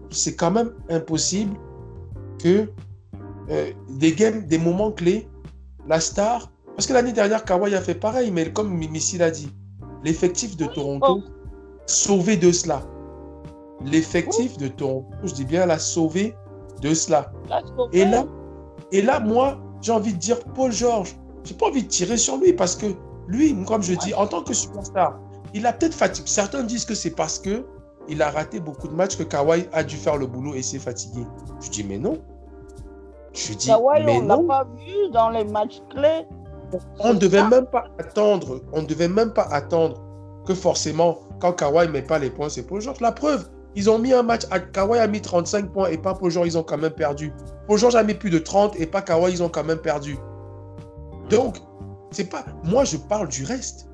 c'est 0.10 0.36
quand 0.36 0.52
même 0.52 0.74
impossible 0.90 1.56
que 2.40 2.68
euh, 3.52 3.72
des 3.90 4.14
games, 4.14 4.46
des 4.46 4.58
moments 4.58 4.92
clés, 4.92 5.28
la 5.88 6.00
star, 6.00 6.52
parce 6.76 6.88
que 6.88 6.94
l'année 6.94 7.12
dernière, 7.12 7.44
Kawhi 7.44 7.76
a 7.76 7.82
fait 7.82 7.96
pareil, 7.96 8.32
mais 8.32 8.52
comme 8.52 8.74
Missy 8.74 9.18
l'a 9.18 9.32
dit, 9.32 9.52
l'effectif 10.04 10.56
de 10.56 10.66
Toronto, 10.66 11.24
sauvé 11.86 12.38
de 12.38 12.52
cela. 12.52 12.82
L'effectif 13.84 14.58
de 14.58 14.68
Toronto, 14.68 15.08
je 15.24 15.34
dis 15.34 15.46
bien, 15.46 15.66
l'a 15.66 15.80
sauvé 15.80 16.36
de 16.82 16.94
cela. 16.94 17.32
Et 17.92 18.06
là, 18.06 18.26
et 18.92 19.02
là, 19.02 19.20
moi, 19.20 19.60
j'ai 19.82 19.92
envie 19.92 20.14
de 20.14 20.20
dire 20.20 20.40
Paul 20.40 20.72
George. 20.72 21.16
J'ai 21.44 21.54
pas 21.54 21.68
envie 21.68 21.84
de 21.84 21.88
tirer 21.88 22.18
sur 22.18 22.38
lui 22.38 22.54
parce 22.54 22.76
que 22.76 22.88
lui, 23.28 23.56
comme 23.66 23.84
je 23.84 23.94
dis, 23.94 24.14
en 24.14 24.28
tant 24.28 24.44
que 24.44 24.54
superstar, 24.54 25.20
il 25.54 25.66
a 25.66 25.74
peut-être 25.74 25.94
fatigué. 25.94 26.28
Certains 26.28 26.64
disent 26.64 26.86
que 26.86 26.96
c'est 26.96 27.12
parce 27.12 27.40
que 27.40 27.66
il 28.08 28.22
a 28.22 28.32
raté 28.32 28.60
beaucoup 28.60 28.88
de 28.88 28.94
matchs 28.94 29.18
que 29.18 29.24
Kawhi 29.24 29.68
a 29.72 29.84
dû 29.84 29.96
faire 29.96 30.18
le 30.18 30.26
boulot 30.26 30.56
et 30.56 30.64
s'est 30.64 30.80
fatigué. 30.80 31.24
Je 31.62 31.70
dis, 31.70 31.84
mais 31.84 31.98
non. 31.98 32.18
Je 33.40 33.54
dis, 33.54 33.68
Kawhi, 33.68 34.04
mais 34.06 34.18
on 34.18 34.28
l'a 34.28 34.38
pas 34.38 34.68
vu 34.78 35.12
dans 35.14 35.30
les 35.30 35.46
matchs 35.46 35.82
clés. 35.90 36.26
On 37.00 37.14
ne 37.14 37.20
devait 37.20 37.44
même 37.48 37.66
pas 37.66 37.86
attendre. 37.98 38.62
On 38.74 38.82
ne 38.82 38.88
devait 38.88 39.08
même 39.08 39.32
pas 39.32 39.48
attendre 39.52 40.02
que 40.46 40.54
forcément, 40.54 41.20
quand 41.40 41.54
Kawhi 41.54 41.88
ne 41.88 41.92
met 41.94 42.02
pas 42.02 42.20
les 42.20 42.30
points, 42.30 42.50
c'est 42.50 42.64
Paul 42.64 42.82
George. 42.82 43.00
La 43.00 43.12
preuve, 43.12 43.50
ils 43.76 43.90
ont 43.90 43.98
mis 43.98 44.14
un 44.14 44.24
match. 44.24 44.44
Kawhi 44.74 45.00
a 45.00 45.08
mis 45.08 45.22
35 45.22 45.72
points 45.72 45.90
et 45.90 45.98
pas 45.98 46.14
Paul 46.14 46.30
George, 46.30 46.48
ils 46.48 46.58
ont 46.58 46.64
quand 46.64 46.78
même 46.78 46.92
perdu. 46.92 47.34
Paul 47.68 47.80
George 47.80 47.96
a 47.96 48.04
mis 48.04 48.14
plus 48.14 48.30
de 48.30 48.40
30 48.40 48.80
et 48.80 48.86
pas 48.86 49.02
Kawhi, 49.02 49.32
ils 49.32 49.44
ont 49.44 49.50
quand 49.50 49.64
même 49.64 49.80
perdu. 49.80 50.18
Donc, 51.30 51.58
c'est 52.12 52.30
pas. 52.30 52.44
Moi, 52.64 52.84
je 52.84 52.98
parle 52.98 53.30
du 53.30 53.46
reste. 53.46 53.88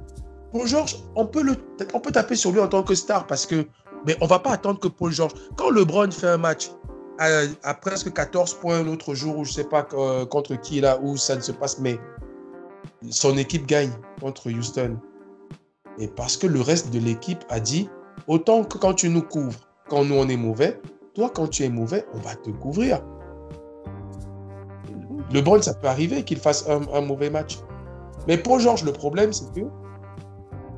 Paul 0.52 0.66
George, 0.68 0.98
on 1.16 1.26
peut, 1.26 1.44
le, 1.44 1.56
on 1.94 2.00
peut 2.00 2.12
taper 2.12 2.36
sur 2.36 2.52
lui 2.52 2.60
en 2.60 2.68
tant 2.68 2.84
que 2.84 2.96
star 2.96 3.28
parce 3.28 3.46
que 3.46 3.68
mais 4.06 4.16
on 4.22 4.28
va 4.28 4.40
pas 4.40 4.52
attendre 4.52 4.80
que 4.80 4.88
Paul 4.88 5.12
George. 5.12 5.34
Quand 5.56 5.70
LeBron 5.70 6.12
fait 6.12 6.28
un 6.28 6.38
match 6.38 6.72
à, 7.18 7.74
presque 7.74 8.14
14 8.14 8.56
points 8.56 8.84
l'autre 8.84 9.14
jour, 9.14 9.38
où 9.38 9.46
je 9.46 9.54
sais 9.54 9.64
pas 9.64 9.88
euh, 9.94 10.26
contre 10.26 10.56
qui 10.56 10.82
là, 10.82 11.00
où 11.02 11.18
ça 11.18 11.36
ne 11.36 11.42
se 11.42 11.52
passe, 11.52 11.80
mais 11.80 12.00
son 13.10 13.38
équipe 13.38 13.66
gagne 13.66 13.92
contre 14.20 14.52
Houston. 14.52 14.98
Et 15.98 16.08
parce 16.08 16.36
que 16.38 16.48
le 16.48 16.62
reste 16.62 16.92
de 16.92 17.00
l'équipe 17.00 17.44
a 17.50 17.60
dit 17.60 17.90
autant 18.28 18.64
que 18.64 18.78
quand 18.78 18.94
tu 18.94 19.10
nous 19.10 19.22
couvres, 19.22 19.60
quand 19.90 20.04
nous 20.04 20.16
on 20.16 20.28
est 20.28 20.38
mauvais, 20.38 20.80
toi 21.14 21.30
quand 21.34 21.48
tu 21.48 21.64
es 21.64 21.70
mauvais, 21.70 22.06
on 22.14 22.20
va 22.20 22.36
te 22.36 22.50
couvrir. 22.50 23.02
LeBron, 25.32 25.62
ça 25.62 25.74
peut 25.74 25.88
arriver 25.88 26.24
qu'il 26.24 26.38
fasse 26.38 26.68
un, 26.70 27.02
mauvais 27.02 27.30
match. 27.30 27.60
Mais 28.28 28.38
pour 28.38 28.60
George, 28.60 28.84
le 28.84 28.92
problème, 28.92 29.34
c'est 29.34 29.52
que 29.54 29.66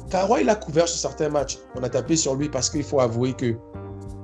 Kawhi, 0.09 0.41
il 0.41 0.49
a 0.49 0.55
couvert 0.55 0.87
sur 0.87 0.99
certains 0.99 1.29
matchs. 1.29 1.59
On 1.75 1.83
a 1.83 1.89
tapé 1.89 2.15
sur 2.15 2.35
lui 2.35 2.49
parce 2.49 2.69
qu'il 2.69 2.83
faut 2.83 2.99
avouer 2.99 3.33
que 3.33 3.57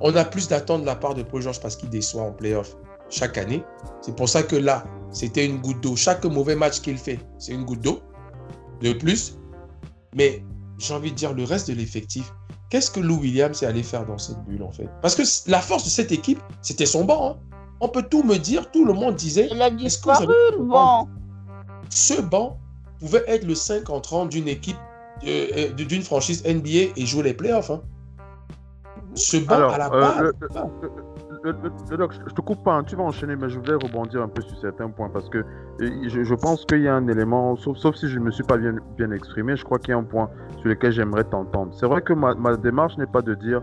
on 0.00 0.14
a 0.16 0.24
plus 0.24 0.48
d'attentes 0.48 0.82
de 0.82 0.86
la 0.86 0.96
part 0.96 1.14
de 1.14 1.22
Paul 1.22 1.42
George 1.42 1.60
parce 1.60 1.76
qu'il 1.76 1.90
déçoit 1.90 2.22
en 2.22 2.32
playoff 2.32 2.76
chaque 3.10 3.38
année. 3.38 3.62
C'est 4.00 4.16
pour 4.16 4.28
ça 4.28 4.42
que 4.42 4.56
là, 4.56 4.84
c'était 5.10 5.46
une 5.46 5.60
goutte 5.60 5.80
d'eau. 5.80 5.96
Chaque 5.96 6.24
mauvais 6.24 6.56
match 6.56 6.80
qu'il 6.80 6.98
fait, 6.98 7.20
c'est 7.38 7.52
une 7.52 7.64
goutte 7.64 7.80
d'eau 7.80 8.00
de 8.80 8.92
plus. 8.92 9.38
Mais 10.14 10.44
j'ai 10.78 10.94
envie 10.94 11.10
de 11.10 11.16
dire 11.16 11.32
le 11.32 11.44
reste 11.44 11.68
de 11.68 11.74
l'effectif. 11.74 12.32
Qu'est-ce 12.70 12.90
que 12.90 13.00
Lou 13.00 13.20
Williams 13.20 13.62
est 13.62 13.66
allé 13.66 13.82
faire 13.82 14.04
dans 14.04 14.18
cette 14.18 14.42
bulle 14.44 14.62
en 14.62 14.72
fait? 14.72 14.88
Parce 15.00 15.14
que 15.14 15.22
la 15.48 15.60
force 15.60 15.84
de 15.84 15.90
cette 15.90 16.10
équipe, 16.12 16.40
c'était 16.62 16.86
son 16.86 17.04
banc. 17.04 17.30
Hein. 17.30 17.36
On 17.80 17.88
peut 17.88 18.02
tout 18.02 18.22
me 18.22 18.36
dire, 18.36 18.70
tout 18.70 18.84
le 18.84 18.92
monde 18.92 19.14
disait. 19.14 19.48
Il 19.50 19.62
a 19.62 19.70
disparu 19.70 20.26
le 20.26 20.64
banc. 20.64 21.08
Ce 21.90 22.20
banc 22.20 22.58
pouvait 22.98 23.24
être 23.28 23.44
le 23.44 23.54
5 23.54 23.90
en 23.90 24.00
30 24.00 24.30
d'une 24.30 24.48
équipe 24.48 24.76
euh, 25.26 25.46
euh, 25.56 25.72
d'une 25.72 26.02
franchise 26.02 26.42
NBA 26.44 26.92
et 26.96 27.06
jouer 27.06 27.22
les 27.22 27.34
playoffs. 27.34 27.70
Hein. 27.70 27.82
Ce 29.14 29.46
banc 29.46 29.68
à 29.68 29.78
la 29.78 29.92
euh, 29.92 30.32
base. 30.40 30.62
je 32.28 32.34
te 32.34 32.40
coupe 32.40 32.62
pas, 32.64 32.74
hein, 32.74 32.84
tu 32.84 32.96
vas 32.96 33.04
enchaîner, 33.04 33.36
mais 33.36 33.48
je 33.48 33.58
voulais 33.58 33.74
rebondir 33.74 34.22
un 34.22 34.28
peu 34.28 34.42
sur 34.42 34.58
certains 34.58 34.88
points 34.88 35.08
parce 35.08 35.28
que 35.28 35.44
je, 35.78 36.34
pense 36.34 36.64
qu'il 36.64 36.82
y 36.82 36.88
a 36.88 36.94
un 36.94 37.06
élément, 37.08 37.56
sauf, 37.56 37.76
sauf 37.76 37.96
si 37.96 38.08
je 38.08 38.18
ne 38.18 38.24
me 38.24 38.30
suis 38.30 38.44
pas 38.44 38.56
bien, 38.56 38.74
bien 38.96 39.10
exprimé, 39.10 39.56
je 39.56 39.64
crois 39.64 39.78
qu'il 39.78 39.90
y 39.90 39.92
a 39.92 39.98
un 39.98 40.04
point 40.04 40.30
sur 40.58 40.68
lequel 40.68 40.92
j'aimerais 40.92 41.24
t'entendre. 41.24 41.72
C'est 41.74 41.86
vrai 41.86 42.02
que 42.02 42.12
ma, 42.12 42.34
ma 42.34 42.56
démarche 42.56 42.96
n'est 42.98 43.06
pas 43.06 43.22
de 43.22 43.34
dire, 43.34 43.62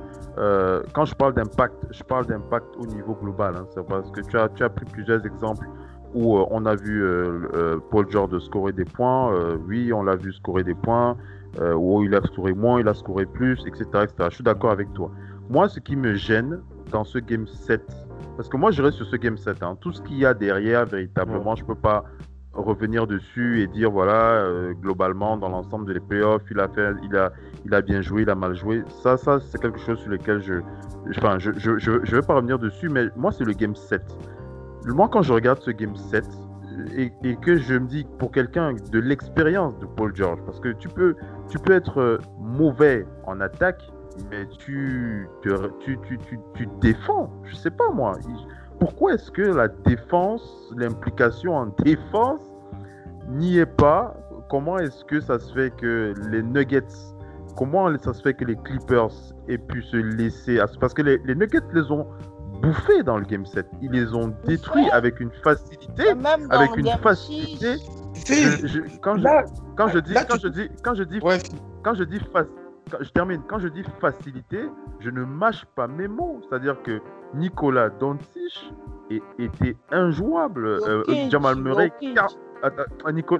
quand 0.94 1.06
je 1.06 1.16
parle 1.16 1.34
d'impact, 1.34 1.76
je 1.92 2.04
parle 2.04 2.26
d'impact 2.28 2.68
au 2.78 2.86
niveau 2.86 3.16
global. 3.16 3.56
Hein, 3.58 3.66
c'est 3.74 3.86
parce 3.86 4.10
que 4.12 4.22
tu 4.22 4.38
as, 4.38 4.50
tu 4.50 4.64
as 4.64 4.70
pris 4.70 4.86
plusieurs 4.86 5.26
exemples 5.26 5.68
où 6.14 6.38
on 6.38 6.66
a 6.66 6.76
vu 6.76 7.06
Paul 7.90 8.06
George 8.10 8.38
scorer 8.40 8.74
des 8.74 8.86
points, 8.86 9.34
oui, 9.68 9.92
on 9.94 10.04
l'a 10.04 10.16
vu 10.16 10.34
scorer 10.34 10.64
des 10.64 10.76
points, 10.76 11.18
euh, 11.60 11.74
où 11.74 12.02
il 12.04 12.16
a 12.16 12.22
scoré 12.22 12.54
moins, 12.54 12.80
il 12.80 12.88
a 12.88 12.94
scoré 12.94 13.26
plus, 13.26 13.60
etc. 13.68 13.84
etc. 14.04 14.14
Je 14.30 14.36
suis 14.36 14.44
d'accord 14.44 14.72
avec 14.72 14.94
toi. 14.94 15.12
Moi, 15.52 15.68
ce 15.68 15.82
qui 15.82 15.98
me 15.98 16.16
gêne 16.16 16.62
dans 16.92 17.04
ce 17.04 17.20
game 17.20 17.46
7, 17.46 17.84
parce 18.38 18.48
que 18.48 18.56
moi, 18.56 18.72
je 18.72 18.82
reste 18.82 18.96
sur 18.96 19.06
ce 19.06 19.18
game 19.18 19.36
7, 19.36 19.62
hein, 19.62 19.78
tout 19.82 19.92
ce 19.92 20.02
qu'il 20.02 20.18
y 20.18 20.26
a 20.26 20.34
derrière, 20.34 20.86
véritablement, 20.86 21.56
je 21.58 21.64
ne 21.64 21.68
peux 21.68 21.76
pas 21.76 22.06
revenir 22.54 23.06
dessus 23.06 23.62
et 23.62 23.68
dire, 23.68 23.92
voilà, 23.92 24.46
euh, 24.46 24.72
globalement, 24.74 25.36
dans 25.36 25.50
l'ensemble 25.50 25.86
de 25.88 25.94
les 25.94 26.00
playoffs, 26.00 26.44
il 26.50 26.60
a, 26.62 26.70
fait, 26.70 26.94
il, 27.04 27.18
a, 27.18 27.34
il 27.66 27.74
a 27.74 27.82
bien 27.82 28.02
joué, 28.02 28.22
il 28.22 28.30
a 28.30 28.36
mal 28.36 28.56
joué. 28.56 28.84
Ça, 29.04 29.18
ça 29.18 29.42
c'est 29.42 29.62
quelque 29.62 29.80
chose 29.80 30.00
sur 30.00 30.10
lequel 30.10 30.42
je 30.42 30.62
enfin, 31.18 31.38
je, 31.38 31.52
je, 31.58 31.78
je, 31.78 32.00
je 32.02 32.16
vais 32.16 32.22
pas 32.22 32.36
revenir 32.36 32.58
dessus, 32.58 32.88
mais 32.88 33.08
moi, 33.18 33.34
c'est 33.34 33.44
le 33.44 33.54
game 33.54 33.76
7. 33.76 34.02
Moi, 34.86 35.10
quand 35.10 35.22
je 35.22 35.34
regarde 35.34 35.60
ce 35.60 35.72
game 35.72 35.98
7, 35.98 36.26
et, 36.96 37.12
que 37.42 37.58
je 37.58 37.74
me 37.74 37.88
dis 37.88 38.06
pour 38.20 38.32
quelqu'un 38.32 38.74
de 38.74 39.00
l'expérience 39.00 39.78
de 39.80 39.86
Paul 39.86 40.16
George, 40.16 40.40
parce 40.46 40.62
que 40.62 40.70
tu 40.70 40.88
peux, 40.88 41.16
tu 41.50 41.60
peux 41.60 41.74
être 41.74 42.20
mauvais 42.40 43.06
en 43.26 43.42
attaque, 43.42 43.84
mais 44.30 44.46
tu, 44.58 45.28
tu, 45.42 45.52
tu, 45.80 46.18
tu, 46.18 46.40
tu 46.56 46.68
défends. 46.82 47.30
Je 47.44 47.56
sais 47.56 47.72
pas 47.72 47.90
moi. 47.92 48.18
Pourquoi 48.80 49.14
est-ce 49.14 49.30
que 49.32 49.42
la 49.42 49.68
défense, 49.68 50.74
l'implication 50.76 51.56
en 51.56 51.68
défense 51.84 52.42
n'y 53.30 53.60
est 53.60 53.66
pas? 53.66 54.16
Comment 54.50 54.80
est-ce 54.80 55.06
que 55.06 55.20
ça 55.20 55.40
se 55.40 55.54
fait 55.54 55.72
que 55.76 56.14
les 56.30 56.42
Nuggets, 56.42 56.82
comment 57.56 57.96
ça 58.00 58.14
se 58.14 58.22
fait 58.22 58.34
que 58.34 58.44
les 58.44 58.56
Clippers 58.56 59.14
aient 59.48 59.58
pu 59.58 59.82
se 59.84 59.98
laisser 59.98 60.60
Parce 60.80 60.94
que 60.94 61.04
les, 61.04 61.20
les 61.20 61.36
Nuggets 61.36 61.60
les 61.74 61.92
ont 61.92 62.08
bouffés 62.62 63.04
dans 63.04 63.18
le 63.18 63.26
game 63.26 63.46
7. 63.46 63.66
Ils 63.82 63.92
les 63.92 64.14
ont 64.14 64.34
détruits 64.46 64.90
avec 64.92 65.20
une 65.20 65.32
facilité. 65.44 66.10
Avec 66.50 66.76
une 66.78 66.90
facilité. 67.02 67.76
quand, 69.02 69.18
je, 69.18 69.28
quand, 69.76 69.88
je 69.88 70.00
dis, 70.00 70.14
quand, 70.14 70.40
je 70.40 70.48
dis, 70.48 70.70
quand 70.84 70.96
je 70.96 71.04
dis, 71.04 71.20
quand 71.84 71.94
je 71.96 72.04
dis, 72.04 72.20
je 73.00 73.10
termine, 73.10 73.42
quand 73.48 73.60
je 73.60 73.68
dis 73.68 73.84
facilité, 74.00 74.70
je 75.00 75.10
ne 75.10 75.24
mâche 75.24 75.66
pas 75.76 75.88
mes 75.88 76.08
mots. 76.08 76.42
C'est-à-dire 76.42 76.82
que 76.84 77.00
Nicolas 77.34 77.90
Doncic 77.90 78.74
était 79.40 79.76
injouable. 79.92 80.66
Euh, 80.66 81.04
Jamal 81.30 81.56
Murray, 81.56 81.92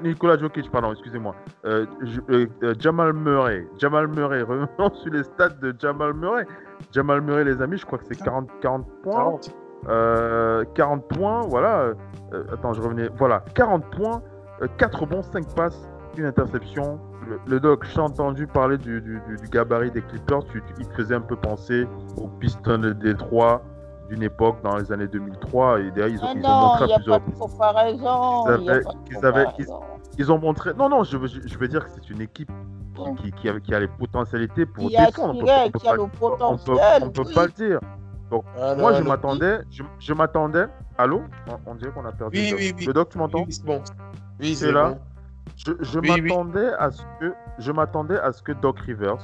Nicolas 0.04 0.38
Jokic, 0.38 0.70
pardon, 0.72 0.92
excusez-moi. 0.92 1.36
Euh, 1.66 1.86
euh, 2.30 2.48
Jamal 2.80 3.14
Murray, 3.14 3.68
Jamal 3.78 4.08
Murray, 4.08 4.42
revenons 4.48 4.94
sur 4.96 5.12
les 5.12 5.24
stats 5.24 5.50
de 5.50 5.76
Jamal 5.80 6.14
Murray. 6.14 6.46
Jamal 6.92 7.22
Murray, 7.22 7.44
les 7.44 7.62
amis, 7.62 7.78
je 7.78 7.86
crois 7.86 8.00
que 8.00 8.06
c'est 8.06 8.22
40, 8.22 8.50
40 8.62 8.88
points. 9.04 9.40
40. 9.86 10.74
40 10.74 11.08
points, 11.08 11.42
voilà. 11.42 11.94
Euh, 12.34 12.44
attends, 12.52 12.74
je 12.74 12.82
revenais. 12.82 13.10
Voilà, 13.18 13.44
40 13.56 13.84
points, 13.92 14.22
4 14.78 15.04
euh, 15.04 15.06
bons, 15.06 15.22
5 15.22 15.56
passes, 15.56 15.90
une 16.18 16.26
interception. 16.26 17.00
Le, 17.46 17.60
doc, 17.60 17.86
j'ai 17.94 18.00
entendu 18.00 18.48
parler 18.48 18.78
du, 18.78 19.02
du, 19.02 19.22
gabarit 19.52 19.92
des 19.92 20.02
Clippers. 20.02 20.44
Tu, 20.46 20.64
il 20.80 20.88
te 20.88 20.94
faisait 20.94 21.16
un 21.16 21.22
peu 21.22 21.36
penser 21.36 21.88
aux 22.18 22.28
Pistons 22.28 22.80
de 22.80 22.94
Détroit 22.94 23.64
d'une 24.10 24.24
époque 24.24 24.62
dans 24.64 24.78
les 24.78 24.92
années 24.92 25.08
2003. 25.08 25.82
Et 25.82 25.92
derrière, 25.92 26.08
ils, 26.08 26.24
ont, 26.24 26.34
ils 26.36 26.46
ont 26.46 26.60
montré 26.60 26.94
à 26.94 26.96
plusieurs. 26.96 27.22
Ils, 29.10 29.26
avaient, 29.26 29.46
ils, 30.18 30.32
ont 30.32 30.40
montré. 30.40 30.74
Non, 30.74 30.90
non, 30.90 31.04
je 31.04 31.18
veux, 31.18 31.28
je 31.28 31.58
veux 31.58 31.68
dire 31.68 31.86
que 31.86 31.92
c'est 31.92 32.10
une 32.10 32.22
équipe 32.22 32.52
qui, 33.22 33.32
qui, 33.32 33.50
a, 33.50 33.60
qui, 33.60 33.74
a, 33.74 33.80
les 33.80 33.88
potentialités 33.88 34.66
pour 34.66 34.90
défendre. 34.90 35.42
on 35.42 36.58
peut, 36.58 37.24
peut, 37.24 37.34
pas 37.34 37.46
le 37.46 37.52
dire. 37.52 37.80
Donc, 38.30 38.46
ah, 38.58 38.76
moi, 38.76 38.94
je 38.94 39.04
m'attendais, 39.04 39.60
je, 40.00 40.14
m'attendais. 40.14 40.66
Allô? 40.98 41.24
On, 41.66 41.76
dirait 41.76 41.92
qu'on 41.92 42.06
a 42.06 42.12
perdu. 42.12 42.38
Oui, 42.38 42.54
oui, 42.58 42.74
oui. 42.78 42.86
Le 42.86 42.94
doc, 42.94 43.10
tu 43.10 43.18
m'entends? 43.18 43.44
Oui, 43.46 43.62
bon. 43.66 43.82
Oui, 44.40 44.56
c'est 44.56 44.72
Je, 45.56 46.00
m'attendais 46.00 46.74
à 46.80 46.92
ce 46.92 47.04
que 47.20 47.34
je 47.60 47.72
m'attendais 47.72 48.20
à 48.20 48.32
ce 48.32 48.42
que 48.42 48.52
Doc 48.52 48.80
Rivers 48.80 49.20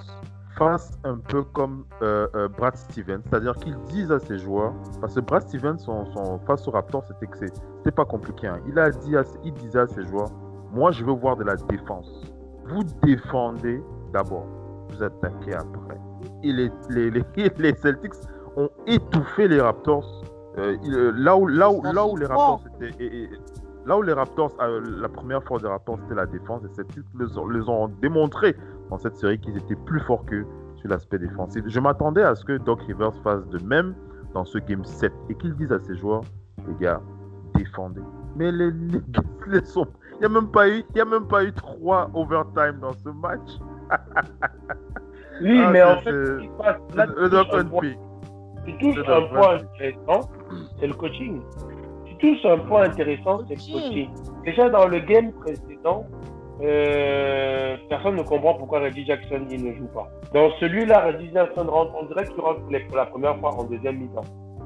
fasse 0.57 0.91
un 1.03 1.18
peu 1.18 1.43
comme 1.43 1.86
euh, 2.01 2.28
euh, 2.36 2.47
Brad 2.47 2.76
Stevens, 2.76 3.22
c'est-à-dire 3.30 3.55
qu'ils 3.55 3.78
disent 3.89 4.11
à 4.11 4.20
ses 4.20 4.39
joueurs, 4.39 4.74
parce 4.99 5.13
que 5.13 5.20
Brad 5.20 5.43
Stevens, 5.43 5.78
son, 5.78 6.39
face 6.45 6.68
au 6.68 6.72
Raptor, 6.72 7.03
c'était 7.07 7.28
que 7.28 7.38
c'était 7.38 7.91
pas 7.91 8.05
compliqué. 8.05 8.47
Hein. 8.47 8.59
Il, 8.68 8.78
a 8.80 8.89
dit 8.89 9.15
il 9.43 9.53
disait 9.53 9.80
à 9.80 9.88
ses 9.88 10.03
joueurs, 10.05 10.32
moi 10.72 10.91
je 10.91 11.03
veux 11.03 11.13
voir 11.13 11.38
de 11.38 11.43
la 11.43 11.55
défense. 11.55 12.24
Vous 12.65 12.84
défendez 13.03 13.82
d'abord, 14.13 14.45
vous 14.89 15.03
attaquez 15.03 15.53
après. 15.53 15.97
Et 16.43 16.51
les, 16.51 16.72
les, 16.89 17.11
les, 17.11 17.76
Celtics 17.82 18.13
ont 18.55 18.70
étouffé 18.88 19.47
les 19.47 19.61
Raptors. 19.61 20.24
Euh, 20.57 20.76
là, 21.15 21.38
où, 21.38 21.45
là, 21.45 21.72
où, 21.72 21.84
là 21.84 22.05
où 22.05 22.18
les 22.18 22.26
Raptors 22.26 22.63
étaient... 22.82 23.30
Là 23.88 23.97
où 23.97 24.01
les 24.01 24.11
Raptors, 24.11 24.51
la 24.59 25.07
première 25.07 25.41
fois 25.43 25.59
des 25.59 25.67
Raptors, 25.67 25.97
c'était 26.01 26.15
la 26.15 26.25
défense, 26.25 26.61
et 26.65 26.75
Celtics 26.75 27.05
les, 27.17 27.25
les 27.25 27.69
ont 27.69 27.88
démontré 28.01 28.53
dans 28.89 28.97
cette 28.97 29.15
série 29.15 29.39
qu'ils 29.39 29.55
étaient 29.55 29.77
plus 29.77 30.01
forts 30.01 30.25
que 30.25 30.45
sur 30.75 30.89
l'aspect 30.89 31.17
défensif. 31.17 31.63
Je 31.65 31.79
m'attendais 31.79 32.21
à 32.21 32.35
ce 32.35 32.43
que 32.43 32.57
Doc 32.57 32.81
Rivers 32.81 33.15
fasse 33.23 33.47
de 33.47 33.59
même 33.63 33.95
dans 34.33 34.43
ce 34.43 34.57
game 34.57 34.83
7 34.83 35.13
et 35.29 35.35
qu'il 35.35 35.55
dise 35.55 35.71
à 35.71 35.79
ses 35.79 35.95
joueurs, 35.95 36.21
les 36.67 36.75
gars, 36.75 37.01
défendez. 37.55 38.01
Mais 38.35 38.51
les, 38.51 38.71
les, 39.47 39.63
sont... 39.63 39.88
il 40.15 40.19
n'y 40.19 40.25
a 40.25 40.29
même 40.29 40.51
pas 40.51 40.67
eu, 40.67 40.83
il 40.93 40.97
y 40.97 41.01
a 41.01 41.05
même 41.05 41.27
pas 41.27 41.45
eu 41.45 41.53
trois 41.53 42.11
overtime 42.13 42.79
dans 42.81 42.91
ce 42.93 43.07
match. 43.07 43.51
oui, 45.41 45.61
ah, 45.63 45.71
mais 45.71 45.81
en 45.81 45.97
fait, 46.01 46.11
là, 46.93 47.05
le 47.05 47.29
Doc 47.29 47.47
tu 48.65 48.77
touches 48.79 49.07
un 49.07 49.21
point 49.33 49.59
intéressant, 49.59 50.29
c'est 50.77 50.88
le 50.88 50.93
coaching. 50.93 51.41
Tu 52.20 52.34
touches 52.34 52.45
un 52.45 52.57
point 52.59 52.84
intéressant, 52.84 53.41
c'est 53.47 53.55
coaching. 53.55 54.09
Déjà 54.45 54.70
dans 54.70 54.88
le 54.88 54.99
game 54.99 55.32
précédent, 55.34 56.05
euh, 56.61 57.78
personne 57.89 58.15
ne 58.15 58.24
comprend 58.24 58.55
pourquoi 58.55 58.80
Reggie 58.80 59.05
Jackson 59.05 59.45
il 59.51 59.63
ne 59.63 59.74
joue 59.76 59.88
pas. 59.88 60.07
Dans 60.34 60.49
celui-là, 60.59 61.11
Reggie 61.11 61.30
Jackson 61.34 61.65
rentre, 61.68 61.93
on 61.99 62.05
dirait 62.05 62.26
qu'il 62.26 62.39
rentre 62.39 62.61
pour 62.61 62.97
la 62.97 63.05
première 63.05 63.38
fois 63.38 63.51
en 63.55 63.63
deuxième 63.65 63.97
mi-temps. 63.97 64.24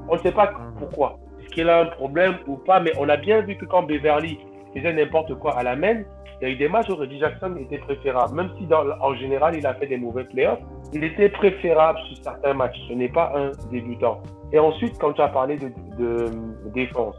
On 0.08 0.14
ne 0.14 0.20
sait 0.20 0.32
pas 0.32 0.52
pourquoi. 0.78 1.18
Est-ce 1.40 1.50
qu'il 1.50 1.68
a 1.68 1.80
un 1.80 1.86
problème 1.86 2.36
ou 2.46 2.56
pas, 2.56 2.80
mais 2.80 2.92
on 2.98 3.08
a 3.08 3.16
bien 3.16 3.42
vu 3.42 3.56
que 3.56 3.66
quand 3.66 3.82
Beverly 3.82 4.38
faisait 4.74 4.92
n'importe 4.92 5.34
quoi 5.34 5.52
à 5.58 5.62
la 5.62 5.76
main, 5.76 6.02
il 6.40 6.48
y 6.48 6.50
a 6.50 6.54
eu 6.54 6.56
des 6.56 6.68
matchs 6.68 6.88
où 6.88 6.96
Reggie 6.96 7.18
Jackson 7.18 7.54
était 7.60 7.78
préférable. 7.78 8.34
Même 8.34 8.50
si 8.58 8.66
dans, 8.66 8.84
en 9.00 9.14
général 9.14 9.54
il 9.56 9.66
a 9.66 9.74
fait 9.74 9.86
des 9.86 9.98
mauvais 9.98 10.24
playoffs, 10.24 10.60
il 10.92 11.04
était 11.04 11.28
préférable 11.28 11.98
sur 12.08 12.24
certains 12.24 12.54
matchs. 12.54 12.78
Ce 12.88 12.94
n'est 12.94 13.10
pas 13.10 13.32
un 13.36 13.50
débutant. 13.70 14.22
Et 14.52 14.58
ensuite, 14.58 14.98
quand 14.98 15.12
tu 15.12 15.20
as 15.20 15.28
parlé 15.28 15.56
de, 15.56 15.70
de 15.98 16.30
défense, 16.74 17.16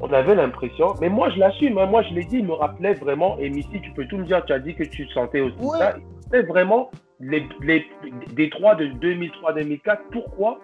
on 0.00 0.12
avait 0.12 0.34
l'impression, 0.34 0.94
mais 1.00 1.08
moi 1.08 1.30
je 1.30 1.38
l'assume, 1.38 1.78
hein. 1.78 1.86
moi 1.86 2.02
je 2.02 2.14
l'ai 2.14 2.24
dit, 2.24 2.38
il 2.38 2.46
me 2.46 2.52
rappelait 2.52 2.94
vraiment, 2.94 3.38
et 3.38 3.48
Missy, 3.48 3.80
tu 3.80 3.90
peux 3.92 4.06
tout 4.06 4.18
me 4.18 4.24
dire, 4.24 4.44
tu 4.44 4.52
as 4.52 4.58
dit 4.58 4.74
que 4.74 4.84
tu 4.84 5.06
sentais 5.08 5.40
aussi 5.40 5.56
ça, 5.78 5.94
il 6.32 6.46
vraiment 6.46 6.90
les, 7.20 7.46
les, 7.60 7.86
des 8.32 8.50
trois 8.50 8.74
de 8.74 8.86
2003-2004. 8.86 9.98
Pourquoi? 10.12 10.58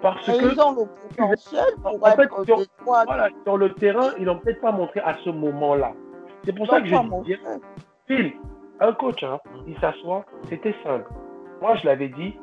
Parce 0.00 0.24
que. 0.26 0.52
Ils 0.52 0.60
ont 0.60 0.72
le 0.72 0.86
potentiel 1.08 1.64
pour 1.82 2.06
en 2.06 2.10
fait, 2.12 2.28
sur, 2.44 2.60
voilà, 2.84 3.28
sur 3.44 3.56
le 3.56 3.74
terrain, 3.74 4.10
ils 4.18 4.24
n'ont 4.24 4.38
peut-être 4.38 4.60
pas 4.60 4.72
montré 4.72 5.00
à 5.00 5.16
ce 5.24 5.30
moment-là. 5.30 5.92
C'est 6.44 6.54
pour 6.54 6.66
ça 6.68 6.80
que 6.80 6.86
je 6.86 6.94
dis, 7.24 7.36
Phil, 8.06 8.32
un 8.80 8.92
coach, 8.92 9.22
hein, 9.22 9.38
il 9.66 9.76
s'assoit, 9.80 10.24
c'était 10.48 10.74
simple. 10.84 11.10
Moi 11.60 11.74
je 11.76 11.86
l'avais 11.86 12.08
dit, 12.08 12.36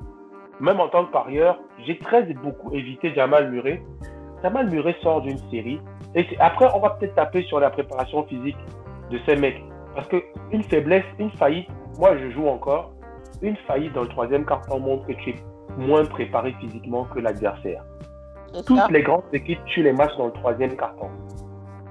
même 0.60 0.80
en 0.80 0.90
tant 0.90 1.06
que 1.06 1.12
parieur, 1.12 1.60
j'ai 1.86 1.98
très 1.98 2.24
beaucoup 2.34 2.74
évité 2.74 3.14
Jamal 3.14 3.50
Murray. 3.50 3.82
Jamal 4.44 4.70
Murray 4.70 4.96
sort 5.02 5.22
d'une 5.22 5.38
série 5.50 5.80
et 6.16 6.26
après, 6.40 6.68
on 6.74 6.80
va 6.80 6.92
peut-être 6.92 7.16
taper 7.16 7.44
sur 7.44 7.60
la 7.60 7.70
préparation 7.70 8.24
physique 8.24 8.58
de 9.12 9.20
ces 9.26 9.36
mecs. 9.36 9.62
Parce 9.94 10.08
qu'une 10.08 10.64
faiblesse, 10.64 11.04
une 11.20 11.32
faillite, 11.32 11.68
moi 12.00 12.18
je 12.18 12.32
joue 12.32 12.48
encore, 12.48 12.92
une 13.42 13.58
faillite 13.68 13.94
dans 13.94 14.04
le 14.04 14.08
troisième 14.08 14.46
carton 14.46 14.80
montre 14.80 15.06
que 15.08 15.14
tu 15.14 15.32
es 15.32 15.36
moins 15.78 16.06
préparé 16.06 16.54
physiquement 16.60 17.06
que 17.06 17.20
l'adversaire. 17.20 17.84
Toutes 18.66 18.90
les 18.92 19.02
grandes 19.02 19.24
équipes 19.34 19.64
tuent 19.66 19.84
les 19.84 19.92
matchs 19.92 20.16
dans 20.18 20.28
le 20.28 20.32
troisième 20.32 20.76
carton. 20.78 21.10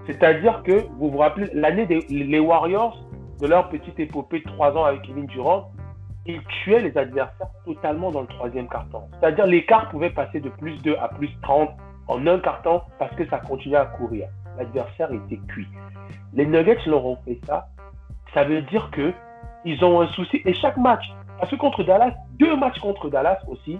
C'est-à-dire 0.06 0.62
que, 0.62 0.86
vous 0.98 1.10
vous 1.10 1.18
rappelez, 1.18 1.48
l'année 1.52 1.86
des 1.86 2.00
les 2.08 2.40
Warriors, 2.40 2.98
de 3.40 3.46
leur 3.46 3.68
petite 3.68 3.98
épopée 3.98 4.40
de 4.40 4.44
trois 4.44 4.72
ans 4.76 4.84
avec 4.84 5.02
Kevin 5.02 5.26
Durant, 5.26 5.70
ils 6.26 6.40
tuaient 6.62 6.80
les 6.80 6.96
adversaires 6.96 7.50
totalement 7.66 8.10
dans 8.10 8.22
le 8.22 8.26
troisième 8.26 8.68
carton. 8.68 9.02
C'est-à-dire 9.20 9.46
l'écart 9.46 9.90
pouvait 9.90 10.10
passer 10.10 10.40
de 10.40 10.48
plus 10.48 10.80
2 10.82 10.96
à 10.96 11.08
plus 11.08 11.30
30 11.42 11.70
en 12.08 12.26
un 12.26 12.38
carton 12.38 12.82
parce 12.98 13.14
que 13.16 13.26
ça 13.28 13.38
continuait 13.38 13.78
à 13.78 13.86
courir. 13.86 14.28
L'adversaire 14.58 15.10
était 15.12 15.40
cuit. 15.48 15.68
Les 16.32 16.46
Nuggets 16.46 16.78
leur 16.86 17.04
ont 17.04 17.18
fait 17.24 17.40
ça. 17.46 17.68
Ça 18.32 18.44
veut 18.44 18.62
dire 18.62 18.90
que 18.90 19.12
ils 19.64 19.82
ont 19.84 20.00
un 20.00 20.06
souci. 20.08 20.40
Et 20.44 20.54
chaque 20.54 20.76
match, 20.76 21.04
parce 21.38 21.50
que 21.50 21.56
contre 21.56 21.82
Dallas, 21.84 22.14
deux 22.38 22.56
matchs 22.56 22.78
contre 22.80 23.08
Dallas 23.08 23.38
aussi, 23.48 23.78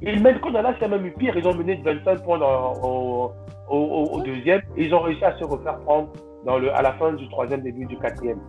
ils 0.00 0.20
mènent 0.22 0.40
contre 0.40 0.54
Dallas, 0.54 0.74
c'est 0.80 0.88
même 0.88 1.06
eu 1.06 1.12
pire. 1.12 1.36
Ils 1.36 1.46
ont 1.46 1.54
mené 1.54 1.76
de 1.76 1.84
25 1.84 2.22
points 2.22 2.40
au, 2.82 3.32
au, 3.68 4.20
deuxième. 4.22 4.60
Et 4.76 4.84
ils 4.84 4.94
ont 4.94 5.00
réussi 5.00 5.24
à 5.24 5.36
se 5.38 5.44
refaire 5.44 5.78
prendre 5.80 6.08
dans 6.44 6.58
le, 6.58 6.74
à 6.74 6.82
la 6.82 6.92
fin 6.94 7.12
du 7.12 7.28
troisième, 7.28 7.62
début 7.62 7.86
du 7.86 7.96
quatrième. 7.98 8.40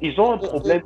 Ils 0.00 0.18
ont 0.20 0.32
un 0.32 0.38
problème. 0.38 0.82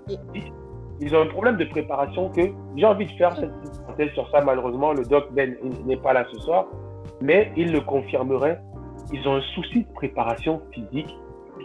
Ils 1.01 1.15
ont 1.15 1.21
un 1.21 1.27
problème 1.27 1.57
de 1.57 1.65
préparation 1.67 2.31
que 2.31 2.41
j'ai 2.77 2.87
envie 2.87 3.07
de 3.07 3.13
faire 3.13 3.37
cette 3.37 3.53
parenthèse 3.83 4.13
sur 4.13 4.29
ça. 4.31 4.41
Malheureusement, 4.41 4.93
le 4.93 5.05
doc 5.05 5.29
Ben 5.33 5.57
n'est 5.85 5.97
pas 5.97 6.13
là 6.13 6.25
ce 6.33 6.39
soir 6.41 6.67
mais 7.21 7.53
ils 7.57 7.73
le 7.73 7.81
confirmeraient, 7.81 8.61
ils 9.13 9.27
ont 9.29 9.37
un 9.37 9.43
souci 9.55 9.85
de 9.85 9.93
préparation 9.95 10.63
physique. 10.73 11.15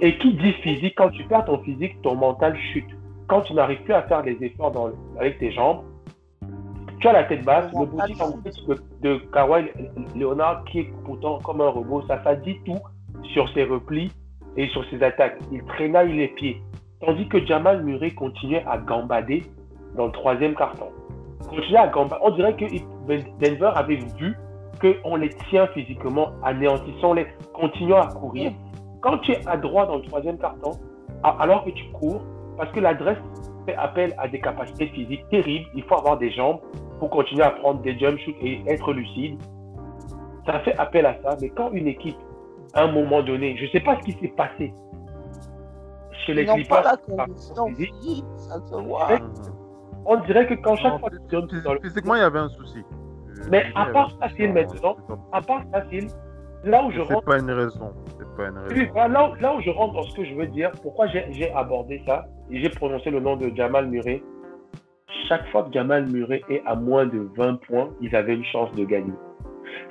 Et 0.02 0.18
qui 0.18 0.34
dit 0.34 0.54
physique, 0.64 0.95
quand 0.95 1.10
tu 1.10 1.24
perds 1.26 1.45
ton 1.45 1.60
physique, 1.60 2.02
ton 2.02 2.16
mental 2.16 2.58
chute. 2.74 2.89
Quand 3.28 3.41
tu 3.41 3.54
n'arrives 3.54 3.82
plus 3.84 3.93
à 3.93 4.04
faire 4.04 4.24
des 4.24 4.38
efforts 4.41 4.72
dans, 4.72 4.89
avec 5.20 5.38
tes 5.39 5.52
jambes, 5.52 5.84
tu 6.99 7.08
as 7.08 7.14
la 7.14 7.24
tête 7.24 7.43
basse, 7.43 7.72
le 7.74 7.86
body 7.86 8.14
de, 8.14 8.76
de 9.02 9.18
Kawhi 9.32 9.70
Leonard 10.16 10.64
qui 10.66 10.80
est 10.82 10.93
pourtant 11.04 11.39
comme 11.39 11.62
un 11.62 11.70
robot, 11.70 12.04
ça, 12.08 12.24
ça 12.24 12.36
dit 12.36 12.58
tout 12.66 12.80
sur 13.34 13.49
ses 13.54 13.64
replis 13.64 14.12
et 14.56 14.68
sur 14.70 14.88
ses 14.89 15.02
attaques. 15.04 15.38
Il 15.52 15.64
traînaille 15.64 16.14
les 16.14 16.28
pieds. 16.30 16.62
Tandis 16.99 17.28
que 17.28 17.43
Jamal 17.45 17.84
Murray 17.84 18.12
continuait 18.12 18.64
à 18.68 18.78
gambader 18.78 19.43
dans 19.95 20.06
le 20.06 20.12
troisième 20.12 20.56
carton. 20.56 20.89
Continuait 21.49 21.80
à 21.80 21.88
gambader. 21.88 22.22
On 22.24 22.32
dirait 22.32 22.56
que 22.56 22.66
Denver 23.39 23.72
avait 23.76 23.99
vu 24.18 24.36
qu'on 24.82 25.15
les 25.15 25.29
tient 25.49 25.67
physiquement, 25.67 26.32
anéantissons-les, 26.43 27.27
continuons 27.53 28.01
à 28.01 28.07
courir. 28.07 28.51
Quand 29.01 29.17
tu 29.19 29.32
es 29.32 29.47
à 29.47 29.57
droite 29.57 29.88
dans 29.88 29.97
le 29.97 30.03
troisième 30.03 30.38
carton, 30.38 30.71
alors 31.23 31.63
que 31.63 31.69
tu 31.71 31.84
cours, 31.91 32.21
parce 32.57 32.71
que 32.71 32.79
l'adresse 32.79 33.17
fait 33.65 33.75
appel 33.75 34.13
à 34.17 34.27
des 34.27 34.39
capacités 34.39 34.88
physiques 34.88 35.27
terribles, 35.29 35.67
il 35.75 35.84
faut 35.84 35.95
avoir 35.95 36.17
des 36.17 36.32
jambes 36.32 36.59
pour 36.99 37.09
continuer 37.09 37.43
à 37.43 37.51
prendre 37.51 37.82
des 37.82 37.97
jump 37.97 38.17
shoots 38.19 38.36
et 38.41 38.61
être 38.67 38.91
lucide. 38.93 39.39
Ça 40.45 40.59
fait 40.61 40.77
appel 40.77 41.05
à 41.05 41.15
ça, 41.23 41.38
mais 41.41 41.49
quand 41.49 41.71
une 41.71 41.88
équipe, 41.88 42.17
à 42.73 42.84
un 42.84 42.91
moment 42.91 43.21
donné, 43.21 43.55
je 43.57 43.65
ne 43.65 43.69
sais 43.69 43.79
pas 43.79 43.97
ce 43.99 44.05
qui 44.05 44.13
s'est 44.19 44.34
passé 44.36 44.73
chez 46.25 46.34
les 46.34 46.45
Clippers, 46.45 46.84
on 50.05 50.17
dirait 50.21 50.47
que 50.47 50.55
quand 50.55 50.75
chaque 50.77 50.99
fois 50.99 51.09
Physiquement, 51.82 52.15
il 52.15 52.21
y 52.21 52.23
avait 52.23 52.39
un 52.39 52.49
souci. 52.49 52.84
Mais 53.50 53.66
à 53.76 53.86
part 53.88 54.12
ça, 54.20 54.28
maintenant, 54.39 54.98
à 55.32 55.42
part 55.42 55.64
ça, 55.72 55.84
là 56.64 56.84
où 56.84 56.92
je 56.92 57.02
rentre. 57.02 57.20
C'est 57.20 57.26
pas 57.26 57.39
une 57.39 57.52
raison. 57.52 57.94
C'est 58.18 58.38
pas 58.38 58.50
une 58.50 58.58
raison. 58.58 58.94
là, 58.96 59.32
là, 59.39 59.56
où 59.56 59.62
je 59.62 59.70
rentre 59.70 59.94
dans 59.94 60.04
ce 60.04 60.16
que 60.16 60.26
je 60.26 60.34
veux 60.36 60.48
dire, 60.48 60.72
pourquoi 60.82 61.08
j'ai 61.08 61.52
abordé 61.54 62.02
ça 62.06 62.26
et 62.50 62.62
j'ai 62.62 62.70
prononcé 62.70 63.10
le 63.10 63.20
nom 63.20 63.36
de 63.36 63.52
Jamal 63.56 63.88
Murray. 63.88 64.22
Chaque 65.28 65.48
fois 65.50 65.64
que 65.64 65.74
Jamal 65.74 66.08
Murray 66.08 66.42
est 66.50 66.62
à 66.66 66.76
moins 66.76 67.06
de 67.06 67.30
20 67.36 67.62
points, 67.68 67.89
ils 68.02 68.16
avaient 68.16 68.36
une 68.36 68.46
chance 68.46 68.72
de 68.74 68.84
gagner. 68.84 69.14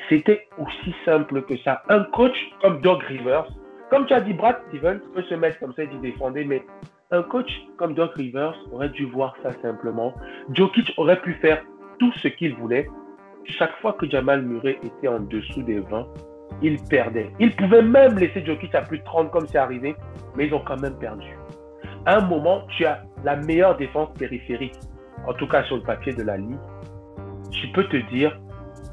C'était 0.09 0.47
aussi 0.59 0.95
simple 1.05 1.43
que 1.43 1.57
ça. 1.59 1.83
Un 1.89 2.05
coach 2.05 2.37
comme 2.63 2.81
Doug 2.81 3.03
Rivers, 3.03 3.47
comme 3.91 4.07
tu 4.07 4.15
as 4.15 4.21
dit, 4.21 4.33
Brad 4.33 4.57
Stevens 4.69 5.01
peut 5.15 5.23
se 5.23 5.35
mettre 5.35 5.59
comme 5.59 5.73
ça 5.75 5.83
et 5.83 5.87
dit 5.87 5.99
défendre, 5.99 6.39
mais 6.47 6.63
un 7.11 7.23
coach 7.23 7.51
comme 7.77 7.95
Doug 7.95 8.11
Rivers 8.15 8.55
aurait 8.73 8.91
dû 8.91 9.07
voir 9.07 9.35
ça 9.43 9.51
simplement. 9.63 10.15
Jokic 10.53 10.93
aurait 10.97 11.21
pu 11.21 11.35
faire 11.35 11.63
tout 11.99 12.13
ce 12.15 12.29
qu'il 12.29 12.55
voulait 12.55 12.89
chaque 13.45 13.76
fois 13.80 13.95
que 13.95 14.09
Jamal 14.09 14.43
Murray 14.43 14.78
était 14.82 15.09
en 15.09 15.20
dessous 15.20 15.62
des 15.62 15.80
20, 15.80 16.07
il 16.62 16.82
perdait. 16.84 17.30
Il 17.38 17.55
pouvait 17.57 17.82
même 17.82 18.18
laisser 18.18 18.45
Jokic 18.45 18.74
à 18.74 18.82
plus 18.82 18.99
de 18.99 19.05
30 19.05 19.30
comme 19.30 19.47
c'est 19.47 19.59
arrivé, 19.59 19.95
mais 20.36 20.47
ils 20.47 20.55
ont 20.55 20.62
quand 20.64 20.80
même 20.80 20.99
perdu. 20.99 21.36
À 22.07 22.18
un 22.18 22.20
moment, 22.20 22.62
tu 22.76 22.84
as 22.84 23.03
la 23.24 23.36
meilleure 23.36 23.76
défense 23.76 24.11
périphérique, 24.18 24.78
en 25.26 25.34
tout 25.34 25.47
cas 25.47 25.64
sur 25.64 25.76
le 25.76 25.82
papier 25.82 26.12
de 26.12 26.22
la 26.22 26.36
Ligue. 26.36 26.59
Je 27.53 27.72
peux 27.72 27.84
te 27.84 27.97
dire, 28.11 28.38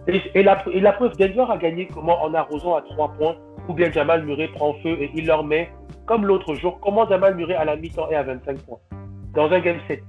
et, 0.07 0.43
la, 0.43 0.55
preuve, 0.55 1.17
Denver 1.17 1.45
a 1.49 1.57
gagné 1.57 1.87
comment 1.93 2.23
en 2.23 2.33
arrosant 2.33 2.75
à 2.75 2.81
3 2.81 3.13
points, 3.13 3.35
ou 3.67 3.73
bien 3.73 3.91
Jamal 3.91 4.23
Murray 4.23 4.47
prend 4.47 4.73
feu 4.75 4.97
et 5.01 5.11
il 5.13 5.25
leur 5.25 5.43
met, 5.43 5.69
comme 6.05 6.25
l'autre 6.25 6.55
jour, 6.55 6.79
comment 6.79 7.07
Jamal 7.07 7.35
Murray 7.35 7.55
à 7.55 7.65
la 7.65 7.75
mi-temps 7.75 8.09
est 8.09 8.15
à 8.15 8.23
25 8.23 8.59
points, 8.61 8.79
dans 9.33 9.51
un 9.51 9.59
game 9.59 9.77
7 9.87 10.01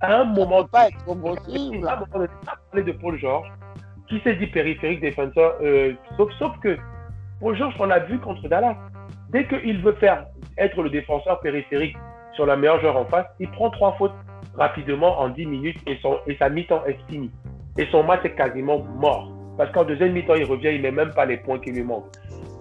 à 0.00 0.20
un 0.20 0.24
moment 0.24 0.64
pas 0.64 0.88
être 0.88 1.04
possible. 1.04 1.86
À 1.86 1.94
un 1.94 2.00
moment 2.00 2.26
donné, 2.72 2.82
de 2.84 2.92
Paul 2.92 3.18
George, 3.18 3.48
qui 4.08 4.20
s'est 4.20 4.36
dit 4.36 4.46
périphérique 4.46 5.00
défenseur, 5.00 5.56
euh, 5.62 5.92
sauf, 6.16 6.32
sauf 6.38 6.58
que 6.60 6.76
Paul 7.40 7.56
George, 7.56 7.74
on 7.78 7.86
l'a 7.86 8.00
vu 8.00 8.18
contre 8.18 8.48
Dallas. 8.48 8.76
Dès 9.30 9.46
qu'il 9.46 9.80
veut 9.82 9.92
faire 9.94 10.26
être 10.58 10.82
le 10.82 10.90
défenseur 10.90 11.40
périphérique 11.40 11.96
sur 12.34 12.46
la 12.46 12.56
meilleure 12.56 12.80
joueur 12.80 12.96
en 12.96 13.04
face, 13.04 13.26
il 13.38 13.50
prend 13.50 13.70
trois 13.70 13.94
fautes 13.96 14.14
rapidement 14.56 15.20
en 15.20 15.28
10 15.28 15.46
minutes 15.46 15.78
et, 15.86 15.98
son, 16.02 16.18
et 16.26 16.36
sa 16.36 16.48
mi-temps 16.48 16.84
est 16.86 16.98
finie. 17.08 17.30
Et 17.78 17.86
son 17.92 18.02
match 18.02 18.20
est 18.24 18.34
quasiment 18.34 18.78
mort. 18.78 19.32
Parce 19.56 19.70
qu'en 19.72 19.84
deuxième 19.84 20.12
mi-temps, 20.12 20.34
il 20.34 20.44
revient, 20.44 20.70
il 20.72 20.82
met 20.82 20.90
même 20.90 21.12
pas 21.12 21.26
les 21.26 21.36
points 21.36 21.58
qui 21.58 21.70
lui 21.70 21.82
manquent. 21.82 22.10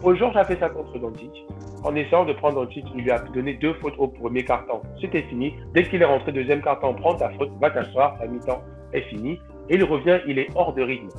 Paul 0.02 0.18
George 0.18 0.38
a 0.38 0.46
fait 0.46 0.58
ça 0.58 0.70
contre 0.70 0.98
Doncic. 0.98 1.46
En 1.84 1.96
essayant 1.96 2.26
de 2.26 2.34
prendre 2.34 2.64
Doncic, 2.64 2.86
il 2.96 3.04
lui 3.04 3.12
a 3.12 3.20
donné 3.20 3.54
deux 3.56 3.74
fautes 3.76 3.96
au 3.98 4.08
premier 4.08 4.46
carton. 4.46 4.82
C'était 5.02 5.24
fini. 5.24 5.54
Dès 5.74 5.84
qu'il 5.84 6.02
est 6.02 6.06
rentré 6.06 6.32
deuxième 6.32 6.62
carton, 6.62 6.94
prends 6.94 7.16
ta 7.16 7.30
faute, 7.32 7.52
va 7.60 7.70
t'asseoir, 7.70 8.18
sa 8.18 8.28
mi-temps 8.28 8.62
est 8.94 9.02
finie. 9.02 9.40
Et 9.70 9.76
il 9.76 9.84
revient, 9.84 10.20
il 10.26 10.40
est 10.40 10.48
hors 10.56 10.74
de 10.74 10.84
rythme. 10.84 11.10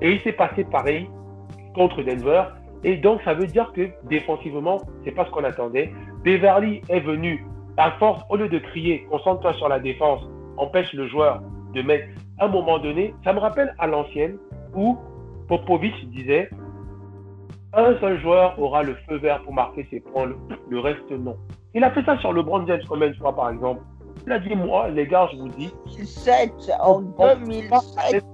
Et 0.00 0.12
il 0.12 0.20
s'est 0.22 0.32
passé 0.32 0.64
pareil 0.64 1.08
contre 1.74 2.02
Denver. 2.02 2.44
Et 2.82 2.96
donc, 2.96 3.22
ça 3.22 3.34
veut 3.34 3.46
dire 3.46 3.72
que 3.72 3.88
défensivement, 4.08 4.80
c'est 5.04 5.12
pas 5.12 5.24
ce 5.24 5.30
qu'on 5.30 5.44
attendait. 5.44 5.92
Beverly 6.24 6.82
est 6.88 7.00
venu 7.00 7.44
à 7.76 7.92
force, 7.92 8.22
au 8.30 8.36
lieu 8.36 8.48
de 8.48 8.58
crier, 8.58 9.06
concentre-toi 9.10 9.52
sur 9.54 9.68
la 9.68 9.78
défense, 9.78 10.22
empêche 10.56 10.92
le 10.92 11.08
joueur 11.08 11.40
de 11.72 11.82
mettre. 11.82 12.08
À 12.38 12.46
un 12.46 12.48
moment 12.48 12.78
donné, 12.78 13.14
ça 13.24 13.32
me 13.32 13.38
rappelle 13.38 13.74
à 13.78 13.86
l'ancienne 13.86 14.36
où 14.74 14.98
Popovic 15.48 15.94
disait 16.10 16.50
un 17.76 17.98
seul 18.00 18.20
joueur 18.20 18.58
aura 18.60 18.82
le 18.82 18.94
feu 19.08 19.16
vert 19.16 19.42
pour 19.42 19.52
marquer 19.52 19.86
ses 19.90 20.00
points, 20.00 20.30
le, 20.68 20.78
reste 20.78 21.10
non. 21.10 21.36
Il 21.74 21.82
a 21.82 21.90
fait 21.90 22.04
ça 22.04 22.18
sur 22.18 22.32
le 22.32 22.42
Brand 22.42 22.66
James 22.66 22.82
combien 22.88 23.08
de 23.08 23.16
fois 23.16 23.34
par 23.34 23.50
exemple 23.50 23.82
Il 24.26 24.32
a 24.32 24.38
dit 24.38 24.54
moi, 24.54 24.88
les 24.88 25.06
gars, 25.06 25.28
je 25.32 25.38
vous 25.38 25.48
dis. 25.48 25.72
2007, 25.86 26.52
en 26.80 27.00
2007. 27.00 28.24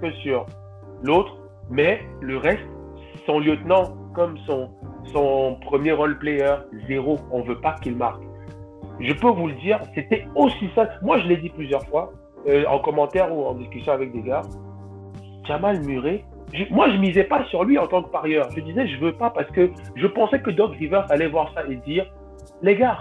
Que 0.00 0.12
sur 0.22 0.46
l'autre, 1.02 1.36
mais 1.70 2.00
le 2.20 2.38
reste, 2.38 2.62
son 3.26 3.40
lieutenant 3.40 3.94
comme 4.14 4.36
son, 4.46 4.70
son 5.12 5.58
premier 5.62 5.92
role 5.92 6.18
player, 6.18 6.54
zéro. 6.88 7.18
On 7.30 7.40
ne 7.40 7.44
veut 7.44 7.60
pas 7.60 7.74
qu'il 7.82 7.96
marque. 7.96 8.22
Je 9.00 9.12
peux 9.12 9.30
vous 9.30 9.48
le 9.48 9.54
dire, 9.54 9.80
c'était 9.94 10.26
aussi 10.34 10.68
ça. 10.74 10.88
Moi, 11.02 11.18
je 11.18 11.26
l'ai 11.26 11.36
dit 11.36 11.50
plusieurs 11.50 11.84
fois, 11.86 12.12
euh, 12.46 12.64
en 12.68 12.78
commentaire 12.78 13.34
ou 13.34 13.44
en 13.44 13.54
discussion 13.54 13.92
avec 13.92 14.12
des 14.12 14.22
gars. 14.22 14.42
Jamal 15.44 15.80
Murray, 15.80 16.24
moi, 16.70 16.90
je 16.90 16.96
misais 16.98 17.24
pas 17.24 17.44
sur 17.46 17.64
lui 17.64 17.78
en 17.78 17.86
tant 17.86 18.02
que 18.02 18.10
parieur. 18.10 18.48
Je 18.54 18.60
disais, 18.60 18.86
je 18.86 18.98
veux 18.98 19.12
pas 19.12 19.30
parce 19.30 19.50
que 19.50 19.70
je 19.94 20.06
pensais 20.06 20.40
que 20.40 20.50
Doc 20.50 20.74
Rivers 20.76 21.10
allait 21.10 21.28
voir 21.28 21.52
ça 21.54 21.64
et 21.68 21.76
dire, 21.76 22.06
les 22.62 22.76
gars, 22.76 22.98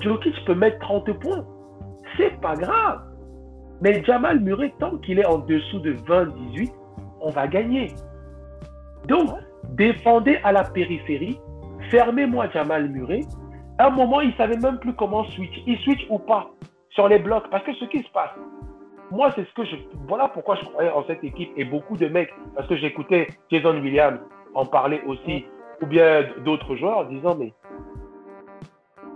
Jokic 0.00 0.34
peut 0.44 0.54
mettre 0.54 0.78
30 0.80 1.12
points. 1.20 1.44
C'est 2.16 2.40
pas 2.40 2.54
grave. 2.54 3.02
Mais 3.80 4.02
Jamal 4.04 4.40
Murray, 4.40 4.72
tant 4.78 4.96
qu'il 4.98 5.18
est 5.18 5.26
en 5.26 5.38
dessous 5.38 5.78
de 5.80 5.94
20-18, 5.94 6.72
on 7.20 7.30
va 7.30 7.46
gagner. 7.46 7.88
Donc, 9.06 9.30
défendez 9.70 10.38
à 10.42 10.52
la 10.52 10.64
périphérie, 10.64 11.38
fermez-moi 11.90 12.48
Jamal 12.52 12.88
Murray. 12.88 13.20
À 13.78 13.88
un 13.88 13.90
moment, 13.90 14.22
il 14.22 14.34
savait 14.34 14.56
même 14.56 14.78
plus 14.78 14.94
comment 14.94 15.24
switch. 15.24 15.62
Il 15.66 15.78
switch 15.80 16.06
ou 16.08 16.18
pas 16.18 16.50
sur 16.90 17.08
les 17.08 17.18
blocs. 17.18 17.48
Parce 17.50 17.62
que 17.64 17.74
ce 17.74 17.84
qui 17.84 17.98
se 17.98 18.10
passe, 18.10 18.30
moi, 19.10 19.30
c'est 19.34 19.44
ce 19.44 19.54
que 19.54 19.64
je. 19.64 19.76
Voilà 20.08 20.28
pourquoi 20.28 20.56
je 20.56 20.64
croyais 20.64 20.90
en 20.90 21.04
cette 21.04 21.22
équipe 21.22 21.50
et 21.56 21.64
beaucoup 21.64 21.96
de 21.96 22.08
mecs, 22.08 22.32
parce 22.54 22.66
que 22.68 22.76
j'écoutais 22.76 23.28
Jason 23.50 23.80
Williams 23.80 24.18
en 24.54 24.66
parler 24.66 25.00
aussi, 25.06 25.44
ou 25.82 25.86
bien 25.86 26.24
d'autres 26.44 26.76
joueurs, 26.76 27.06
disant 27.06 27.36
Mais 27.36 27.52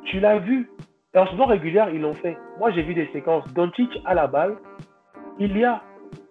tu 0.04 0.20
l'as 0.20 0.38
vu? 0.38 0.70
Et 1.14 1.18
en 1.18 1.26
saison 1.26 1.46
régulière, 1.46 1.90
ils 1.90 2.00
l'ont 2.00 2.14
fait. 2.14 2.36
Moi, 2.58 2.70
j'ai 2.70 2.82
vu 2.82 2.94
des 2.94 3.08
séquences. 3.12 3.44
Doncic 3.52 3.90
à 4.04 4.14
la 4.14 4.28
balle, 4.28 4.58
il 5.40 5.56
y 5.58 5.64
a 5.64 5.82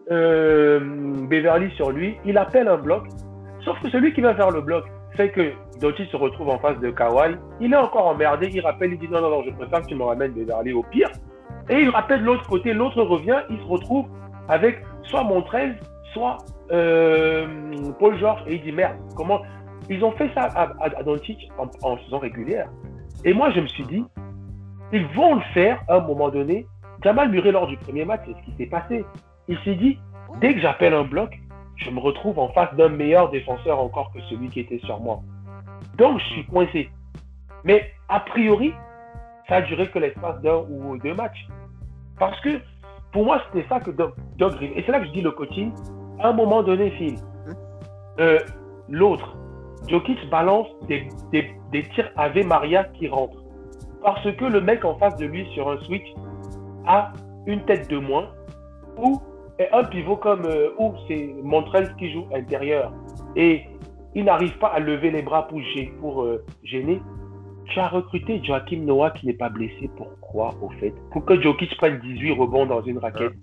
euh, 0.10 0.80
Beverly 1.28 1.72
sur 1.76 1.92
lui, 1.92 2.16
il 2.26 2.38
appelle 2.38 2.68
un 2.68 2.78
bloc, 2.78 3.04
sauf 3.66 3.80
que 3.82 3.90
celui 3.90 4.14
qui 4.14 4.22
va 4.22 4.34
faire 4.36 4.52
le 4.52 4.62
bloc 4.62 4.86
fait 5.18 5.32
que 5.32 5.52
Doncic 5.82 6.10
se 6.10 6.16
retrouve 6.16 6.50
en 6.50 6.60
face 6.60 6.80
de 6.80 6.92
Kawhi. 6.92 7.36
Il 7.60 7.74
est 7.74 7.78
encore 7.78 8.08
emmerdé, 8.08 8.50
il 8.54 8.62
rappelle, 8.62 8.94
il 8.94 9.00
dit 9.00 9.10
non, 9.10 9.22
non, 9.22 9.30
non, 9.30 9.44
je 9.44 9.52
préfère 9.52 9.82
que 9.82 9.88
tu 9.88 9.96
me 9.96 10.04
ramènes 10.04 10.32
Beverly 10.32 10.72
au 10.72 10.84
pire. 10.84 11.10
Et 11.70 11.82
il 11.82 11.90
rappelle 11.90 12.24
l'autre 12.24 12.48
côté, 12.48 12.74
l'autre 12.74 13.02
revient, 13.02 13.40
il 13.50 13.58
se 13.60 13.66
retrouve 13.66 14.08
avec 14.48 14.84
soit 15.04 15.24
Montrez, 15.24 15.74
soit 16.14 16.38
euh, 16.72 17.48
Paul 18.00 18.18
George. 18.18 18.42
Et 18.48 18.56
il 18.56 18.62
dit 18.64 18.72
merde, 18.72 18.98
comment? 19.16 19.42
Ils 19.90 20.04
ont 20.04 20.12
fait 20.14 20.30
ça 20.34 20.44
à, 20.44 20.64
à, 20.80 21.04
en, 21.82 21.98
saison 21.98 22.20
régulière. 22.20 22.70
Et 23.24 23.34
moi, 23.34 23.52
je 23.52 23.60
me 23.60 23.68
suis 23.68 23.84
dit, 23.86 24.04
ils 24.92 25.06
vont 25.08 25.36
le 25.36 25.42
faire 25.54 25.82
à 25.88 25.96
un 25.96 26.02
moment 26.02 26.30
donné. 26.30 26.66
Jamal 27.04 27.30
Murray, 27.30 27.52
lors 27.52 27.68
du 27.68 27.78
premier 27.78 28.06
match, 28.06 28.22
c'est 28.26 28.34
ce 28.34 28.46
qui 28.46 28.58
s'est 28.58 28.70
passé. 28.70 29.06
Il 29.48 29.58
s'est 29.60 29.76
dit, 29.76 29.98
dès 30.42 30.54
que 30.54 30.60
j'appelle 30.60 30.94
un 30.94 31.04
bloc, 31.04 31.40
je 31.76 31.90
me 31.90 32.00
retrouve 32.00 32.38
en 32.40 32.50
face 32.50 32.74
d'un 32.76 32.90
meilleur 32.90 33.30
défenseur 33.30 33.80
encore 33.80 34.12
que 34.12 34.20
celui 34.30 34.50
qui 34.50 34.60
était 34.60 34.80
sur 34.80 35.00
moi. 35.00 35.22
Donc, 35.98 36.20
je 36.20 36.26
suis 36.26 36.46
coincé. 36.46 36.90
Mais 37.64 37.92
a 38.10 38.20
priori, 38.20 38.74
ça 39.50 39.56
a 39.58 39.62
duré 39.64 39.90
que 39.90 40.00
l'espace 40.00 40.40
d'un 40.42 40.64
ou 40.70 40.98
deux 41.00 41.14
matchs. 41.14 41.48
Parce 42.18 42.40
que 42.42 42.60
pour 43.12 43.26
moi, 43.26 43.42
c'était 43.48 43.68
ça 43.68 43.80
que 43.80 43.92
Doug, 43.92 44.14
Et 44.62 44.84
c'est 44.86 44.92
là 44.92 45.00
que 45.00 45.08
je 45.08 45.12
dis 45.12 45.22
le 45.22 45.32
coaching. 45.32 45.74
À 46.20 46.30
un 46.30 46.34
moment 46.34 46.62
donné, 46.62 46.92
Phil, 46.92 47.16
euh, 48.20 48.40
l'autre, 48.88 49.36
Jokic 49.88 50.30
balance 50.30 50.68
des, 50.88 51.08
des, 51.32 51.84
tirs 51.96 52.12
Ave 52.16 52.46
Maria 52.46 52.84
qui 52.84 53.08
rentrent. 53.08 53.44
Parce 54.04 54.32
que 54.36 54.46
le 54.46 54.62
mec 54.62 54.86
en 54.86 54.96
face 54.98 55.16
de 55.18 55.26
lui 55.26 55.48
sur 55.54 55.70
un 55.70 55.78
switch 55.86 56.08
a 56.86 57.12
une 57.48 57.64
tête 57.66 57.90
de 57.90 57.98
moins 57.98 58.28
ou 58.98 59.20
un 59.74 59.84
pivot 59.84 60.18
comme 60.18 60.46
euh, 60.46 60.70
ou 60.78 60.94
c'est 61.08 61.34
Montrell 61.44 61.94
qui 61.98 62.12
joue 62.14 62.26
intérieur 62.34 62.94
et 63.36 63.66
il 64.16 64.24
n'arrive 64.26 64.58
pas 64.58 64.68
à 64.68 64.80
lever 64.80 65.12
les 65.12 65.22
bras 65.22 65.48
pour, 65.48 65.60
pour 66.00 66.24
euh, 66.24 66.44
gêner 66.64 67.02
tu 67.70 67.80
as 67.80 67.88
recruté 67.88 68.42
Joachim 68.44 68.82
Noah 68.82 69.12
qui 69.12 69.28
n'est 69.28 69.34
pas 69.34 69.50
blessé. 69.50 69.90
Pourquoi, 69.96 70.54
au 70.62 70.70
fait? 70.80 70.94
Pour 71.12 71.26
que 71.26 71.40
Jokic 71.42 71.76
prenne 71.78 72.00
18 72.00 72.32
rebonds 72.34 72.66
dans 72.66 72.82
une 72.82 72.98
raquette. 72.98 73.34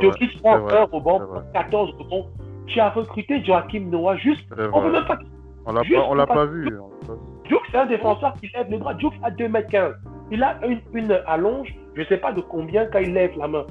Jokic 0.00 0.40
prend 0.42 0.66
un 0.68 0.84
rebond, 0.84 1.20
14 1.52 1.94
rebonds. 1.98 2.26
Tu 2.66 2.80
as 2.80 2.90
recruté 2.90 3.44
Joachim 3.44 3.88
Noah 3.90 4.16
juste. 4.16 4.46
On 4.72 4.82
ne 4.82 4.90
même 4.90 5.04
pas. 5.06 5.18
On 5.66 5.72
l'a 6.14 6.26
pas, 6.26 6.46
vu. 6.46 6.68
Jokic, 7.48 7.68
c'est 7.70 7.78
un 7.78 7.86
défenseur 7.86 8.34
qui 8.34 8.50
lève 8.54 8.70
les 8.70 8.78
bras. 8.78 8.96
Jokic 8.98 9.20
a 9.22 9.30
2m15. 9.30 9.94
Il 10.30 10.42
a 10.42 10.58
une, 10.66 10.80
une 10.92 11.18
allonge, 11.26 11.74
je 11.94 12.00
ne 12.00 12.06
sais 12.06 12.16
pas 12.18 12.32
de 12.32 12.40
combien 12.40 12.86
quand 12.86 12.98
il 12.98 13.12
lève 13.12 13.36
la 13.38 13.48
main. 13.48 13.64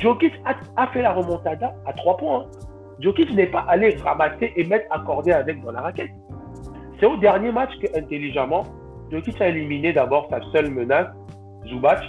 Jokic 0.00 0.32
a, 0.76 0.86
fait 0.88 1.02
la 1.02 1.12
remontada 1.12 1.74
à 1.86 1.92
3 1.92 2.16
points. 2.16 2.40
Hein. 2.40 2.66
Jokic 3.00 3.32
n'est 3.32 3.46
pas 3.46 3.64
allé 3.68 3.96
ramasser 4.02 4.52
et 4.56 4.64
mettre 4.64 4.86
accordé 4.90 5.32
avec 5.32 5.62
dans 5.62 5.72
la 5.72 5.82
raquette. 5.82 6.10
C'est 6.98 7.06
au 7.06 7.16
dernier 7.16 7.52
match 7.52 7.70
que, 7.78 7.98
intelligemment, 7.98 8.64
Jokic 9.10 9.40
a 9.40 9.48
éliminé 9.48 9.92
d'abord 9.92 10.28
sa 10.30 10.40
seule 10.52 10.70
menace, 10.70 11.08
Zubac? 11.66 12.00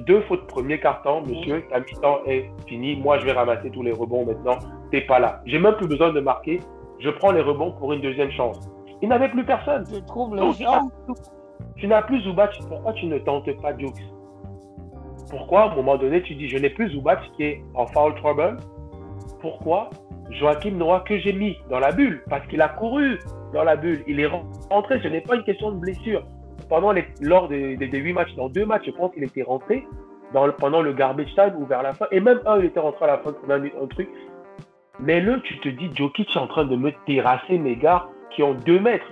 Deux 0.00 0.20
fautes 0.22 0.46
premier 0.46 0.78
carton, 0.78 1.22
monsieur, 1.22 1.64
ta 1.70 1.80
mi-temps 1.80 2.18
est 2.26 2.50
fini. 2.66 2.96
Moi, 2.96 3.18
je 3.18 3.24
vais 3.24 3.32
ramasser 3.32 3.70
tous 3.70 3.82
les 3.82 3.92
rebonds 3.92 4.26
maintenant. 4.26 4.58
T'es 4.90 5.00
pas 5.00 5.18
là. 5.18 5.40
J'ai 5.46 5.58
même 5.58 5.74
plus 5.74 5.88
besoin 5.88 6.12
de 6.12 6.20
marquer. 6.20 6.60
Je 6.98 7.08
prends 7.10 7.30
les 7.30 7.40
rebonds 7.40 7.72
pour 7.72 7.92
une 7.92 8.00
deuxième 8.00 8.30
chance. 8.30 8.58
Il 9.00 9.08
n'avait 9.08 9.28
plus 9.28 9.44
personne. 9.44 9.84
Je 9.90 10.00
trouve 10.00 10.34
le 10.34 10.42
Tu 11.76 11.86
n'as 11.86 12.02
plus 12.02 12.20
Zubac. 12.22 12.58
Pourquoi 12.68 12.92
tu 12.94 13.06
ne 13.06 13.18
tentes 13.18 13.50
pas 13.62 13.76
Jokes 13.78 14.02
Pourquoi, 15.30 15.62
à 15.62 15.72
un 15.72 15.76
moment 15.76 15.96
donné, 15.96 16.22
tu 16.22 16.34
dis 16.34 16.48
je 16.48 16.58
n'ai 16.58 16.70
plus 16.70 16.90
Zubac 16.90 17.20
qui 17.36 17.44
est 17.44 17.64
en 17.74 17.86
foul 17.86 18.14
trouble? 18.16 18.56
Pourquoi 19.40 19.90
Joachim 20.30 20.72
Noah 20.72 21.00
que 21.00 21.18
j'ai 21.18 21.32
mis 21.32 21.56
dans 21.70 21.78
la 21.78 21.92
bulle 21.92 22.22
parce 22.28 22.46
qu'il 22.48 22.60
a 22.60 22.68
couru 22.68 23.18
dans 23.52 23.64
la 23.64 23.76
bulle. 23.76 24.02
Il 24.06 24.20
est 24.20 24.26
rentré. 24.70 25.00
Ce 25.02 25.08
n'est 25.08 25.20
pas 25.20 25.36
une 25.36 25.44
question 25.44 25.70
de 25.72 25.78
blessure. 25.78 26.24
Pendant 26.68 26.92
lors 27.20 27.48
des, 27.48 27.76
huit 27.76 28.12
matchs, 28.12 28.34
dans 28.34 28.48
deux 28.48 28.66
matchs, 28.66 28.86
je 28.86 28.90
pense 28.90 29.12
qu'il 29.12 29.24
était 29.24 29.42
rentré 29.42 29.86
pendant 30.58 30.82
le 30.82 30.92
garbage 30.92 31.32
time 31.34 31.54
ou 31.58 31.66
vers 31.66 31.82
la 31.82 31.92
fin. 31.94 32.06
Et 32.10 32.20
même 32.20 32.40
un, 32.46 32.58
il 32.58 32.66
était 32.66 32.80
rentré 32.80 33.04
à 33.04 33.08
la 33.08 33.18
fin 33.18 33.32
pour 33.32 33.50
un, 33.50 33.62
un 33.64 33.86
truc. 33.88 34.08
Mais 34.98 35.20
là, 35.20 35.36
tu 35.44 35.58
te 35.60 35.68
dis, 35.68 35.90
Jokic 35.94 36.34
est 36.34 36.38
en 36.38 36.46
train 36.46 36.64
de 36.64 36.76
me 36.76 36.90
terrasser 37.06 37.58
mes 37.58 37.76
gars 37.76 38.08
qui 38.30 38.42
ont 38.42 38.54
2 38.54 38.80
mètres. 38.80 39.06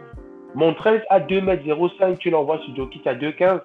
Mon 0.55 0.75
13 0.75 1.03
à 1.11 1.21
2 1.21 1.41
mètres 1.41 1.65
05, 1.99 2.19
tu 2.19 2.31
l'envoies 2.31 2.59
sur 2.59 2.75
Jokic 2.75 3.07
à 3.07 3.15
2,15 3.15 3.61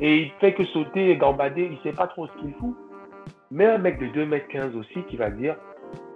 et 0.00 0.22
il 0.22 0.30
fait 0.40 0.52
que 0.54 0.64
sauter 0.64 1.10
et 1.10 1.16
gambader, 1.16 1.70
il 1.70 1.78
sait 1.82 1.96
pas 1.96 2.06
trop 2.06 2.26
ce 2.26 2.32
qu'il 2.40 2.52
fout. 2.54 2.74
Mais 3.50 3.66
un 3.66 3.78
mec 3.78 3.98
de 4.00 4.06
2 4.08 4.26
mètres 4.26 4.48
15 4.48 4.74
aussi 4.76 5.02
qui 5.08 5.16
va 5.16 5.30
dire, 5.30 5.56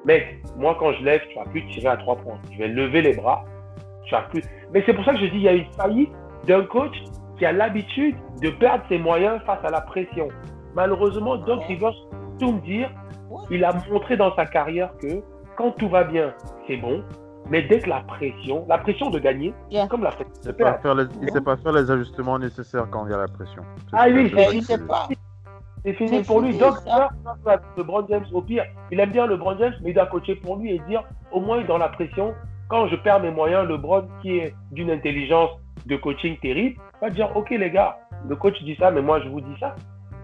Mec, 0.09 0.39
moi, 0.57 0.75
quand 0.81 0.95
je 0.95 1.05
lève, 1.05 1.21
tu 1.29 1.39
vas 1.39 1.45
plus 1.45 1.67
tirer 1.67 1.89
à 1.89 1.99
trois 1.99 2.17
points. 2.17 2.39
Je 2.51 2.57
vais 2.57 2.69
lever 2.69 3.03
les 3.03 3.13
bras. 3.13 3.45
Tu 4.07 4.15
vas 4.15 4.23
plus. 4.23 4.43
Mais 4.73 4.83
c'est 4.87 4.95
pour 4.95 5.05
ça 5.05 5.13
que 5.13 5.19
je 5.19 5.27
dis 5.27 5.37
il 5.37 5.43
y 5.43 5.49
a 5.49 5.53
une 5.53 5.71
faillite 5.73 6.11
d'un 6.47 6.65
coach 6.65 6.97
qui 7.37 7.45
a 7.45 7.53
l'habitude 7.53 8.17
de 8.41 8.49
perdre 8.49 8.83
ses 8.89 8.97
moyens 8.97 9.39
face 9.45 9.63
à 9.63 9.69
la 9.69 9.83
pression. 9.83 10.29
Malheureusement, 10.75 11.37
Doc 11.37 11.63
Rivers, 11.65 11.93
tout 12.41 12.53
me 12.53 12.61
dire, 12.63 12.91
il 13.51 13.63
a 13.63 13.75
montré 13.91 14.17
dans 14.17 14.35
sa 14.35 14.47
carrière 14.47 14.91
que 14.97 15.23
quand 15.59 15.73
tout 15.73 15.91
va 15.91 16.05
bien, 16.05 16.33
c'est 16.67 16.79
bon. 16.79 17.05
Mais 17.51 17.63
dès 17.63 17.81
que 17.81 17.91
la 17.91 18.01
pression, 18.01 18.65
la 18.67 18.79
pression 18.79 19.11
de 19.11 19.19
gagner, 19.19 19.53
comme 19.91 20.05
la 20.05 20.11
pression 20.11 20.33
de 20.43 20.53
perdre. 20.53 21.07
Il 21.21 21.27
ne 21.27 21.31
sait 21.31 21.41
pas 21.43 21.59
faire 21.59 21.73
les 21.73 21.91
ajustements 21.91 22.39
nécessaires 22.39 22.87
quand 22.91 23.05
il 23.05 23.11
y 23.11 23.15
a 23.15 23.19
la 23.19 23.29
pression. 23.29 23.63
Ah 23.93 24.07
oui, 24.11 24.33
il 24.53 24.57
ne 24.57 24.63
sait 24.63 24.79
pas. 24.79 25.07
C'est 25.85 25.95
fini 25.95 26.23
pour 26.23 26.41
lui. 26.41 26.57
Donc, 26.57 26.75
le 26.87 27.53
LeBron 27.77 28.07
James, 28.09 28.27
au 28.33 28.43
pire, 28.43 28.65
il 28.91 29.01
aime 29.01 29.11
bien 29.11 29.27
le 29.27 29.35
LeBron 29.35 29.57
James, 29.59 29.75
mais 29.83 29.91
il 29.91 29.95
doit 29.95 30.07
coacher 30.07 30.35
pour 30.37 30.57
lui 30.57 30.75
et 30.75 30.79
dire, 30.89 31.03
au 31.33 31.41
moins, 31.41 31.63
dans 31.65 31.79
la 31.79 31.89
pression, 31.89 32.35
quand 32.69 32.89
je 32.89 32.97
perds 32.97 33.21
mes 33.21 33.31
moyens, 33.31 33.67
le 33.67 33.77
LeBron, 33.77 34.07
qui 34.23 34.39
est 34.39 34.55
d'une 34.73 34.91
intelligence 34.91 35.51
de 35.87 35.97
coaching 35.97 36.37
terrible, 36.39 36.81
va 37.01 37.11
dire, 37.11 37.35
OK, 37.37 37.51
les 37.51 37.71
gars, 37.71 37.97
le 38.29 38.37
coach 38.37 38.61
dit 38.63 38.77
ça, 38.77 38.91
mais 38.91 39.03
moi, 39.03 39.21
je 39.21 39.29
vous 39.29 39.41
dis 39.41 39.57
ça. 39.61 39.75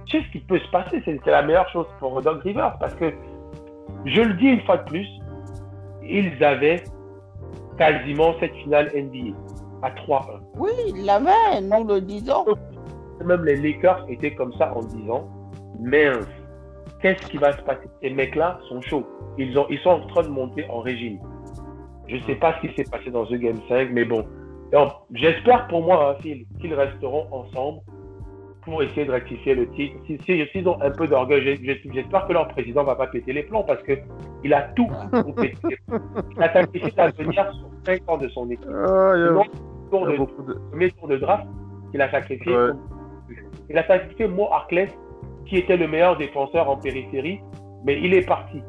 tu 0.07 0.19
sais 0.19 0.25
ce 0.27 0.33
qui 0.33 0.41
peut 0.41 0.59
se 0.59 0.71
passer, 0.71 1.03
c'est 1.05 1.27
la 1.27 1.43
meilleure 1.43 1.69
chose 1.71 1.87
pour 1.99 2.21
Doug 2.21 2.41
Rivers 2.43 2.77
parce 2.79 2.95
que, 2.95 3.13
je 4.05 4.21
le 4.21 4.35
dis 4.35 4.47
une 4.47 4.61
fois 4.63 4.79
de 4.79 4.85
plus, 4.85 5.07
ils 6.03 6.43
avaient 6.45 6.85
quasiment 7.79 8.35
cette 8.41 8.55
finale 8.57 8.91
NBA 8.95 9.37
à 9.83 9.91
3-1. 9.91 10.41
Oui, 10.57 10.71
ils 10.89 11.05
l'avaient, 11.05 11.61
nous 11.63 11.87
le 11.87 12.01
disons. 12.01 12.45
Même 13.25 13.45
les 13.45 13.57
Lakers 13.57 14.05
étaient 14.09 14.35
comme 14.35 14.53
ça 14.55 14.75
en 14.75 14.81
disant, 14.81 15.29
mince, 15.85 16.26
qu'est-ce 17.01 17.26
qui 17.28 17.39
va 17.39 17.53
se 17.53 17.62
passer? 17.62 17.89
Ces 18.03 18.11
mecs-là 18.11 18.59
sont 18.68 18.80
chauds. 18.82 19.07
Ils, 19.39 19.59
ont, 19.59 19.66
ils 19.70 19.78
sont 19.80 19.91
en 19.91 20.07
train 20.07 20.22
de 20.22 20.28
monter 20.28 20.66
en 20.68 20.80
régime. 20.80 21.18
Je 22.09 22.16
ne 22.16 22.22
sais 22.22 22.35
pas 22.35 22.55
ce 22.57 22.66
qui 22.66 22.74
s'est 22.74 22.91
passé 22.91 23.11
dans 23.11 23.26
ce 23.26 23.35
Game 23.35 23.59
5, 23.68 23.91
mais 23.93 24.05
bon. 24.05 24.26
J'espère 25.12 25.68
pour 25.68 25.82
moi 25.82 26.16
hein, 26.20 26.22
qu'ils 26.61 26.74
resteront 26.74 27.26
ensemble 27.30 27.80
pour 28.62 28.82
essayer 28.82 29.05
de 29.05 29.12
rectifier 29.12 29.55
le 29.55 29.68
titre. 29.70 29.97
S'ils 30.07 30.20
si, 30.22 30.47
si, 30.51 30.66
ont 30.66 30.80
un 30.80 30.91
peu 30.91 31.07
d'orgueil, 31.07 31.61
j'espère 31.62 32.26
que 32.26 32.32
leur 32.32 32.49
président 32.49 32.80
ne 32.82 32.87
va 32.87 32.97
pas 32.97 33.07
péter 33.07 33.32
les 33.32 33.43
plombs 33.45 33.62
parce 33.62 33.82
qu'il 33.82 34.55
a 34.55 34.62
tout 34.74 34.89
Il 36.37 36.43
a 36.43 36.53
sacrifié 36.53 36.93
l'avenir 36.97 37.53
sur 37.53 37.68
5 37.85 38.11
ans 38.11 38.18
de 38.18 38.28
son 38.28 38.51
équipe. 38.51 38.66
Ah, 38.68 39.12
le 39.14 39.39
premier 40.70 40.91
tour 40.91 41.09
de 41.09 41.16
draft 41.18 41.47
qu'il 41.91 42.01
a 42.01 42.11
sacrifié. 42.11 42.53
Il 43.70 43.78
a 43.78 43.87
sacrifié 43.87 44.26
Mo 44.26 44.49
Arclès, 44.53 44.91
qui 45.47 45.57
était 45.57 45.76
le 45.76 45.88
meilleur 45.88 46.16
défenseur 46.16 46.68
en 46.68 46.76
périphérie, 46.76 47.40
mais 47.84 48.01
il 48.01 48.14
est 48.14 48.26
parti. 48.26 48.62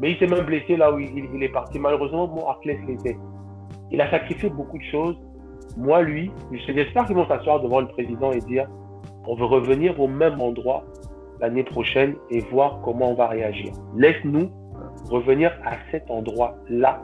Mais 0.00 0.12
il 0.12 0.18
s'est 0.18 0.26
même 0.26 0.44
blessé 0.44 0.76
là 0.76 0.92
où 0.92 0.98
il, 0.98 1.42
est 1.42 1.48
parti. 1.48 1.78
Malheureusement, 1.78 2.28
Mo 2.28 2.46
Arclès 2.48 2.78
l'était. 2.86 3.16
Il 3.90 4.00
a 4.00 4.10
sacrifié 4.10 4.48
beaucoup 4.48 4.78
de 4.78 4.84
choses. 4.84 5.16
Moi, 5.76 6.02
lui, 6.02 6.30
j'espère 6.66 7.06
qu'ils 7.06 7.16
vont 7.16 7.26
s'asseoir 7.26 7.60
devant 7.60 7.80
le 7.80 7.88
président 7.88 8.30
et 8.32 8.40
dire 8.40 8.68
on 9.26 9.34
veut 9.34 9.44
revenir 9.44 9.98
au 10.00 10.08
même 10.08 10.40
endroit 10.40 10.84
l'année 11.40 11.64
prochaine 11.64 12.14
et 12.30 12.40
voir 12.40 12.80
comment 12.82 13.10
on 13.10 13.14
va 13.14 13.28
réagir. 13.28 13.72
Laisse-nous 13.96 14.50
revenir 15.10 15.52
à 15.64 15.76
cet 15.90 16.10
endroit-là 16.10 17.02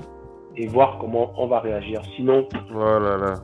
et 0.57 0.67
voir 0.67 0.99
comment 0.99 1.33
on 1.37 1.47
va 1.47 1.61
réagir. 1.61 2.01
Sinon. 2.17 2.49
Voilà. 2.71 3.35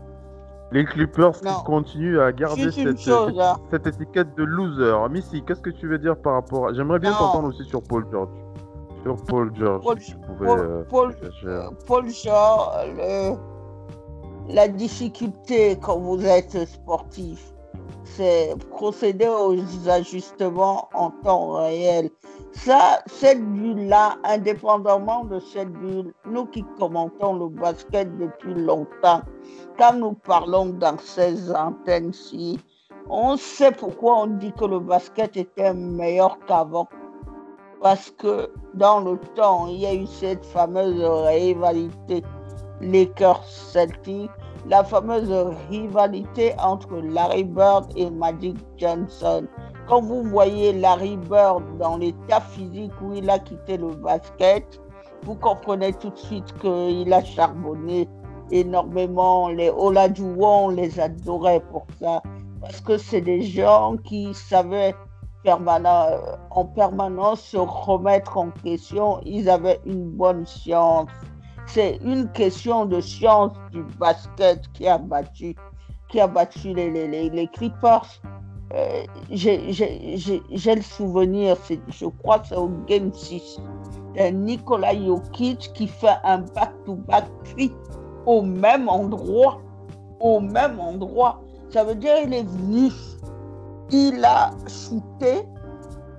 Les 0.72 0.84
Clippers 0.84 1.40
qui 1.40 1.64
continuent 1.64 2.20
à 2.20 2.32
garder 2.32 2.70
cette, 2.70 3.08
hein. 3.08 3.56
cette, 3.70 3.86
étiquette 3.86 4.36
de 4.36 4.44
loser. 4.44 5.08
Missy, 5.10 5.42
qu'est-ce 5.42 5.60
que 5.60 5.70
tu 5.70 5.88
veux 5.88 5.98
dire 5.98 6.16
par 6.16 6.34
rapport 6.34 6.68
à... 6.68 6.72
J'aimerais 6.72 7.00
bien 7.00 7.12
t'entendre 7.12 7.48
aussi 7.48 7.64
sur 7.64 7.82
Paul 7.82 8.06
George. 8.10 8.28
Sur 9.02 9.16
Paul 9.24 9.50
George, 9.56 9.82
Paul, 9.82 10.00
si 10.00 10.12
tu 10.12 10.18
pouvais, 10.18 10.46
Paul, 10.46 10.60
euh, 10.60 10.84
Paul, 10.88 11.14
Paul 11.86 12.10
George, 12.10 13.38
la 14.50 14.68
difficulté 14.68 15.78
quand 15.80 15.98
vous 15.98 16.24
êtes 16.24 16.66
sportif, 16.66 17.52
c'est 18.04 18.54
procéder 18.70 19.28
aux 19.28 19.56
ajustements 19.88 20.88
en 20.92 21.10
temps 21.10 21.52
réel. 21.62 22.10
Ça, 22.52 23.02
cette 23.06 23.42
bulle-là, 23.44 24.16
indépendamment 24.24 25.24
de 25.24 25.38
cette 25.38 25.72
bulle, 25.72 26.12
nous 26.26 26.46
qui 26.46 26.64
commentons 26.78 27.34
le 27.34 27.48
basket 27.48 28.16
depuis 28.18 28.54
longtemps, 28.54 29.22
quand 29.78 29.94
nous 29.94 30.12
parlons 30.12 30.66
dans 30.66 30.98
ces 30.98 31.52
antennes-ci, 31.52 32.58
on 33.08 33.36
sait 33.36 33.72
pourquoi 33.72 34.22
on 34.22 34.26
dit 34.26 34.52
que 34.52 34.64
le 34.64 34.80
basket 34.80 35.36
était 35.36 35.74
meilleur 35.74 36.38
qu'avant. 36.46 36.88
Parce 37.80 38.10
que 38.10 38.52
dans 38.74 39.00
le 39.00 39.16
temps, 39.34 39.66
il 39.68 39.76
y 39.76 39.86
a 39.86 39.94
eu 39.94 40.06
cette 40.06 40.44
fameuse 40.44 41.02
rivalité 41.02 42.22
Lakers-Celtics 42.80 44.30
la 44.66 44.84
fameuse 44.84 45.32
rivalité 45.70 46.54
entre 46.58 47.00
Larry 47.00 47.44
Bird 47.44 47.92
et 47.96 48.10
Magic 48.10 48.56
Johnson. 48.76 49.46
Quand 49.90 50.02
vous 50.02 50.22
voyez 50.22 50.72
Larry 50.72 51.16
Bird 51.16 51.64
dans 51.78 51.98
l'état 51.98 52.40
physique 52.40 52.92
où 53.02 53.12
il 53.12 53.28
a 53.28 53.38
quitté 53.40 53.76
le 53.76 53.88
basket, 53.88 54.80
vous 55.24 55.34
comprenez 55.34 55.92
tout 55.92 56.10
de 56.10 56.16
suite 56.16 56.54
qu'il 56.60 57.12
a 57.12 57.24
charbonné 57.24 58.08
énormément. 58.52 59.48
Les 59.48 59.68
Olajuwon 59.68 60.68
les 60.68 60.98
adorait 61.00 61.60
pour 61.72 61.86
ça. 62.00 62.22
Parce 62.60 62.80
que 62.80 62.96
c'est 62.96 63.20
des 63.20 63.42
gens 63.42 63.96
qui 64.04 64.32
savaient 64.32 64.94
en 65.44 66.64
permanence 66.66 67.40
se 67.40 67.56
remettre 67.56 68.38
en 68.38 68.50
question. 68.62 69.20
Ils 69.24 69.50
avaient 69.50 69.80
une 69.84 70.08
bonne 70.08 70.46
science 70.46 71.08
c'est 71.72 71.98
une 72.02 72.28
question 72.32 72.84
de 72.84 73.00
science 73.00 73.52
du 73.70 73.84
basket 74.00 74.60
qui 74.72 74.88
a 74.88 74.98
battu, 74.98 75.54
qui 76.08 76.20
a 76.20 76.26
battu 76.26 76.74
les, 76.74 76.90
les, 76.90 77.30
les, 77.30 77.46
Clippers. 77.46 78.20
Euh, 78.74 79.04
j'ai 79.30 80.74
le 80.74 80.82
souvenir, 80.82 81.56
je 81.88 82.06
crois 82.06 82.38
que 82.38 82.48
c'est 82.48 82.56
au 82.56 82.70
Game 82.86 83.12
6, 83.12 83.60
de 84.16 84.22
Nikola 84.30 84.94
Jokic 84.94 85.72
qui 85.74 85.88
fait 85.88 86.18
un 86.24 86.38
back-to-back 86.38 87.24
-back 87.56 87.72
au 88.26 88.42
même 88.42 88.88
endroit. 88.88 89.60
Au 90.20 90.38
même 90.38 90.78
endroit. 90.78 91.40
Ça 91.70 91.82
veut 91.84 91.94
dire 91.94 92.14
qu'il 92.22 92.34
est 92.34 92.42
venu, 92.46 92.90
il 93.90 94.24
a 94.24 94.50
shooté 94.68 95.46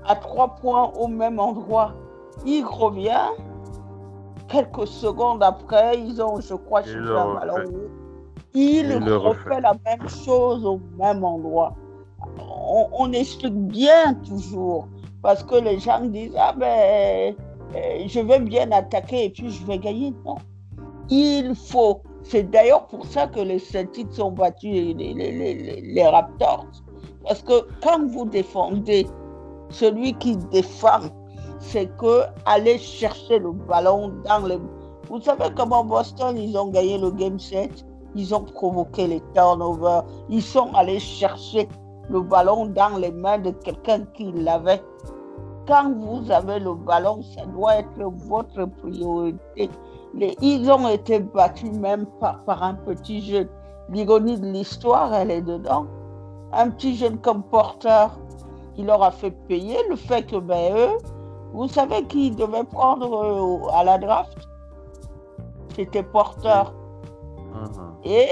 à 0.05 0.15
trois 0.15 0.55
points 0.55 0.91
au 0.99 1.07
même 1.07 1.39
endroit. 1.39 1.93
Il 2.45 2.65
revient, 2.65 3.29
quelques 4.47 4.87
secondes 4.87 5.43
après, 5.43 5.97
ils 5.99 6.21
ont, 6.21 6.39
je 6.41 6.55
crois, 6.55 6.81
un 6.81 7.33
ballon. 7.35 7.71
Ils 8.53 8.91
refait 9.13 9.61
la 9.61 9.73
même 9.85 10.09
chose 10.09 10.65
au 10.65 10.79
même 10.97 11.23
endroit. 11.23 11.75
On, 12.39 13.11
explique 13.11 13.53
bien 13.53 14.13
toujours, 14.25 14.87
parce 15.21 15.43
que 15.43 15.55
les 15.55 15.79
gens 15.79 16.05
disent, 16.05 16.35
ah 16.37 16.53
ben, 16.57 17.35
euh, 17.75 18.03
je 18.07 18.19
vais 18.19 18.39
bien 18.39 18.71
attaquer 18.71 19.25
et 19.25 19.29
puis 19.29 19.49
je 19.49 19.65
vais 19.65 19.77
gagner. 19.77 20.13
Non. 20.25 20.35
Il 21.09 21.53
faut. 21.55 22.01
C'est 22.23 22.49
d'ailleurs 22.49 22.87
pour 22.87 23.05
ça 23.05 23.27
que 23.27 23.39
les 23.39 23.59
Celtics 23.59 24.19
ont 24.19 24.31
battu 24.31 24.67
les, 24.69 25.13
les, 25.81 26.07
Raptors. 26.07 26.65
Parce 27.23 27.41
que 27.41 27.67
quand 27.83 28.07
vous 28.07 28.25
défendez 28.25 29.07
celui 29.69 30.13
qui 30.13 30.37
défend 30.51 31.09
c'est 31.61 31.95
que 31.97 32.23
aller 32.45 32.77
chercher 32.79 33.39
le 33.39 33.51
ballon 33.51 34.11
dans 34.25 34.45
les. 34.45 34.59
Vous 35.09 35.21
savez 35.21 35.45
comment 35.55 35.83
Boston, 35.83 36.37
ils 36.37 36.57
ont 36.57 36.69
gagné 36.69 36.97
le 36.97 37.11
game 37.11 37.39
set 37.39 37.85
Ils 38.15 38.33
ont 38.33 38.43
provoqué 38.43 39.07
les 39.07 39.21
turnovers. 39.33 40.03
Ils 40.29 40.41
sont 40.41 40.73
allés 40.73 40.99
chercher 40.99 41.67
le 42.09 42.21
ballon 42.21 42.67
dans 42.67 42.97
les 42.97 43.11
mains 43.11 43.39
de 43.39 43.51
quelqu'un 43.51 44.05
qui 44.13 44.31
l'avait. 44.31 44.81
Quand 45.67 45.93
vous 45.93 46.29
avez 46.31 46.59
le 46.59 46.73
ballon, 46.73 47.21
ça 47.21 47.45
doit 47.45 47.77
être 47.77 48.03
votre 48.27 48.65
priorité. 48.65 49.69
ils 50.41 50.71
ont 50.71 50.87
été 50.87 51.19
battus 51.19 51.71
même 51.71 52.05
par, 52.19 52.43
par 52.43 52.63
un 52.63 52.73
petit 52.73 53.21
jeune. 53.21 53.47
L'ironie 53.89 54.39
de 54.39 54.47
l'histoire, 54.47 55.13
elle 55.13 55.31
est 55.31 55.41
dedans. 55.41 55.85
Un 56.53 56.69
petit 56.69 56.95
jeune 56.95 57.17
comme 57.19 57.43
Porter, 57.43 58.07
il 58.77 58.85
leur 58.85 59.03
a 59.03 59.11
fait 59.11 59.31
payer 59.47 59.77
le 59.89 59.95
fait 59.95 60.23
que 60.23 60.37
ben, 60.37 60.75
eux, 60.75 60.97
vous 61.53 61.67
savez 61.67 62.03
qui 62.05 62.31
devait 62.31 62.63
prendre 62.63 63.13
euh, 63.13 63.71
à 63.73 63.83
la 63.83 63.97
draft? 63.97 64.37
C'était 65.75 66.03
Porter. 66.03 66.63
Uh-huh. 67.53 68.05
Et 68.05 68.29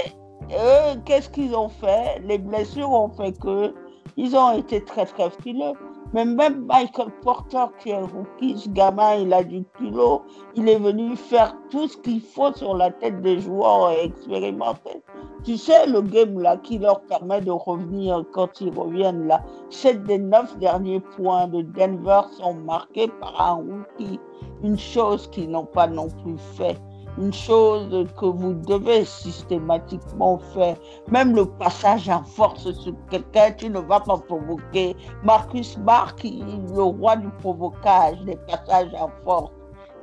eux, 0.52 1.00
qu'est-ce 1.04 1.28
qu'ils 1.30 1.54
ont 1.54 1.68
fait? 1.68 2.20
Les 2.24 2.38
blessures 2.38 2.90
ont 2.90 3.10
fait 3.10 3.38
que 3.38 3.74
ils 4.16 4.36
ont 4.36 4.56
été 4.56 4.84
très 4.84 5.06
très 5.06 5.30
fileux. 5.42 5.72
Mais 6.12 6.24
même 6.24 6.66
Michael 6.66 7.10
Porter, 7.22 7.66
qui 7.78 7.90
est 7.90 8.00
rookie, 8.00 8.58
ce 8.58 8.68
gamin, 8.68 9.14
il 9.14 9.32
a 9.32 9.44
du 9.44 9.64
culot. 9.76 10.22
Il 10.56 10.68
est 10.68 10.78
venu 10.78 11.14
faire 11.14 11.54
tout 11.70 11.86
ce 11.86 11.96
qu'il 11.96 12.20
faut 12.20 12.52
sur 12.52 12.76
la 12.76 12.90
tête 12.90 13.20
des 13.22 13.38
joueurs 13.38 13.92
expérimentés. 13.92 15.02
Tu 15.44 15.56
sais, 15.56 15.86
le 15.86 16.02
game 16.02 16.40
là 16.40 16.56
qui 16.56 16.78
leur 16.78 17.00
permet 17.02 17.40
de 17.40 17.52
revenir 17.52 18.24
quand 18.32 18.60
ils 18.60 18.76
reviennent 18.76 19.28
là, 19.28 19.40
sept 19.70 20.02
des 20.02 20.18
neuf 20.18 20.58
derniers 20.58 21.00
points 21.00 21.46
de 21.46 21.62
Denver 21.62 22.22
sont 22.32 22.54
marqués 22.54 23.08
par 23.20 23.40
un 23.40 23.54
rookie. 23.54 24.18
Une 24.64 24.78
chose 24.78 25.28
qu'ils 25.28 25.50
n'ont 25.50 25.64
pas 25.64 25.86
non 25.86 26.08
plus 26.08 26.36
fait. 26.56 26.76
Une 27.20 27.34
chose 27.34 28.06
que 28.18 28.24
vous 28.24 28.54
devez 28.54 29.04
systématiquement 29.04 30.38
faire. 30.54 30.76
Même 31.10 31.36
le 31.36 31.44
passage 31.44 32.08
en 32.08 32.24
force 32.24 32.72
sur 32.72 32.94
quelqu'un, 33.10 33.52
tu 33.52 33.68
ne 33.68 33.78
vas 33.78 34.00
pas 34.00 34.16
provoquer. 34.16 34.96
Marcus 35.22 35.76
Mark, 35.76 36.22
le 36.24 36.82
roi 36.82 37.16
du 37.16 37.28
provocage, 37.40 38.18
des 38.24 38.36
passages 38.48 38.94
en 38.94 39.10
force. 39.22 39.50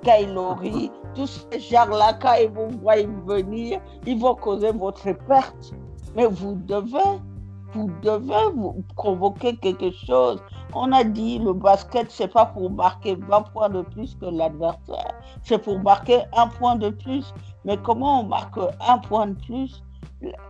Kailori, 0.03 0.91
tous 1.15 1.47
ces 1.51 1.59
gens-là, 1.59 2.13
quand 2.21 2.35
ils 2.35 2.49
vous 2.49 2.77
voient 2.81 2.95
venir, 3.25 3.81
ils 4.05 4.19
vont 4.19 4.35
causer 4.35 4.71
votre 4.71 5.11
perte. 5.27 5.73
Mais 6.15 6.27
vous 6.27 6.53
devez, 6.67 7.19
vous 7.73 7.89
devez 8.03 8.51
vous 8.53 8.83
provoquer 8.95 9.55
quelque 9.55 9.89
chose. 10.05 10.39
On 10.73 10.91
a 10.91 11.03
dit 11.03 11.39
le 11.39 11.53
basket, 11.53 12.11
c'est 12.11 12.27
pas 12.27 12.45
pour 12.45 12.69
marquer 12.69 13.15
20 13.15 13.41
points 13.53 13.69
de 13.69 13.81
plus 13.81 14.15
que 14.15 14.25
l'adversaire, 14.25 15.13
c'est 15.43 15.57
pour 15.57 15.79
marquer 15.79 16.23
un 16.35 16.47
point 16.47 16.75
de 16.75 16.89
plus. 16.89 17.33
Mais 17.65 17.77
comment 17.77 18.21
on 18.21 18.23
marque 18.23 18.59
un 18.87 18.97
point 18.97 19.27
de 19.27 19.33
plus? 19.33 19.83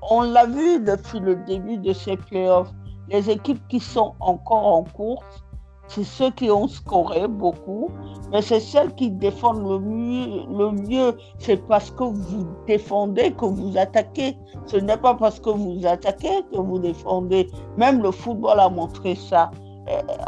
On 0.09 0.22
l'a 0.22 0.45
vu 0.45 0.80
depuis 0.80 1.20
le 1.20 1.36
début 1.36 1.78
de 1.78 1.93
ces 1.93 2.18
playoffs. 2.18 2.72
Les 3.09 3.30
équipes 3.30 3.65
qui 3.68 3.80
sont 3.80 4.13
encore 4.20 4.68
en 4.68 4.84
course, 4.84 5.45
c'est 5.88 6.03
ceux 6.03 6.32
qui 6.32 6.51
ont 6.51 6.68
scoré 6.68 7.28
beaucoup, 7.28 7.89
mais 8.32 8.41
c'est 8.41 8.59
celles 8.59 8.93
qui 8.95 9.09
défendent 9.09 9.65
le 9.65 9.80
mieux. 9.80 10.43
Le 10.49 10.72
mieux, 10.72 11.18
c'est 11.38 11.65
parce 11.68 11.91
que 11.91 12.03
vous 12.03 12.45
défendez 12.65 13.32
que 13.32 13.45
vous 13.45 13.78
attaquez. 13.78 14.38
Ce 14.65 14.78
n'est 14.78 14.97
pas 14.97 15.13
parce 15.13 15.39
que 15.39 15.49
vous 15.49 15.86
attaquez 15.86 16.43
que 16.51 16.57
vous 16.57 16.80
défendez. 16.80 17.49
Même 17.78 18.01
le 18.01 18.11
football 18.11 18.59
a 18.59 18.70
montré 18.70 19.15
ça. 19.15 19.51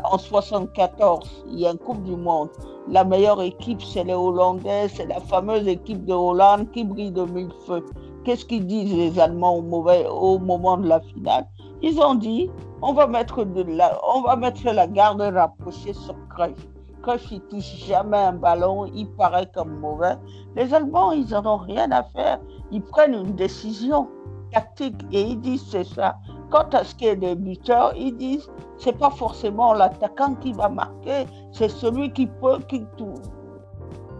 En 0.03 0.17
74, 0.17 1.43
il 1.51 1.59
y 1.59 1.67
a 1.67 1.71
une 1.71 1.77
Coupe 1.77 2.03
du 2.03 2.15
Monde. 2.15 2.49
La 2.87 3.03
meilleure 3.03 3.41
équipe, 3.41 3.81
c'est 3.81 4.03
les 4.03 4.13
Hollandais, 4.13 4.87
c'est 4.87 5.05
la 5.05 5.19
fameuse 5.19 5.67
équipe 5.67 6.05
de 6.05 6.13
Hollande 6.13 6.71
qui 6.71 6.83
brille 6.83 7.11
de 7.11 7.23
mille 7.23 7.51
feux. 7.65 7.85
Qu'est-ce 8.23 8.45
qu'ils 8.45 8.65
disent 8.65 8.93
les 8.93 9.19
Allemands 9.19 9.55
au, 9.55 9.61
mauvais, 9.61 10.07
au 10.07 10.39
moment 10.39 10.77
de 10.77 10.87
la 10.87 10.99
finale? 11.01 11.45
Ils 11.81 11.99
ont 11.99 12.15
dit 12.15 12.49
on 12.81 12.93
va 12.93 13.07
mettre, 13.07 13.43
la, 13.43 13.99
on 14.15 14.21
va 14.21 14.35
mettre 14.35 14.63
la 14.65 14.87
garde 14.87 15.21
rapprochée 15.21 15.93
sur 15.93 16.15
Cruyff. 16.29 16.67
Cruyff, 17.01 17.31
il 17.31 17.41
touche 17.41 17.85
jamais 17.85 18.17
un 18.17 18.33
ballon, 18.33 18.85
il 18.93 19.07
paraît 19.11 19.49
comme 19.53 19.79
mauvais. 19.79 20.15
Les 20.55 20.73
Allemands, 20.73 21.11
ils 21.11 21.29
n'en 21.29 21.45
ont 21.45 21.57
rien 21.57 21.91
à 21.91 22.03
faire. 22.03 22.39
Ils 22.71 22.81
prennent 22.81 23.13
une 23.13 23.35
décision 23.35 24.07
tactique 24.51 25.01
et 25.11 25.21
ils 25.21 25.39
disent 25.39 25.65
c'est 25.69 25.83
ça. 25.83 26.17
Quant 26.49 26.67
à 26.73 26.83
ce 26.83 26.95
qui 26.95 27.05
est 27.05 27.15
des 27.15 27.35
buteurs, 27.35 27.93
ils 27.95 28.15
disent 28.17 28.49
c'est 28.77 28.97
pas 28.97 29.11
forcément 29.11 29.73
l'attaquant 29.73 30.35
qui 30.35 30.53
va 30.53 30.69
marquer, 30.69 31.25
c'est 31.51 31.69
celui 31.69 32.11
qui 32.11 32.27
peut, 32.27 32.59
qui, 32.67 32.85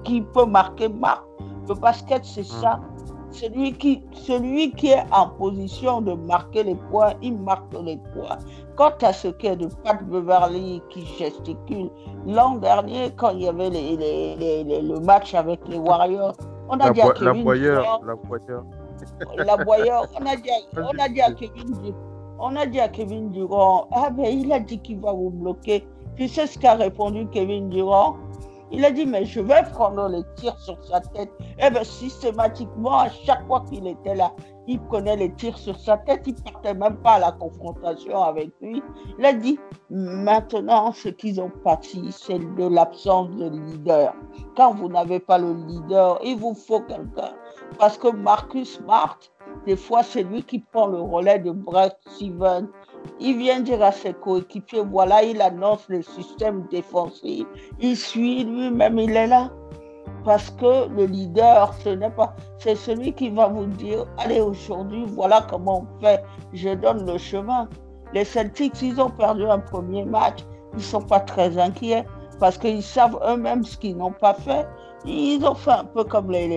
qui 0.04 0.22
peut 0.22 0.46
marquer, 0.46 0.90
marque. 0.90 1.26
Le 1.68 1.76
basket, 1.76 2.24
c'est 2.26 2.44
ça. 2.44 2.74
Hum. 2.74 3.00
Celui 3.32 3.74
qui, 3.74 4.04
celui 4.12 4.72
qui 4.72 4.88
est 4.88 5.04
en 5.12 5.30
position 5.30 6.02
de 6.02 6.14
marquer 6.14 6.64
les 6.64 6.76
points, 6.76 7.14
il 7.22 7.38
marque 7.38 7.72
les 7.84 7.98
points. 8.14 8.38
Quant 8.76 8.92
à 9.04 9.14
ce 9.14 9.28
qui 9.28 9.46
est 9.48 9.56
de 9.56 9.68
Pat 9.84 10.04
Beverly 10.04 10.82
qui 10.90 11.06
gesticule, 11.06 11.92
l'an 12.26 12.56
dernier, 12.56 13.12
quand 13.16 13.30
il 13.30 13.42
y 13.44 13.48
avait 13.48 13.70
les, 13.70 13.96
les, 13.98 14.64
les, 14.64 14.82
le 14.82 15.00
match 15.02 15.36
avec 15.36 15.60
les 15.68 15.78
Warriors, 15.78 16.34
on 16.70 16.80
a 16.80 16.90
dit 16.90 17.02
à 17.02 17.12
Kevin 17.12 17.46
la 17.46 17.56
Durant, 17.56 18.02
la 18.04 18.16
boyeur. 18.16 18.64
La 19.38 19.58
boyeur, 19.58 20.06
on 20.20 20.26
a 20.26 20.36
dit, 20.36 20.50
on 20.78 21.00
a 21.00 21.10
dit 21.10 21.22
à 21.22 21.32
Kevin 21.32 21.72
Durant, 21.84 22.09
on 22.40 22.56
a 22.56 22.66
dit 22.66 22.80
à 22.80 22.88
Kevin 22.88 23.32
Durant, 23.32 23.88
ah 23.92 24.10
ben 24.10 24.26
il 24.26 24.52
a 24.52 24.60
dit 24.60 24.80
qu'il 24.80 25.00
va 25.00 25.12
vous 25.12 25.30
bloquer. 25.30 25.86
Tu 26.16 26.28
sais 26.28 26.48
ce 26.48 26.58
qu'a 26.58 26.74
répondu 26.74 27.28
Kevin 27.32 27.70
Durant 27.70 28.16
il 28.72 28.86
a 28.86 28.92
dit, 28.92 29.06
mais 29.06 29.26
je 29.26 29.40
vais 29.40 29.64
prendre 29.74 30.08
les 30.10 30.24
tirs 30.36 30.58
sur 30.60 30.78
sa 30.84 31.00
tête. 31.02 31.32
Eh 31.60 31.70
bien, 31.72 31.84
systématiquement, 31.84 33.00
à 33.00 33.10
chaque 33.10 33.46
fois 33.48 33.66
qu'il 33.68 33.88
était 33.88 34.14
là, 34.14 34.32
il 34.68 34.80
prenait 34.80 35.16
les 35.16 35.34
tirs 35.34 35.58
sur 35.58 35.78
sa 35.80 35.98
tête. 35.98 36.22
Il 36.28 36.36
ne 36.36 36.52
partait 36.52 36.74
même 36.76 36.98
pas 36.98 37.14
à 37.14 37.20
la 37.20 37.32
confrontation 37.32 38.22
avec 38.22 38.52
lui. 38.62 38.84
Il 39.18 39.26
a 39.26 39.34
dit, 39.34 39.60
maintenant, 39.90 40.92
ce 40.92 41.10
qu'ils 41.10 41.42
ont 41.42 41.52
parti, 41.64 42.12
c'est 42.12 42.38
de 42.38 42.68
l'absence 42.68 43.32
de 43.32 43.50
leader. 43.50 44.14
Quand 44.56 44.76
vous 44.76 44.88
n'avez 44.88 45.20
pas 45.20 45.40
le 45.40 45.54
leader, 45.54 46.20
il 46.24 46.38
vous 46.38 46.54
faut 46.54 46.82
quelqu'un. 46.82 47.34
Parce 47.80 47.98
que 47.98 48.10
Marcus 48.10 48.78
Smart, 48.78 49.18
des 49.70 49.76
fois, 49.76 50.02
c'est 50.02 50.24
lui 50.24 50.42
qui 50.42 50.58
prend 50.58 50.88
le 50.88 51.00
relais 51.00 51.38
de 51.38 51.52
Brett 51.52 51.96
Stevens 52.08 52.68
il 53.20 53.38
vient 53.38 53.60
dire 53.60 53.84
à 53.84 53.92
ses 53.92 54.14
coéquipiers, 54.14 54.84
voilà, 54.84 55.22
il 55.24 55.40
annonce 55.42 55.88
le 55.90 56.02
système 56.02 56.66
défensif. 56.72 57.46
Il 57.80 57.96
suit 57.96 58.46
lui-même, 58.46 58.98
il 58.98 59.16
est 59.16 59.28
là. 59.28 59.52
Parce 60.26 60.50
que 60.50 60.90
le 60.90 61.06
leader, 61.06 61.72
ce 61.84 61.90
n'est 61.90 62.10
pas, 62.10 62.36
c'est 62.58 62.76
celui 62.76 63.14
qui 63.14 63.30
va 63.30 63.48
vous 63.48 63.68
dire, 63.68 64.06
allez, 64.18 64.42
aujourd'hui, 64.42 65.06
voilà 65.08 65.46
comment 65.48 65.86
on 65.86 66.02
fait. 66.02 66.24
Je 66.54 66.70
donne 66.70 67.06
le 67.06 67.20
chemin. 67.20 67.70
Les 68.14 68.26
Celtics, 68.26 68.82
ils 68.82 69.00
ont 69.00 69.12
perdu 69.12 69.46
un 69.46 69.60
premier 69.60 70.04
match. 70.04 70.40
Ils 70.74 70.78
ne 70.78 70.84
sont 70.84 71.02
pas 71.02 71.20
très 71.20 71.58
inquiets 71.60 72.06
parce 72.40 72.58
qu'ils 72.58 72.84
savent 72.84 73.20
eux-mêmes 73.28 73.64
ce 73.64 73.78
qu'ils 73.78 73.98
n'ont 73.98 74.12
pas 74.12 74.34
fait. 74.34 74.66
Ils 75.06 75.46
ont 75.46 75.56
fait 75.56 75.72
un 75.72 75.86
peu 75.86 76.04
comme 76.04 76.32
les, 76.32 76.48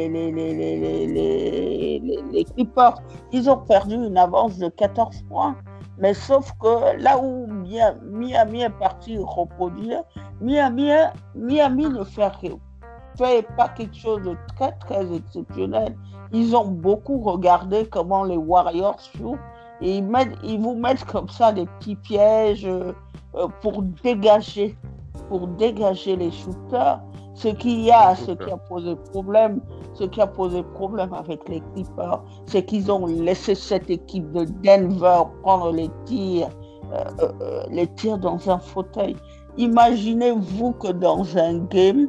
Clippers. 2.55 2.97
Ils 3.33 3.49
ont 3.49 3.59
perdu 3.59 3.95
une 3.95 4.19
avance 4.19 4.59
de 4.59 4.69
14 4.69 5.23
points. 5.29 5.57
Mais 5.99 6.15
sauf 6.15 6.53
que 6.61 7.01
là 7.01 7.19
où 7.19 7.47
Miami 7.47 8.63
est 8.63 8.79
parti 8.79 9.19
reproduire, 9.19 10.03
Miami, 10.41 10.91
Miami 11.35 11.87
ne 11.87 12.03
fait, 12.03 12.33
pas 13.57 13.69
quelque 13.69 13.95
chose 13.95 14.23
de 14.23 14.37
très 14.57 14.73
très 14.73 15.15
exceptionnel. 15.15 15.97
Ils 16.33 16.57
ont 16.57 16.67
beaucoup 16.67 17.21
regardé 17.21 17.87
comment 17.87 18.25
les 18.25 18.39
Warriors 18.39 18.99
jouent 19.17 19.39
et 19.81 19.99
ils, 19.99 20.09
ils 20.43 20.61
vous 20.61 20.75
mettent 20.75 21.05
comme 21.05 21.29
ça 21.29 21.53
des 21.53 21.67
petits 21.67 21.97
pièges 21.97 22.67
euh, 22.67 22.93
pour 23.61 23.83
dégager, 23.83 24.77
pour 25.29 25.47
dégager 25.47 26.17
les 26.17 26.31
shooters. 26.31 27.01
Ce 27.35 27.49
qui 27.49 27.91
a, 27.91 28.15
ce 28.15 28.33
qui 28.33 28.51
a 28.51 28.57
posé 28.57 28.95
problème, 29.11 29.61
ce 29.95 30.05
qui 30.05 30.21
a 30.21 30.27
posé 30.27 30.63
problème 30.63 31.13
avec 31.15 31.49
les 31.49 31.61
Clippers, 31.75 32.23
c'est 32.47 32.65
qu'ils 32.65 32.91
ont 32.93 33.07
laissé 33.07 33.55
cette 33.55 33.89
équipe 33.89 34.31
de 34.33 34.45
Denver 34.63 35.23
prendre 35.43 35.73
les 35.73 35.91
tirs, 36.05 36.49
euh, 36.93 37.05
euh, 37.21 37.33
euh, 37.41 37.63
les 37.71 37.87
tirs 37.95 38.19
dans 38.19 38.51
un 38.51 38.59
fauteuil. 38.59 39.17
Imaginez-vous 39.57 40.73
que 40.73 40.93
dans 40.93 41.37
un 41.39 41.59
game, 41.59 42.09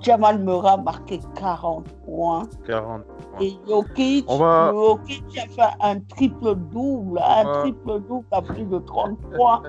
Jamal 0.00 0.38
Murray 0.38 0.70
a 0.70 0.76
marqué 0.76 1.20
40 1.34 1.88
points. 2.04 2.44
40 2.66 3.02
Et 3.40 3.52
Jokic, 3.68 4.26
va... 4.30 4.68
a 4.68 4.96
fait 5.04 5.62
un 5.80 6.00
triple-double, 6.00 7.18
un 7.18 7.60
triple-double 7.60 8.26
à 8.30 8.42
plus 8.42 8.64
de 8.64 8.78
30 8.78 9.18
points. 9.36 9.62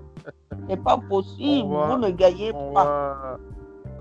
C'est 0.70 0.82
pas 0.84 0.99
possible, 1.10 1.70
vous 1.70 1.97
ne 1.97 2.12
gagnez 2.12 2.54
pas. 2.74 3.38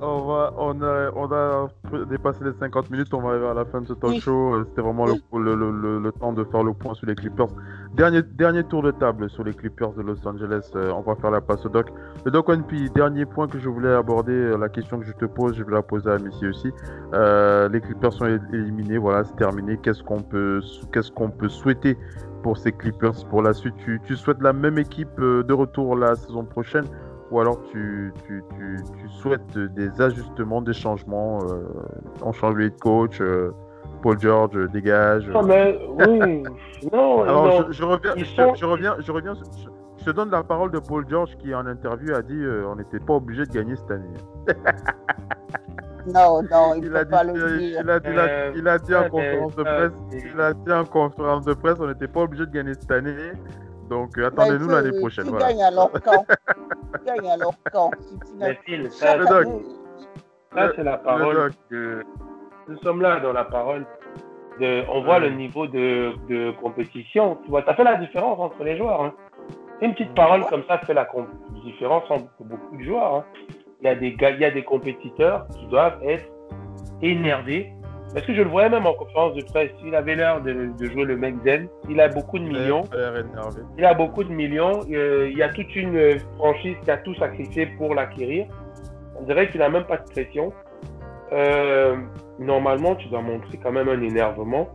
On, 0.02 0.26
va, 0.26 0.54
on, 0.56 0.80
a, 0.82 1.10
on 1.14 1.30
a 1.30 1.68
dépassé 2.06 2.42
les 2.42 2.54
50 2.58 2.90
minutes, 2.90 3.12
on 3.12 3.20
va 3.20 3.30
arriver 3.30 3.48
à 3.48 3.54
la 3.54 3.66
fin 3.66 3.82
de 3.82 3.86
ce 3.86 3.92
talk 3.92 4.18
show. 4.20 4.54
Euh, 4.54 4.64
c'était 4.68 4.80
vraiment 4.80 5.04
le, 5.04 5.14
le, 5.54 5.98
le, 5.98 6.12
temps 6.12 6.32
de 6.32 6.42
faire 6.44 6.62
le 6.62 6.72
point 6.72 6.94
sur 6.94 7.06
les 7.06 7.14
Clippers. 7.14 7.48
Dernier, 7.94 8.22
dernier 8.22 8.64
tour 8.64 8.82
de 8.82 8.92
table 8.92 9.28
sur 9.28 9.44
les 9.44 9.52
Clippers 9.52 9.92
de 9.92 10.02
Los 10.02 10.26
Angeles. 10.26 10.70
Euh, 10.74 10.90
on 10.92 11.02
va 11.02 11.16
faire 11.16 11.30
la 11.30 11.42
passe 11.42 11.66
au 11.66 11.68
doc. 11.68 11.88
Le 12.24 12.30
doc 12.30 12.48
One 12.48 12.64
dernier 12.94 13.26
point 13.26 13.46
que 13.46 13.58
je 13.58 13.68
voulais 13.68 13.92
aborder, 13.92 14.32
euh, 14.32 14.56
la 14.56 14.70
question 14.70 14.98
que 14.98 15.04
je 15.04 15.12
te 15.12 15.26
pose, 15.26 15.54
je 15.54 15.64
vais 15.64 15.72
la 15.72 15.82
poser 15.82 16.10
à 16.10 16.18
Missy 16.18 16.46
aussi. 16.46 16.72
les 17.12 17.80
Clippers 17.80 18.14
sont 18.14 18.26
éliminés, 18.54 18.96
voilà, 18.96 19.24
c'est 19.24 19.36
terminé. 19.36 19.78
Qu'est-ce 19.82 20.02
qu'on 20.02 20.22
peut, 20.22 20.62
qu'est-ce 20.92 21.12
qu'on 21.12 21.28
peut 21.28 21.50
souhaiter 21.50 21.98
pour 22.42 22.56
ces 22.56 22.72
Clippers 22.72 23.26
pour 23.28 23.42
la 23.42 23.52
suite? 23.52 23.74
Tu, 23.84 24.00
tu 24.06 24.16
souhaites 24.16 24.40
la 24.40 24.54
même 24.54 24.78
équipe 24.78 25.20
de 25.20 25.52
retour 25.52 25.94
la 25.94 26.14
saison 26.14 26.44
prochaine? 26.44 26.86
Ou 27.30 27.40
alors 27.40 27.62
tu, 27.70 28.12
tu, 28.26 28.42
tu, 28.56 28.76
tu, 28.98 29.08
souhaites 29.08 29.56
des 29.56 30.00
ajustements, 30.00 30.62
des 30.62 30.72
changements, 30.72 31.38
euh, 31.44 31.62
on 32.22 32.32
change 32.32 32.56
de 32.56 32.68
coach, 32.68 33.20
euh, 33.20 33.52
Paul 34.02 34.18
George 34.20 34.56
euh, 34.56 34.68
dégage. 34.68 35.28
Non, 35.28 35.42
mais 35.42 35.78
oui, 36.08 36.42
non. 36.92 37.22
Alors 37.22 37.72
Je, 37.72 37.84
reviens, 37.84 38.14
je, 38.16 38.64
reviens, 38.64 38.96
je 38.98 39.12
reviens, 39.12 39.34
je 39.98 40.04
te 40.04 40.10
donne 40.10 40.30
la 40.30 40.42
parole 40.42 40.72
de 40.72 40.78
Paul 40.78 41.06
George 41.08 41.36
qui 41.38 41.54
en 41.54 41.66
interview 41.66 42.14
a 42.14 42.22
dit 42.22 42.42
on 42.66 42.76
n'était 42.76 43.00
pas 43.00 43.14
obligé 43.14 43.46
de 43.46 43.52
gagner 43.52 43.76
cette 43.76 43.90
année. 43.90 44.14
Non, 46.06 46.42
non, 46.50 46.74
il, 46.82 46.96
a 46.96 47.04
dit, 47.04 47.10
pas 47.10 47.24
le 47.24 47.32
dire. 47.34 47.80
Il 47.82 47.90
a, 47.90 48.00
dit, 48.00 48.58
il 48.58 48.66
a 48.66 48.78
dit 48.78 48.94
en 48.94 49.08
conférence 49.10 49.54
de 49.54 49.62
presse, 49.62 49.92
il 50.12 50.40
a 50.40 50.54
dit 50.54 50.72
en 50.72 50.84
conférence 50.86 51.44
de 51.44 51.52
presse, 51.52 51.76
on 51.78 51.86
n'était 51.86 52.08
pas 52.08 52.22
obligé 52.22 52.46
de 52.46 52.50
gagner 52.50 52.72
cette 52.72 52.90
année. 52.90 53.32
Donc 53.90 54.16
euh, 54.16 54.28
attendez-nous 54.28 54.68
l'année 54.68 54.96
prochaine. 54.98 55.24
Tu 55.24 55.30
voilà. 55.30 55.48
gagnes 55.48 55.64
à 55.64 55.70
leur 55.72 55.90
camp. 55.90 56.24
tu 56.98 57.04
gagnes 57.04 57.30
à 57.30 57.36
leur 57.36 57.52
camp. 57.72 57.90
ça, 60.54 60.72
c'est 60.76 60.84
la 60.84 60.96
parole 60.96 61.50
que 61.68 62.04
nous 62.68 62.78
sommes 62.78 63.02
là 63.02 63.18
dans 63.18 63.32
la 63.32 63.44
parole. 63.44 63.84
De, 64.60 64.84
on 64.92 65.02
voit 65.02 65.18
le 65.18 65.30
niveau 65.30 65.66
de, 65.66 66.12
de, 66.28 66.52
compétition. 66.60 67.38
Tu 67.44 67.50
vois, 67.50 67.64
ça 67.64 67.74
fait 67.74 67.84
la 67.84 67.96
différence 67.96 68.38
entre 68.38 68.62
les 68.62 68.76
joueurs. 68.76 69.02
Hein. 69.02 69.14
Une 69.80 69.92
petite 69.94 70.14
parole 70.14 70.44
comme 70.46 70.62
ça 70.68 70.78
fait 70.78 70.94
la 70.94 71.08
différence 71.64 72.04
entre 72.10 72.28
beaucoup 72.40 72.76
de 72.76 72.84
joueurs. 72.84 73.14
Hein. 73.14 73.24
Il, 73.80 73.86
y 73.86 73.88
a 73.88 73.94
des, 73.96 74.08
il 74.08 74.40
y 74.40 74.44
a 74.44 74.50
des 74.50 74.62
compétiteurs 74.62 75.48
qui 75.58 75.66
doivent 75.66 75.98
être 76.04 76.30
énervés 77.02 77.72
parce 78.12 78.26
que 78.26 78.34
je 78.34 78.42
le 78.42 78.48
voyais 78.48 78.68
même 78.68 78.86
en 78.86 78.94
conférence 78.94 79.34
de 79.34 79.42
presse? 79.42 79.70
Il 79.84 79.94
avait 79.94 80.16
l'air 80.16 80.40
de, 80.40 80.72
jouer 80.80 81.04
le 81.04 81.16
mec 81.16 81.36
zen. 81.44 81.68
Il 81.88 82.00
a 82.00 82.08
beaucoup 82.08 82.38
de 82.38 82.44
millions. 82.44 82.82
Il 83.78 83.84
a 83.84 83.94
beaucoup 83.94 84.24
de 84.24 84.32
millions. 84.32 84.80
Euh, 84.90 85.28
il 85.30 85.38
y 85.38 85.42
a 85.42 85.48
toute 85.50 85.74
une 85.76 86.18
franchise 86.36 86.76
qui 86.84 86.90
a 86.90 86.96
tout 86.98 87.14
sacrifié 87.14 87.66
pour 87.78 87.94
l'acquérir. 87.94 88.46
On 89.16 89.22
dirait 89.22 89.48
qu'il 89.48 89.60
n'a 89.60 89.68
même 89.68 89.84
pas 89.84 89.98
de 89.98 90.10
pression. 90.10 90.52
Euh, 91.32 91.96
normalement, 92.40 92.96
tu 92.96 93.08
dois 93.08 93.22
montrer 93.22 93.58
quand 93.62 93.70
même 93.70 93.88
un 93.88 94.02
énervement. 94.02 94.68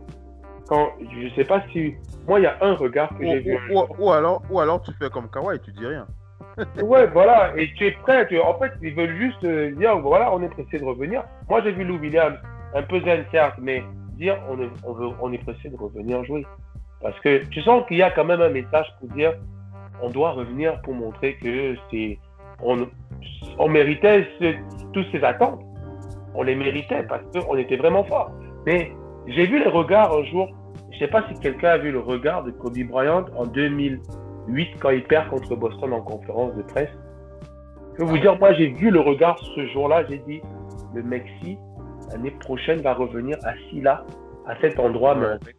Quand, 0.68 0.92
je 1.00 1.28
sais 1.34 1.44
pas 1.44 1.62
si. 1.72 1.94
Moi, 2.26 2.40
il 2.40 2.44
y 2.44 2.46
a 2.46 2.56
un 2.62 2.74
regard 2.74 3.10
que 3.18 3.24
j'ai 3.24 3.40
vu. 3.40 3.58
Ou, 3.98 4.10
alors, 4.10 4.42
ou 4.50 4.60
alors 4.60 4.82
tu 4.82 4.92
fais 4.98 5.10
comme 5.10 5.28
Kawhi, 5.28 5.60
tu 5.60 5.72
dis 5.72 5.86
rien. 5.86 6.06
ouais, 6.82 7.06
voilà. 7.08 7.52
Et 7.56 7.72
tu 7.74 7.86
es 7.86 7.92
prêt. 7.92 8.26
en 8.40 8.58
fait, 8.58 8.72
ils 8.82 8.94
veulent 8.94 9.16
juste 9.16 9.44
euh, 9.44 9.72
dire 9.72 9.98
voilà, 9.98 10.34
on 10.34 10.42
est 10.42 10.48
pressé 10.48 10.78
de 10.78 10.84
revenir. 10.84 11.22
Moi, 11.50 11.60
j'ai 11.62 11.72
vu 11.72 11.84
Lou 11.84 11.98
Williams 11.98 12.38
un 12.74 12.82
peu 12.82 13.00
zen, 13.00 13.24
certes, 13.30 13.58
mais 13.60 13.82
dire 14.16 14.36
on 14.48 14.60
est, 14.60 14.70
on, 15.20 15.32
est 15.32 15.38
pressé 15.38 15.68
de 15.68 15.76
revenir 15.76 16.24
jouer. 16.24 16.46
Parce 17.02 17.18
que 17.20 17.44
tu 17.46 17.60
sens 17.62 17.84
qu'il 17.86 17.98
y 17.98 18.02
a 18.02 18.10
quand 18.10 18.24
même 18.24 18.40
un 18.40 18.48
message 18.48 18.86
pour 18.98 19.08
dire 19.10 19.34
on 20.02 20.10
doit 20.10 20.32
revenir 20.32 20.80
pour 20.82 20.94
montrer 20.94 21.36
que 21.36 21.74
c'est 21.90 22.18
on, 22.62 22.86
on 23.58 23.68
méritait 23.68 24.26
toutes 24.92 25.06
ces 25.12 25.22
attentes. 25.22 25.60
On 26.34 26.42
les 26.42 26.54
méritait 26.54 27.02
parce 27.04 27.22
qu'on 27.32 27.56
était 27.56 27.76
vraiment 27.76 28.04
fort. 28.04 28.30
Mais 28.66 28.92
j'ai 29.26 29.46
vu 29.46 29.58
les 29.58 29.68
regards 29.68 30.12
un 30.12 30.24
jour. 30.24 30.48
Je 30.90 30.96
ne 30.96 31.00
sais 31.00 31.08
pas 31.08 31.24
si 31.28 31.38
quelqu'un 31.40 31.70
a 31.70 31.78
vu 31.78 31.90
le 31.90 32.00
regard 32.00 32.44
de 32.44 32.50
Kobe 32.50 32.78
Bryant 32.88 33.24
en 33.36 33.46
2008 33.46 34.68
quand 34.80 34.90
il 34.90 35.02
perd 35.04 35.28
contre 35.28 35.56
Boston 35.56 35.92
en 35.92 36.00
conférence 36.00 36.54
de 36.54 36.62
presse. 36.62 36.90
Je 37.92 37.98
peux 37.98 38.04
vous 38.04 38.18
dire, 38.18 38.38
moi 38.38 38.52
j'ai 38.54 38.68
vu 38.68 38.90
le 38.90 39.00
regard 39.00 39.38
ce 39.38 39.66
jour-là. 39.68 40.04
J'ai 40.08 40.18
dit, 40.18 40.40
le 40.94 41.02
Mexique, 41.02 41.58
l'année 42.10 42.30
prochaine, 42.30 42.80
va 42.80 42.94
revenir 42.94 43.36
assis 43.44 43.80
là, 43.80 44.04
à 44.46 44.58
cet 44.60 44.78
endroit, 44.78 45.14
mais 45.14 45.26
fait, 45.44 45.56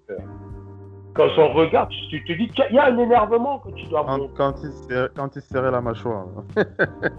quand 1.18 1.30
on 1.40 1.52
regarde, 1.52 1.90
tu 2.12 2.24
te 2.24 2.34
dis 2.34 2.48
qu'il 2.50 2.76
y 2.76 2.78
a 2.78 2.86
un 2.86 2.98
énervement 2.98 3.58
que 3.58 3.72
tu 3.72 3.86
dois 3.88 4.04
montrer. 4.04 4.30
Quand 4.38 4.54
il, 4.64 4.72
serrait, 4.72 5.10
quand 5.16 5.36
il 5.36 5.42
serrait 5.42 5.72
la 5.72 5.82
mâchoire. 5.82 6.28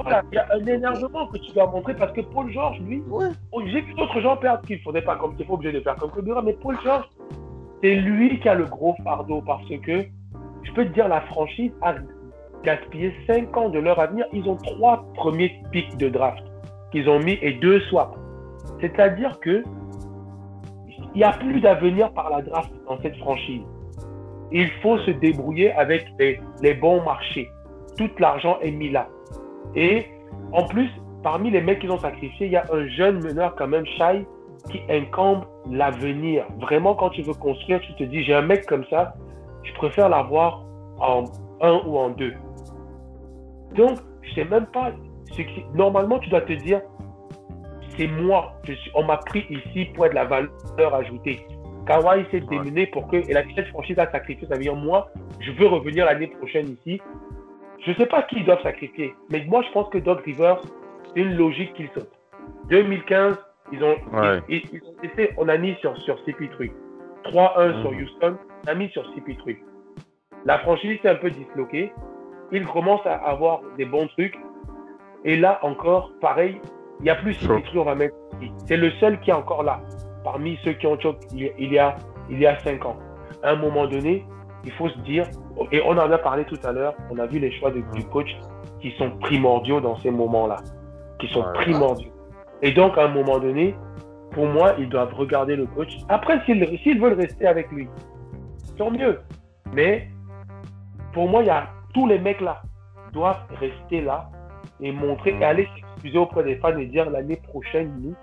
voilà, 0.00 0.22
il 0.30 0.36
y 0.36 0.38
a 0.38 0.46
un 0.54 0.64
énervement 0.66 1.26
que 1.26 1.38
tu 1.38 1.52
dois 1.52 1.66
montrer 1.66 1.94
parce 1.94 2.12
que 2.12 2.20
Paul 2.20 2.48
George, 2.52 2.78
lui, 2.80 3.02
oh, 3.10 3.22
j'ai 3.66 3.80
vu 3.80 3.94
d'autres 3.94 4.20
gens 4.20 4.36
perdre 4.36 4.64
qu'il 4.64 4.76
ne 4.76 4.82
faudrait 4.82 5.02
pas, 5.02 5.16
comme 5.16 5.34
il 5.36 5.44
faut 5.44 5.54
obligé 5.54 5.72
de 5.72 5.80
faire 5.80 5.96
comme 5.96 6.12
Kobira, 6.12 6.42
mais 6.42 6.52
Paul 6.52 6.76
George, 6.84 7.06
c'est 7.82 7.96
lui 7.96 8.38
qui 8.38 8.48
a 8.48 8.54
le 8.54 8.66
gros 8.66 8.94
fardeau 9.02 9.42
parce 9.44 9.68
que, 9.68 10.04
je 10.62 10.72
peux 10.74 10.84
te 10.84 10.92
dire, 10.92 11.08
la 11.08 11.22
franchise 11.22 11.72
a 11.82 11.94
gaspillé 12.62 13.12
5 13.26 13.56
ans 13.56 13.68
de 13.68 13.80
leur 13.80 13.98
avenir. 13.98 14.26
Ils 14.32 14.48
ont 14.48 14.56
trois 14.56 15.04
premiers 15.14 15.60
pics 15.72 15.96
de 15.96 16.08
draft 16.08 16.44
qu'ils 16.92 17.08
ont 17.08 17.18
mis 17.18 17.38
et 17.42 17.54
deux 17.54 17.80
swaps. 17.80 18.16
C'est-à-dire 18.80 19.38
que 19.40 19.64
il 21.14 21.18
n'y 21.18 21.24
a 21.24 21.32
plus 21.32 21.60
d'avenir 21.60 22.12
par 22.12 22.30
la 22.30 22.42
draft 22.42 22.70
dans 22.86 23.00
cette 23.00 23.16
franchise. 23.16 23.62
Il 24.52 24.70
faut 24.82 24.98
se 24.98 25.10
débrouiller 25.10 25.72
avec 25.72 26.06
les, 26.18 26.74
bons 26.74 27.02
marchés. 27.02 27.48
Tout 27.96 28.10
l'argent 28.18 28.58
est 28.60 28.70
mis 28.70 28.90
là. 28.90 29.08
Et 29.74 30.06
en 30.52 30.64
plus, 30.64 30.88
parmi 31.22 31.50
les 31.50 31.60
mecs 31.60 31.80
qu'ils 31.80 31.90
ont 31.90 31.98
sacrifiés, 31.98 32.46
il 32.46 32.52
y 32.52 32.56
a 32.56 32.64
un 32.72 32.86
jeune 32.88 33.22
meneur 33.22 33.54
quand 33.56 33.68
même, 33.68 33.84
Shai, 33.86 34.26
qui 34.70 34.80
incombe 34.88 35.44
l'avenir. 35.70 36.46
Vraiment, 36.60 36.94
quand 36.94 37.10
tu 37.10 37.22
veux 37.22 37.34
construire, 37.34 37.80
tu 37.80 37.94
te 37.94 38.04
dis, 38.04 38.22
j'ai 38.22 38.34
un 38.34 38.42
mec 38.42 38.66
comme 38.66 38.84
ça, 38.90 39.14
je 39.64 39.72
préfère 39.74 40.08
l'avoir 40.08 40.64
en 41.00 41.24
un 41.60 41.80
ou 41.86 41.98
en 41.98 42.10
deux. 42.10 42.34
Donc, 43.74 43.98
je 44.22 44.34
sais 44.34 44.44
même 44.44 44.66
pas. 44.66 44.92
Ce 45.32 45.42
qui... 45.42 45.64
Normalement, 45.74 46.18
tu 46.18 46.30
dois 46.30 46.40
te 46.40 46.52
dire, 46.52 46.80
c'est 47.98 48.06
moi. 48.06 48.54
Je 48.64 48.72
suis... 48.72 48.90
On 48.94 49.04
m'a 49.04 49.18
pris 49.18 49.44
ici 49.50 49.86
pour 49.94 50.06
être 50.06 50.14
la 50.14 50.24
valeur 50.24 50.94
ajoutée. 50.94 51.46
Kawhi 51.86 52.24
s'est 52.30 52.40
démené 52.40 52.86
pour 52.86 53.08
que, 53.08 53.16
et 53.16 53.32
la 53.32 53.42
cette 53.54 53.68
franchise 53.68 53.98
a 53.98 54.10
sacrifié, 54.10 54.46
ça 54.46 54.54
veut 54.54 54.62
dire 54.62 54.76
moi, 54.76 55.10
je 55.40 55.50
veux 55.52 55.66
revenir 55.66 56.04
l'année 56.04 56.26
prochaine 56.26 56.76
ici. 56.80 57.00
Je 57.84 57.90
ne 57.90 57.96
sais 57.96 58.06
pas 58.06 58.22
qui 58.22 58.36
ils 58.36 58.44
doivent 58.44 58.62
sacrifier, 58.62 59.14
mais 59.30 59.44
moi 59.46 59.62
je 59.62 59.72
pense 59.72 59.88
que 59.88 59.98
Doug 59.98 60.20
Rivers, 60.24 60.60
c'est 61.14 61.20
une 61.20 61.34
logique 61.34 61.72
qu'il 61.74 61.88
saute. 61.94 62.10
2015, 62.68 63.36
ils 63.72 63.82
ont, 63.82 63.96
ils, 64.48 64.62
ils, 64.72 65.28
on 65.38 65.48
a 65.48 65.56
mis 65.56 65.74
sur, 65.76 65.96
sur 66.02 66.16
CP3. 66.24 66.70
3-1 67.24 67.80
sur 67.80 67.92
mhm. 67.92 68.02
Houston, 68.02 68.36
on 68.66 68.70
a 68.70 68.74
mis 68.74 68.88
sur 68.90 69.02
CP3. 69.14 69.56
La 70.44 70.58
franchise 70.58 70.98
s'est 71.02 71.08
un 71.08 71.14
peu 71.14 71.30
disloquée. 71.30 71.92
Il 72.52 72.66
commence 72.66 73.04
à 73.06 73.14
avoir 73.14 73.62
des 73.76 73.84
bons 73.84 74.06
trucs. 74.08 74.38
Et 75.24 75.36
là 75.36 75.58
encore, 75.62 76.12
pareil, 76.20 76.60
il 77.00 77.04
n'y 77.04 77.10
a 77.10 77.16
plus 77.16 77.32
CP3, 77.32 77.78
on 77.78 77.84
va 77.84 77.94
mettre. 77.94 78.14
C'est 78.66 78.76
le 78.76 78.90
seul 78.92 79.20
qui 79.20 79.30
est 79.30 79.34
encore 79.34 79.62
là 79.62 79.80
parmi 80.24 80.58
ceux 80.64 80.72
qui 80.72 80.86
ont 80.86 80.98
choqué 80.98 81.52
il 81.58 81.72
y 81.72 81.78
a, 81.78 81.96
il 82.28 82.38
y 82.38 82.46
a 82.46 82.58
cinq 82.60 82.84
ans. 82.84 82.96
À 83.42 83.50
un 83.50 83.56
moment 83.56 83.86
donné, 83.86 84.24
il 84.64 84.72
faut 84.72 84.88
se 84.88 84.98
dire, 85.00 85.24
et 85.72 85.80
on 85.84 85.92
en 85.92 86.10
a 86.10 86.18
parlé 86.18 86.44
tout 86.44 86.58
à 86.64 86.72
l'heure, 86.72 86.94
on 87.10 87.18
a 87.18 87.26
vu 87.26 87.38
les 87.38 87.52
choix 87.58 87.70
du 87.70 87.82
coach 88.12 88.28
qui 88.80 88.92
sont 88.98 89.10
primordiaux 89.20 89.80
dans 89.80 89.96
ces 89.98 90.10
moments-là, 90.10 90.56
qui 91.20 91.28
sont 91.28 91.44
primordiaux. 91.54 92.10
Et 92.62 92.72
donc, 92.72 92.98
à 92.98 93.04
un 93.04 93.08
moment 93.08 93.38
donné, 93.38 93.74
pour 94.32 94.46
moi, 94.46 94.74
ils 94.78 94.88
doivent 94.88 95.14
regarder 95.14 95.56
le 95.56 95.66
coach. 95.66 95.96
Après, 96.08 96.40
s'ils 96.44 97.00
veulent 97.00 97.14
rester 97.14 97.46
avec 97.46 97.70
lui, 97.70 97.88
tant 98.76 98.90
mieux. 98.90 99.20
Mais 99.72 100.08
pour 101.12 101.28
moi, 101.28 101.42
il 101.42 101.46
y 101.46 101.50
a 101.50 101.68
tous 101.94 102.06
les 102.06 102.18
mecs 102.18 102.40
là 102.40 102.62
doivent 103.12 103.40
rester 103.58 104.02
là 104.02 104.28
et 104.80 104.92
montrer 104.92 105.36
et 105.40 105.44
aller 105.44 105.68
s'excuser 105.98 106.18
auprès 106.18 106.44
des 106.44 106.56
fans 106.56 106.76
et 106.76 106.86
dire 106.86 107.10
l'année 107.10 107.36
prochaine, 107.36 107.92
nous, 108.00 108.14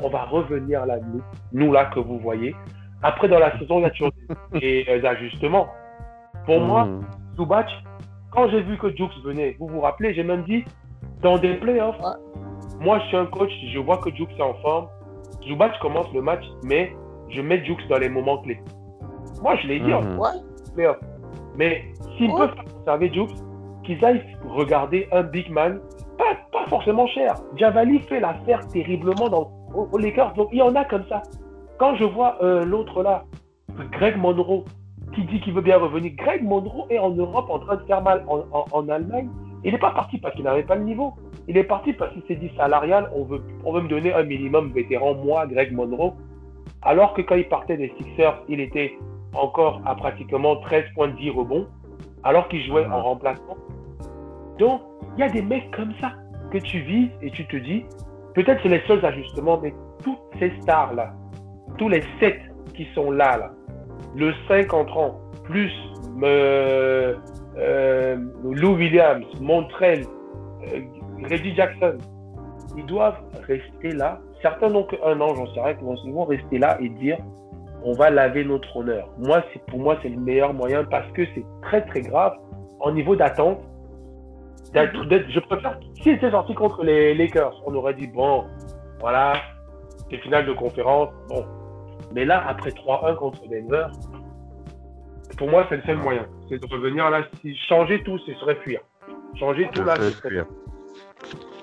on 0.00 0.08
va 0.08 0.24
revenir 0.24 0.86
là, 0.86 0.98
nous, 0.98 1.22
nous 1.52 1.72
là 1.72 1.86
que 1.86 2.00
vous 2.00 2.18
voyez. 2.18 2.54
Après, 3.02 3.28
dans 3.28 3.38
la 3.38 3.58
saison, 3.58 3.78
il 3.78 3.82
y 3.82 3.84
a 3.84 3.90
toujours 3.90 4.12
des, 4.52 5.04
ajustements. 5.04 5.68
Pour 6.46 6.60
moi, 6.60 6.84
hmm. 6.84 7.04
Zubac, 7.36 7.68
quand 8.30 8.48
j'ai 8.50 8.62
vu 8.62 8.78
que 8.78 8.94
Jux 8.96 9.08
venait, 9.24 9.56
vous 9.58 9.68
vous 9.68 9.80
rappelez, 9.80 10.14
j'ai 10.14 10.22
même 10.22 10.44
dit, 10.44 10.64
dans 11.22 11.38
des 11.38 11.54
playoffs, 11.54 12.00
moi 12.80 12.98
je 13.00 13.06
suis 13.08 13.16
un 13.16 13.26
coach, 13.26 13.50
je 13.72 13.78
vois 13.78 13.98
que 13.98 14.10
Jux 14.14 14.26
est 14.36 14.42
en 14.42 14.54
forme. 14.54 14.88
Zubac 15.46 15.78
commence 15.80 16.12
le 16.14 16.22
match, 16.22 16.44
mais 16.62 16.92
je 17.30 17.40
mets 17.40 17.64
Jux 17.64 17.76
dans 17.88 17.98
les 17.98 18.08
moments 18.08 18.38
clés. 18.38 18.60
Moi, 19.42 19.56
je 19.56 19.66
l'ai 19.66 19.80
dit 19.80 19.92
en 19.92 20.02
hmm. 20.02 20.20
playoff. 20.74 20.98
Mais 21.56 21.84
s'ils 22.16 22.32
peuvent 22.32 22.54
conserver 22.78 23.12
Jux, 23.12 23.28
qu'ils 23.84 24.04
aillent 24.04 24.24
regarder 24.48 25.08
un 25.12 25.22
big 25.22 25.50
man, 25.50 25.80
pas, 26.16 26.53
forcément 26.68 27.06
cher. 27.08 27.34
Javali 27.56 28.00
fait 28.00 28.20
l'affaire 28.20 28.66
terriblement 28.68 29.28
dans 29.28 29.50
aux, 29.74 29.98
Lakers. 29.98 30.34
Donc 30.34 30.48
il 30.52 30.58
y 30.58 30.62
en 30.62 30.74
a 30.74 30.84
comme 30.84 31.04
ça. 31.08 31.22
Quand 31.78 31.96
je 31.96 32.04
vois 32.04 32.38
euh, 32.42 32.64
l'autre 32.64 33.02
là, 33.02 33.24
Greg 33.92 34.16
Monroe, 34.16 34.64
qui 35.14 35.24
dit 35.24 35.40
qu'il 35.40 35.52
veut 35.52 35.62
bien 35.62 35.78
revenir, 35.78 36.12
Greg 36.16 36.42
Monroe 36.42 36.86
est 36.90 36.98
en 36.98 37.10
Europe 37.10 37.46
en 37.48 37.58
train 37.58 37.76
de 37.76 37.82
faire 37.84 38.02
mal 38.02 38.24
en, 38.28 38.88
Allemagne. 38.88 39.28
Il 39.64 39.72
n'est 39.72 39.78
pas 39.78 39.92
parti 39.92 40.18
parce 40.18 40.34
qu'il 40.34 40.44
n'avait 40.44 40.62
pas 40.62 40.76
le 40.76 40.84
niveau. 40.84 41.14
Il 41.48 41.56
est 41.56 41.64
parti 41.64 41.92
parce 41.92 42.12
qu'il 42.12 42.22
s'est 42.24 42.36
dit 42.36 42.50
salarial, 42.56 43.10
on 43.14 43.24
veut, 43.24 43.42
on 43.64 43.72
veut 43.72 43.82
me 43.82 43.88
donner 43.88 44.12
un 44.12 44.22
minimum 44.22 44.72
vétéran, 44.72 45.14
moi, 45.14 45.46
Greg 45.46 45.72
Monroe. 45.72 46.12
Alors 46.82 47.14
que 47.14 47.22
quand 47.22 47.34
il 47.34 47.48
partait 47.48 47.76
des 47.76 47.92
Sixers, 47.98 48.42
il 48.48 48.60
était 48.60 48.96
encore 49.34 49.80
à 49.84 49.94
pratiquement 49.94 50.54
13,10 50.56 51.30
rebonds, 51.30 51.66
alors 52.22 52.48
qu'il 52.48 52.62
jouait 52.64 52.86
en 52.86 53.02
remplacement. 53.02 53.56
Donc, 54.58 54.82
il 55.16 55.20
y 55.20 55.22
a 55.22 55.28
des 55.28 55.42
mecs 55.42 55.70
comme 55.70 55.92
ça 56.00 56.12
que 56.58 56.64
tu 56.64 56.80
vises 56.80 57.10
et 57.22 57.30
tu 57.30 57.46
te 57.46 57.56
dis, 57.56 57.84
Peut-être 58.34 58.60
c'est 58.64 58.68
les 58.68 58.82
seuls 58.86 59.04
ajustements, 59.04 59.60
mais 59.62 59.72
toutes 60.02 60.18
ces 60.40 60.52
stars-là, 60.62 61.12
tous 61.78 61.88
les 61.88 62.02
sept 62.18 62.40
qui 62.74 62.86
sont 62.94 63.12
là, 63.12 63.36
là 63.36 63.50
le 64.16 64.32
5 64.48 64.72
entrant, 64.74 65.20
plus 65.44 65.72
euh, 66.22 67.14
euh, 67.56 68.16
Lou 68.42 68.74
Williams, 68.74 69.24
Montrell, 69.40 70.04
euh, 70.72 70.80
Reggie 71.28 71.54
Jackson, 71.54 71.98
ils 72.76 72.86
doivent 72.86 73.18
rester 73.46 73.92
là. 73.92 74.20
Certains 74.42 74.68
n'ont 74.68 74.84
qu'un 74.84 75.20
an, 75.20 75.34
j'en 75.34 75.52
sais 75.54 75.60
rien, 75.60 75.76
ils 76.04 76.12
vont 76.12 76.24
rester 76.24 76.58
là 76.58 76.76
et 76.80 76.88
dire 76.88 77.18
on 77.84 77.92
va 77.92 78.10
laver 78.10 78.44
notre 78.44 78.76
honneur. 78.76 79.08
Moi, 79.18 79.42
pour 79.68 79.78
moi, 79.78 79.96
c'est 80.02 80.08
le 80.08 80.18
meilleur 80.18 80.54
moyen 80.54 80.84
parce 80.84 81.10
que 81.12 81.22
c'est 81.34 81.44
très 81.62 81.84
très 81.86 82.00
grave 82.00 82.34
en 82.80 82.92
niveau 82.92 83.14
d'attente 83.14 83.60
je 84.74 85.40
préfère, 85.40 85.78
s'il 86.02 86.12
était 86.12 86.30
sorti 86.30 86.54
contre 86.54 86.82
les 86.82 87.14
Lakers, 87.14 87.54
on 87.66 87.74
aurait 87.74 87.94
dit, 87.94 88.06
bon, 88.06 88.44
voilà, 89.00 89.34
c'est 90.10 90.18
finale 90.18 90.46
de 90.46 90.52
conférence, 90.52 91.10
bon. 91.28 91.44
Mais 92.12 92.24
là, 92.24 92.44
après 92.46 92.70
3-1 92.70 93.16
contre 93.16 93.40
Denver, 93.48 93.86
pour 95.36 95.48
moi, 95.48 95.66
c'est 95.68 95.76
le 95.76 95.82
seul 95.82 95.96
moyen. 95.98 96.26
C'est 96.48 96.60
de 96.60 96.66
revenir 96.72 97.10
là, 97.10 97.22
si 97.40 97.56
changer 97.56 98.02
tout, 98.02 98.18
ce 98.18 98.34
serait 98.34 98.56
fuir. 98.56 98.80
Changer 99.38 99.68
tout 99.72 99.82
là, 99.82 99.96
ce 99.96 100.10
serait 100.10 100.28
fuir. 100.28 100.46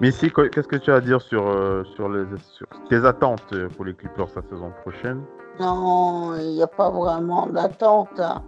Missy, 0.01 0.31
qu'est-ce 0.31 0.67
que 0.67 0.77
tu 0.77 0.91
as 0.91 0.95
à 0.95 1.01
dire 1.01 1.21
sur, 1.21 1.47
euh, 1.47 1.83
sur, 1.95 2.09
les, 2.09 2.25
sur 2.39 2.67
tes 2.89 3.05
attentes 3.05 3.53
pour 3.75 3.85
les 3.85 3.93
Clippers 3.93 4.27
la 4.35 4.41
saison 4.49 4.71
prochaine? 4.81 5.23
Non, 5.59 6.33
il 6.39 6.55
n'y 6.55 6.63
a 6.63 6.67
pas 6.67 6.89
vraiment 6.89 7.45
d'attente. 7.47 8.19
Hein. 8.19 8.41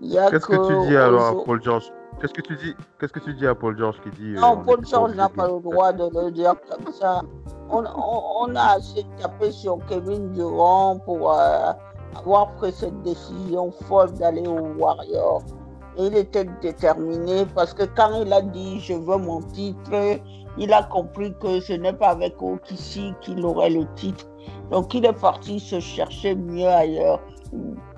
Qu'est-ce 0.00 0.46
que, 0.46 0.82
tu 0.84 0.88
dis 0.88 0.96
alors 0.96 1.26
à 1.26 1.44
Paul 1.44 1.60
George? 1.62 1.92
Qu'est-ce 2.20 2.34
que 2.34 2.42
tu 2.42 2.56
dis 2.56 2.74
Qu'est-ce 2.98 3.12
que 3.14 3.20
tu 3.20 3.32
dis 3.32 3.46
à 3.46 3.54
Paul 3.54 3.78
George 3.78 3.96
qui 4.02 4.10
dit 4.10 4.32
Non, 4.32 4.60
euh, 4.60 4.64
Paul 4.64 4.86
George 4.86 5.14
n'a 5.14 5.30
pas 5.30 5.46
le 5.48 5.60
droit 5.60 5.92
de 5.92 6.04
le 6.14 6.30
dire 6.30 6.54
comme 6.68 6.92
ça. 6.92 7.22
On, 7.70 7.82
on, 7.82 8.54
a 8.56 8.76
assez 8.76 9.06
tapé 9.18 9.50
sur 9.52 9.78
Kevin 9.88 10.30
Durant 10.32 10.98
pour 10.98 11.32
euh, 11.32 11.72
avoir 12.14 12.52
pris 12.56 12.72
cette 12.72 13.00
décision 13.02 13.70
folle 13.88 14.12
d'aller 14.14 14.46
au 14.46 14.60
Warriors. 14.78 15.42
Et 15.96 16.06
il 16.06 16.16
était 16.16 16.44
déterminé 16.60 17.46
parce 17.54 17.72
que 17.72 17.84
quand 17.84 18.22
il 18.22 18.30
a 18.32 18.42
dit 18.42 18.80
je 18.80 18.92
veux 18.92 19.16
mon 19.16 19.40
titre, 19.40 20.18
il 20.60 20.72
a 20.72 20.84
compris 20.84 21.34
que 21.40 21.58
ce 21.58 21.72
n'est 21.72 21.92
pas 21.92 22.10
avec 22.10 22.40
Okishi 22.40 23.12
qu'il 23.20 23.44
aurait 23.44 23.70
le 23.70 23.92
titre. 23.94 24.26
Donc 24.70 24.94
il 24.94 25.04
est 25.04 25.20
parti 25.20 25.58
se 25.58 25.80
chercher 25.80 26.36
mieux 26.36 26.68
ailleurs 26.68 27.20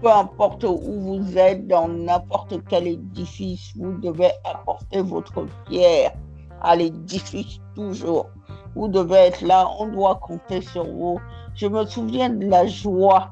peu 0.00 0.10
importe 0.10 0.64
où 0.64 1.00
vous 1.00 1.38
êtes, 1.38 1.66
dans 1.66 1.88
n'importe 1.88 2.54
quel 2.68 2.86
édifice, 2.86 3.72
vous 3.76 3.92
devez 3.98 4.30
apporter 4.44 5.02
votre 5.02 5.46
pierre 5.68 6.12
à 6.60 6.76
l'édifice 6.76 7.60
toujours. 7.74 8.26
Vous 8.74 8.88
devez 8.88 9.16
être 9.16 9.42
là, 9.42 9.68
on 9.78 9.88
doit 9.88 10.16
compter 10.16 10.62
sur 10.62 10.84
vous. 10.84 11.20
Je 11.54 11.66
me 11.66 11.84
souviens 11.84 12.30
de 12.30 12.46
la 12.46 12.66
joie 12.66 13.30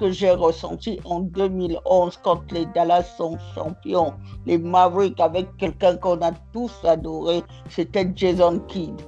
que 0.00 0.10
j'ai 0.10 0.30
ressenti 0.30 0.98
en 1.04 1.20
2011 1.20 2.18
quand 2.24 2.50
les 2.52 2.64
Dallas 2.66 3.02
sont 3.18 3.36
champions, 3.54 4.14
les 4.46 4.56
Mavericks 4.56 5.20
avec 5.20 5.54
quelqu'un 5.58 5.96
qu'on 5.96 6.20
a 6.22 6.32
tous 6.54 6.72
adoré, 6.84 7.42
c'était 7.68 8.10
Jason 8.16 8.60
Kidd. 8.66 8.98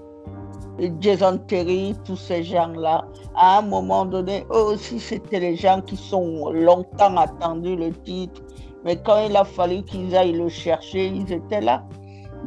Jason 1.01 1.38
Terry, 1.49 1.95
tous 2.05 2.16
ces 2.16 2.43
gens-là, 2.43 3.05
à 3.36 3.59
un 3.59 3.62
moment 3.62 4.05
donné, 4.05 4.45
eux 4.51 4.64
aussi, 4.74 5.01
c'était 5.01 5.40
les 5.40 5.57
gens 5.57 5.80
qui 5.80 5.97
sont 5.97 6.51
longtemps 6.51 7.16
attendus 7.16 7.76
le 7.76 7.93
titre. 7.93 8.43
Mais 8.84 8.97
quand 8.97 9.26
il 9.26 9.36
a 9.36 9.45
fallu 9.45 9.82
qu'ils 9.84 10.14
aillent 10.16 10.32
le 10.32 10.49
chercher, 10.49 11.07
ils 11.07 11.32
étaient 11.32 11.61
là. 11.61 11.84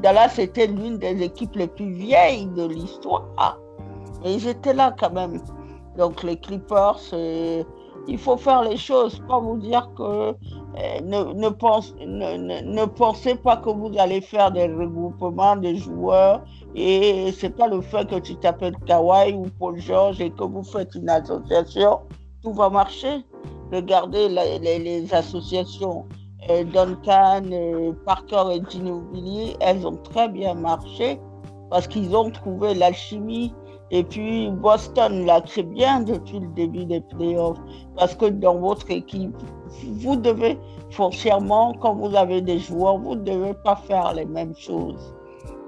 Dallas 0.01 0.35
était 0.37 0.67
l'une 0.67 0.97
des 0.97 1.21
équipes 1.23 1.55
les 1.55 1.67
plus 1.67 1.93
vieilles 1.93 2.47
de 2.47 2.67
l'histoire. 2.67 3.59
Et 4.23 4.33
ils 4.33 4.47
étaient 4.47 4.73
là 4.73 4.93
quand 4.99 5.13
même. 5.13 5.39
Donc 5.97 6.23
les 6.23 6.35
Clippers, 6.35 6.99
il 8.07 8.17
faut 8.17 8.37
faire 8.37 8.63
les 8.63 8.77
choses, 8.77 9.21
pas 9.27 9.39
vous 9.39 9.57
dire 9.57 9.89
que 9.97 10.35
eh, 10.77 11.01
ne, 11.01 11.33
ne, 11.33 11.49
pense, 11.49 11.95
ne, 11.99 12.61
ne, 12.61 12.85
pensez 12.85 13.35
pas 13.35 13.57
que 13.57 13.69
vous 13.69 13.91
allez 13.97 14.21
faire 14.21 14.51
des 14.51 14.67
regroupements 14.67 15.55
de 15.55 15.73
joueurs 15.73 16.43
et 16.75 17.31
c'est 17.37 17.55
pas 17.55 17.67
le 17.67 17.81
fait 17.81 18.07
que 18.07 18.19
tu 18.19 18.35
t'appelles 18.35 18.75
Kawhi 18.85 19.33
ou 19.33 19.45
Paul 19.57 19.79
George 19.79 20.19
et 20.21 20.29
que 20.29 20.43
vous 20.43 20.63
faites 20.63 20.93
une 20.95 21.09
association, 21.09 22.01
tout 22.43 22.53
va 22.53 22.69
marcher. 22.69 23.25
Regardez 23.71 24.29
les, 24.29 24.79
les, 24.79 25.13
associations 25.13 26.05
euh, 26.49 26.63
Duncan, 26.65 27.43
euh, 27.51 27.93
Parker 28.05 28.43
et 28.53 28.61
Ginobili, 28.69 29.55
elles 29.59 29.87
ont 29.87 29.97
très 29.97 30.29
bien 30.29 30.53
marché 30.53 31.19
parce 31.71 31.87
qu'ils 31.87 32.15
ont 32.15 32.29
trouvé 32.29 32.75
l'alchimie 32.75 33.53
et 33.91 34.03
puis 34.03 34.49
Boston 34.49 35.25
l'a 35.25 35.41
très 35.41 35.63
bien 35.63 36.01
depuis 36.01 36.39
le 36.39 36.47
début 36.47 36.85
des 36.85 37.01
playoffs, 37.01 37.59
parce 37.95 38.15
que 38.15 38.25
dans 38.25 38.57
votre 38.57 38.89
équipe, 38.89 39.37
vous 39.99 40.15
devez 40.15 40.57
foncièrement, 40.91 41.73
quand 41.81 41.93
vous 41.95 42.15
avez 42.15 42.41
des 42.41 42.59
joueurs, 42.59 42.97
vous 42.97 43.15
ne 43.15 43.23
devez 43.23 43.53
pas 43.53 43.75
faire 43.75 44.13
les 44.13 44.25
mêmes 44.25 44.55
choses. 44.55 45.13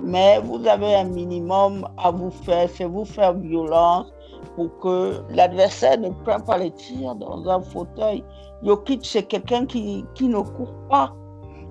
Mais 0.01 0.39
vous 0.39 0.65
avez 0.67 0.95
un 0.95 1.05
minimum 1.05 1.87
à 1.97 2.11
vous 2.11 2.31
faire, 2.31 2.69
c'est 2.69 2.85
vous 2.85 3.05
faire 3.05 3.33
violence 3.33 4.11
pour 4.55 4.77
que 4.79 5.21
l'adversaire 5.29 5.99
ne 5.99 6.09
prenne 6.09 6.43
pas 6.43 6.57
les 6.57 6.71
tirs 6.71 7.15
dans 7.15 7.47
un 7.47 7.61
fauteuil. 7.61 8.23
Jokic, 8.63 9.05
c'est 9.05 9.23
quelqu'un 9.23 9.65
qui, 9.65 10.05
qui 10.15 10.27
ne 10.27 10.39
court 10.39 10.73
pas. 10.89 11.13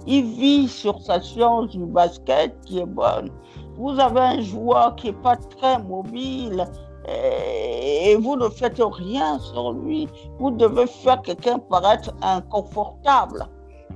Il 0.07 0.25
vit 0.25 0.69
sur 0.69 1.01
sa 1.03 1.21
science 1.21 1.71
du 1.71 1.85
basket 1.85 2.57
qui 2.65 2.79
est 2.79 2.87
bonne 2.87 3.31
vous 3.77 3.99
avez 4.01 4.21
un 4.21 4.41
joueur 4.41 4.97
qui 4.97 5.09
n'est 5.09 5.13
pas 5.13 5.37
très 5.37 5.79
mobile 5.83 6.67
et 7.09 8.17
vous 8.17 8.37
ne 8.37 8.49
faites 8.49 8.81
rien 8.81 9.39
sur 9.39 9.73
lui, 9.73 10.09
vous 10.39 10.51
devez 10.51 10.87
faire 10.87 11.23
quelqu'un 11.23 11.59
paraître 11.59 12.13
inconfortable. 12.23 13.47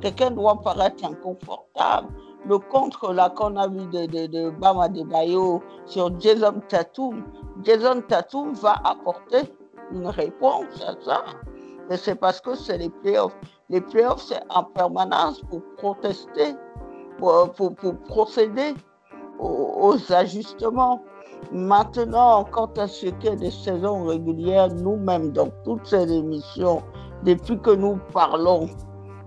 Quelqu'un 0.01 0.31
doit 0.31 0.61
paraître 0.61 1.05
inconfortable. 1.05 2.09
Le 2.47 2.59
contre 2.59 3.13
là 3.13 3.31
qu'on 3.31 3.57
a 3.57 3.69
vu 3.69 3.85
de, 3.87 4.07
de, 4.07 4.27
de 4.27 4.51
Bama 4.51 4.89
de 4.89 5.03
Bayo 5.03 5.63
sur 5.87 6.19
Jason 6.21 6.63
Tatum, 6.69 7.25
Jason 7.65 8.01
Tatum 8.09 8.55
va 8.55 8.77
apporter 8.85 9.43
une 9.93 10.07
réponse 10.07 10.83
à 10.87 10.95
ça. 11.05 11.25
Et 11.91 11.97
c'est 11.97 12.15
parce 12.15 12.41
que 12.41 12.55
c'est 12.55 12.79
les 12.79 12.89
playoffs. 12.89 13.37
Les 13.69 13.81
playoffs, 13.81 14.23
c'est 14.23 14.41
en 14.49 14.63
permanence 14.63 15.43
pour 15.51 15.61
protester, 15.77 16.55
pour, 17.19 17.53
pour 17.53 17.75
procéder 18.09 18.75
aux, 19.41 19.97
ajustements. 20.13 21.03
Maintenant, 21.53 22.45
quant 22.45 22.71
à 22.77 22.87
ce 22.87 23.07
qui 23.07 23.27
est 23.29 23.37
des 23.37 23.51
saisons 23.51 24.05
régulières, 24.05 24.69
nous-mêmes, 24.75 25.33
dans 25.33 25.49
toutes 25.65 25.87
ces 25.87 26.11
émissions, 26.13 26.83
depuis 27.25 27.59
que 27.59 27.71
nous 27.71 27.99
parlons, 28.13 28.69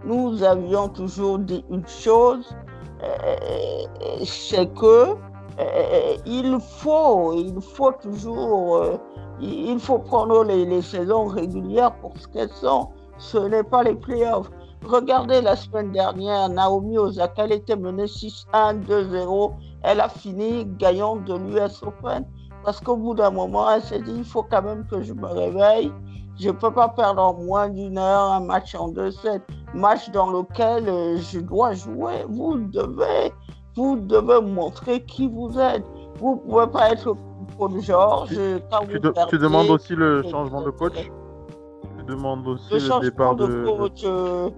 nous 0.06 0.44
avions 0.44 0.90
toujours 0.90 1.40
dit 1.40 1.66
une 1.70 1.88
chose, 1.88 2.56
euh, 3.04 3.86
c'est 4.26 4.72
que 4.76 5.16
euh, 5.60 6.16
il 6.26 6.58
faut, 6.60 7.34
il 7.34 7.60
faut 7.62 7.92
toujours, 7.94 8.78
euh, 8.78 8.98
il 9.40 9.80
faut 9.80 10.00
prendre 10.00 10.44
les, 10.44 10.66
les, 10.66 10.82
saisons 10.82 11.26
régulières 11.26 11.96
pour 11.98 12.14
ce 12.18 12.28
qu'elles 12.28 12.50
sont. 12.50 12.90
Ce 13.18 13.38
n'est 13.38 13.64
pas 13.64 13.84
les 13.84 13.96
playoffs. 13.96 14.50
Regardez 14.86 15.42
la 15.42 15.56
semaine 15.56 15.92
dernière, 15.92 16.50
Naomi 16.50 16.98
Osaka, 16.98 17.46
elle 17.46 17.54
était 17.54 17.76
menée 17.76 18.06
6-1, 18.06 18.84
2-0 18.86 19.52
elle 19.84 20.00
a 20.00 20.10
fini 20.10 20.66
gagnant 20.66 21.18
de 21.18 21.36
l'US 21.36 21.84
Open 21.84 22.26
parce 22.64 22.80
qu'au 22.80 22.96
bout 22.96 23.14
d'un 23.14 23.30
moment, 23.30 23.70
elle 23.70 23.82
s'est 23.82 24.00
dit, 24.00 24.14
il 24.16 24.24
faut 24.24 24.44
quand 24.44 24.62
même 24.62 24.86
que 24.88 25.02
je 25.02 25.14
me 25.14 25.28
réveille. 25.28 25.92
Je 26.40 26.48
ne 26.48 26.54
peux 26.54 26.72
pas 26.72 26.88
perdre 26.88 27.22
en 27.22 27.34
moins 27.34 27.70
d'une 27.70 27.98
heure 27.98 28.32
un 28.32 28.40
match 28.40 28.74
en 28.74 28.92
2-7, 28.92 29.42
match 29.76 30.10
dans 30.12 30.32
lequel 30.32 30.88
euh, 30.88 31.18
je 31.18 31.40
dois 31.40 31.74
jouer. 31.74 32.26
Vous 32.30 32.58
devez, 32.58 33.32
vous 33.76 33.98
devez 33.98 34.42
montrer 34.42 35.04
qui 35.04 35.28
vous 35.28 35.60
êtes. 35.60 35.84
Vous 36.20 36.36
ne 36.36 36.50
pouvez 36.50 36.68
pas 36.68 36.92
être 36.92 37.16
Paul 37.58 37.80
Georges 37.82 38.40
quand 38.72 38.86
tu, 38.88 38.98
vous 38.98 39.12
tu 39.30 39.38
demandes 39.38 39.70
aussi 39.70 39.94
le 39.94 40.24
changement 40.24 40.62
de 40.62 40.72
coach? 40.72 41.12
Tu 41.98 42.06
demandes 42.06 42.48
aussi 42.48 42.74
le, 42.74 43.02
départ 43.02 43.36
de, 43.36 43.66
coach. 43.66 44.04
Euh, 44.06 44.50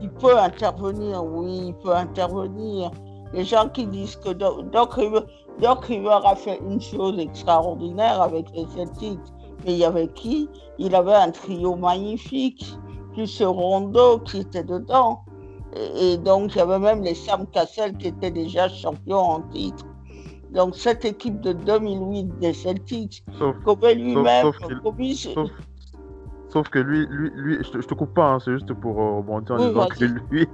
il 0.00 0.10
peut 0.10 0.38
intervenir, 0.38 1.24
oui, 1.24 1.68
il 1.68 1.74
peut 1.82 1.94
intervenir 1.94 2.90
les 3.32 3.44
gens 3.44 3.68
qui 3.68 3.86
disent 3.86 4.16
que 4.16 4.30
Doc, 4.30 4.94
River, 4.94 6.18
a 6.24 6.34
fait 6.34 6.60
une 6.68 6.80
chose 6.80 7.18
extraordinaire 7.18 8.20
avec 8.20 8.46
les 8.54 8.66
Celtics. 8.76 9.20
Mais 9.64 9.72
il 9.72 9.78
y 9.78 9.84
avait 9.84 10.08
qui? 10.08 10.48
Il 10.78 10.94
avait 10.94 11.14
un 11.14 11.30
trio 11.30 11.76
magnifique, 11.76 12.64
plus 13.12 13.42
Rondo 13.42 14.18
qui 14.20 14.38
était 14.40 14.64
dedans. 14.64 15.22
Et, 15.96 16.16
donc, 16.16 16.54
il 16.54 16.58
y 16.58 16.60
avait 16.60 16.78
même 16.78 17.02
les 17.02 17.14
Sam 17.14 17.46
Cassell 17.46 17.96
qui 17.96 18.08
étaient 18.08 18.30
déjà 18.30 18.68
champions 18.68 19.18
en 19.18 19.40
titre. 19.42 19.84
Donc, 20.50 20.74
cette 20.74 21.04
équipe 21.04 21.40
de 21.40 21.52
2008 21.52 22.38
des 22.40 22.52
Celtics, 22.52 23.24
Kobe 23.64 23.84
lui-même, 23.94 24.50
sauf, 26.48 26.68
que 26.68 26.78
lui, 26.80 27.06
lui, 27.06 27.30
lui 27.36 27.58
je, 27.62 27.70
te, 27.70 27.78
te 27.78 27.94
coupe 27.94 28.14
pas, 28.14 28.32
hein, 28.32 28.38
c'est 28.40 28.52
juste 28.52 28.72
pour 28.74 29.00
euh, 29.00 29.18
rebondir 29.18 29.54
en 29.54 29.68
disant 29.68 29.86
que 29.86 30.04
lui, 30.04 30.48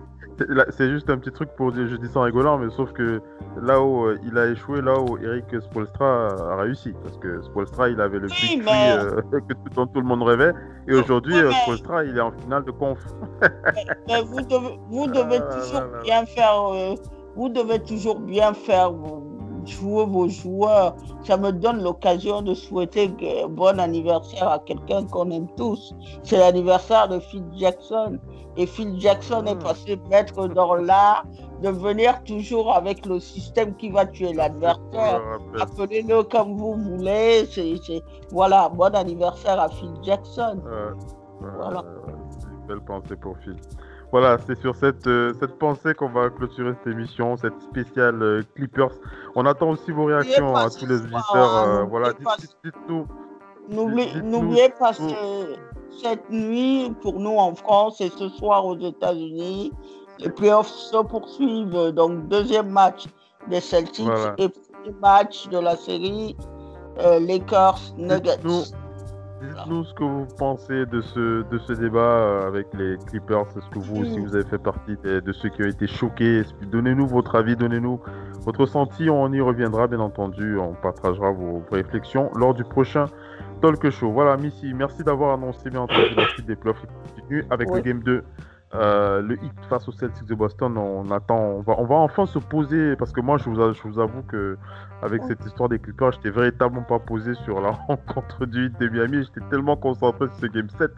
c'est 0.70 0.90
juste 0.90 1.08
un 1.10 1.18
petit 1.18 1.30
truc 1.30 1.50
pour 1.56 1.72
dire, 1.72 1.88
je 1.88 1.96
dis 1.96 2.08
ça 2.08 2.20
en 2.20 2.22
rigolant, 2.22 2.58
mais 2.58 2.70
sauf 2.70 2.92
que 2.92 3.20
là 3.62 3.80
où 3.80 4.06
euh, 4.06 4.18
il 4.24 4.36
a 4.38 4.46
échoué, 4.46 4.80
là 4.80 4.98
où 4.98 5.18
Eric 5.18 5.44
Spolstra 5.60 6.52
a 6.52 6.56
réussi. 6.56 6.92
Parce 7.02 7.16
que 7.18 7.42
Spolstra, 7.42 7.88
il 7.88 8.00
avait 8.00 8.18
le 8.18 8.28
big 8.28 8.62
euh, 8.68 9.20
que 9.48 9.54
tout, 9.54 9.86
tout, 9.86 10.00
le 10.00 10.06
monde 10.06 10.22
rêvait. 10.22 10.52
Et 10.88 10.94
aujourd'hui, 10.94 11.36
euh, 11.36 11.50
Spolstra, 11.62 12.04
il 12.04 12.16
est 12.16 12.20
en 12.20 12.32
finale 12.32 12.64
de 12.64 12.70
conf. 12.70 12.98
vous 14.26 14.42
devez, 14.42 14.78
vous 14.90 15.06
devez 15.06 15.38
ah 15.40 15.54
toujours 15.54 15.82
bien 16.02 16.26
faire. 16.26 16.96
vous 17.34 17.48
devez 17.48 17.78
toujours 17.80 18.20
bien 18.20 18.52
faire 18.52 18.92
jouer 19.66 20.06
vos 20.06 20.28
joueurs. 20.28 20.96
Ça 21.24 21.36
me 21.36 21.52
donne 21.52 21.82
l'occasion 21.82 22.42
de 22.42 22.54
souhaiter 22.54 23.10
bon 23.50 23.78
anniversaire 23.78 24.48
à 24.48 24.58
quelqu'un 24.58 25.04
qu'on 25.04 25.30
aime 25.30 25.48
tous. 25.56 25.94
C'est 26.22 26.38
l'anniversaire 26.38 27.08
de 27.08 27.18
Phil 27.18 27.44
Jackson. 27.56 28.18
Et 28.56 28.66
Phil 28.66 28.98
Jackson 28.98 29.44
est 29.46 29.54
hmm. 29.54 29.58
passé 29.58 30.00
maître 30.10 30.48
dans 30.48 30.74
l'art 30.74 31.26
de 31.62 31.68
venir 31.68 32.22
toujours 32.24 32.74
avec 32.74 33.04
le 33.06 33.20
système 33.20 33.74
qui 33.76 33.90
va 33.90 34.06
tuer 34.06 34.32
l'adversaire. 34.32 35.20
Appelez-le 35.60 36.22
comme 36.22 36.56
vous 36.56 36.74
voulez. 36.74 37.48
Voilà, 38.30 38.68
bon 38.68 38.94
anniversaire 38.94 39.60
à 39.60 39.68
Phil 39.68 39.92
Jackson. 40.02 40.60
voilà. 41.40 41.82
Une 42.48 42.66
belle 42.66 42.84
pensée 42.84 43.16
pour 43.16 43.36
Phil. 43.38 43.56
Voilà, 44.18 44.38
c'est 44.46 44.58
sur 44.58 44.74
cette, 44.74 45.06
euh, 45.08 45.34
cette 45.38 45.58
pensée 45.58 45.92
qu'on 45.92 46.08
va 46.08 46.30
clôturer 46.30 46.72
cette 46.82 46.94
émission, 46.94 47.36
cette 47.36 47.60
spéciale 47.60 48.22
euh, 48.22 48.42
Clippers. 48.54 48.94
On 49.34 49.44
attend 49.44 49.68
aussi 49.68 49.90
vos 49.90 50.06
réactions 50.06 50.56
à 50.56 50.70
tous 50.70 50.86
les 50.86 51.02
auditeurs. 51.02 51.68
Euh, 51.68 51.84
voilà, 51.84 52.14
dites-nous. 52.64 53.06
N'oubliez 53.68 54.70
pas 54.70 54.94
que 54.94 55.56
cette 56.02 56.30
nuit, 56.30 56.94
pour 57.02 57.20
nous 57.20 57.36
en 57.36 57.54
France 57.56 58.00
et 58.00 58.08
ce 58.08 58.30
soir 58.30 58.64
aux 58.64 58.78
États-Unis, 58.78 59.74
les 60.18 60.30
playoffs 60.30 60.70
se 60.70 60.96
poursuivent. 61.02 61.92
Donc, 61.92 62.26
deuxième 62.28 62.70
match 62.70 63.04
des 63.50 63.60
Celtics 63.60 64.08
et 64.38 64.48
premier 64.48 64.96
match 65.02 65.46
de 65.50 65.58
la 65.58 65.76
série 65.76 66.34
Lakers 66.96 67.80
Nuggets. 67.98 68.40
Dites-nous 69.40 69.84
ce 69.84 69.94
que 69.94 70.04
vous 70.04 70.26
pensez 70.38 70.86
de 70.86 71.00
ce, 71.02 71.42
de 71.50 71.58
ce 71.58 71.74
débat 71.74 72.00
euh, 72.00 72.46
avec 72.46 72.68
les 72.72 72.96
Clippers. 73.06 73.46
Est-ce 73.56 73.68
que 73.68 73.78
vous 73.78 74.02
aussi 74.02 74.18
vous 74.18 74.34
avez 74.34 74.46
fait 74.46 74.58
partie 74.58 74.96
de, 75.04 75.32
ceux 75.32 75.50
qui 75.50 75.62
ont 75.62 75.66
été 75.66 75.86
choqués? 75.86 76.42
Donnez-nous 76.70 77.06
votre 77.06 77.34
avis, 77.34 77.54
donnez-nous 77.54 78.00
votre 78.40 78.60
ressenti. 78.60 79.10
On 79.10 79.30
y 79.32 79.40
reviendra 79.40 79.88
bien 79.88 80.00
entendu. 80.00 80.58
On 80.58 80.72
partagera 80.72 81.32
vos, 81.32 81.62
réflexions 81.70 82.30
lors 82.34 82.54
du 82.54 82.64
prochain 82.64 83.06
Talk 83.60 83.90
Show. 83.90 84.10
Voilà, 84.10 84.38
Missy, 84.38 84.72
merci 84.72 85.04
d'avoir 85.04 85.34
annoncé 85.34 85.68
bien 85.68 85.80
entendu 85.80 86.14
la 86.16 86.28
suite 86.28 86.46
des 86.46 86.56
playoffs 86.56 86.80
qui 86.80 86.86
continue 87.20 87.44
avec 87.50 87.68
le 87.70 87.80
Game 87.80 88.02
2 88.02 88.24
Euh, 88.76 89.22
le 89.22 89.34
hit 89.42 89.52
face 89.68 89.88
aux 89.88 89.92
Celtics 89.92 90.26
de 90.26 90.34
Boston, 90.34 90.76
on 90.76 91.10
attend, 91.10 91.38
on 91.38 91.60
va, 91.60 91.74
on 91.78 91.84
va 91.84 91.94
enfin 91.96 92.26
se 92.26 92.38
poser 92.38 92.94
parce 92.96 93.12
que 93.12 93.20
moi, 93.20 93.38
je 93.38 93.44
vous, 93.44 93.54
je 93.56 93.82
vous 93.82 93.98
avoue 93.98 94.22
que 94.22 94.58
avec 95.02 95.22
cette 95.24 95.44
histoire 95.46 95.68
des 95.68 95.78
Clippers, 95.78 96.12
j'étais 96.12 96.30
véritablement 96.30 96.82
pas 96.82 96.98
posé 96.98 97.34
sur 97.34 97.60
la 97.60 97.70
rencontre 97.88 98.44
du 98.44 98.66
hit 98.66 98.78
de 98.78 98.88
Miami. 98.88 99.24
J'étais 99.24 99.46
tellement 99.48 99.76
concentré 99.76 100.26
sur 100.26 100.36
ce 100.36 100.46
game 100.46 100.68
7 100.68 100.90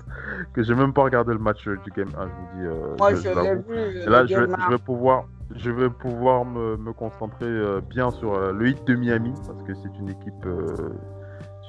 que 0.55 0.63
j'ai 0.63 0.75
même 0.75 0.93
pas 0.93 1.03
regardé 1.03 1.33
le 1.33 1.39
match 1.39 1.67
du 1.69 1.91
game 1.93 2.09
1. 2.19 2.23
Je 2.23 2.29
vous 2.29 2.49
dis. 2.55 2.67
Euh, 2.67 2.97
moi, 2.99 3.15
je, 3.15 3.29
l'ai 3.29 3.55
vu. 3.55 4.11
là, 4.11 4.27
je 4.27 4.35
vais, 4.35 4.47
je 4.47 4.71
vais, 4.71 4.79
pouvoir, 4.79 5.25
je 5.55 5.71
vais 5.71 5.91
pouvoir 5.91 6.45
me, 6.45 6.77
me 6.77 6.93
concentrer 6.93 7.47
euh, 7.47 7.81
bien 7.81 8.11
sur 8.11 8.35
euh, 8.35 8.53
le 8.53 8.69
hit 8.69 8.85
de 8.87 8.95
Miami 8.95 9.33
parce 9.47 9.63
que 9.63 9.75
c'est 9.75 9.99
une 9.99 10.11
équipe 10.11 10.47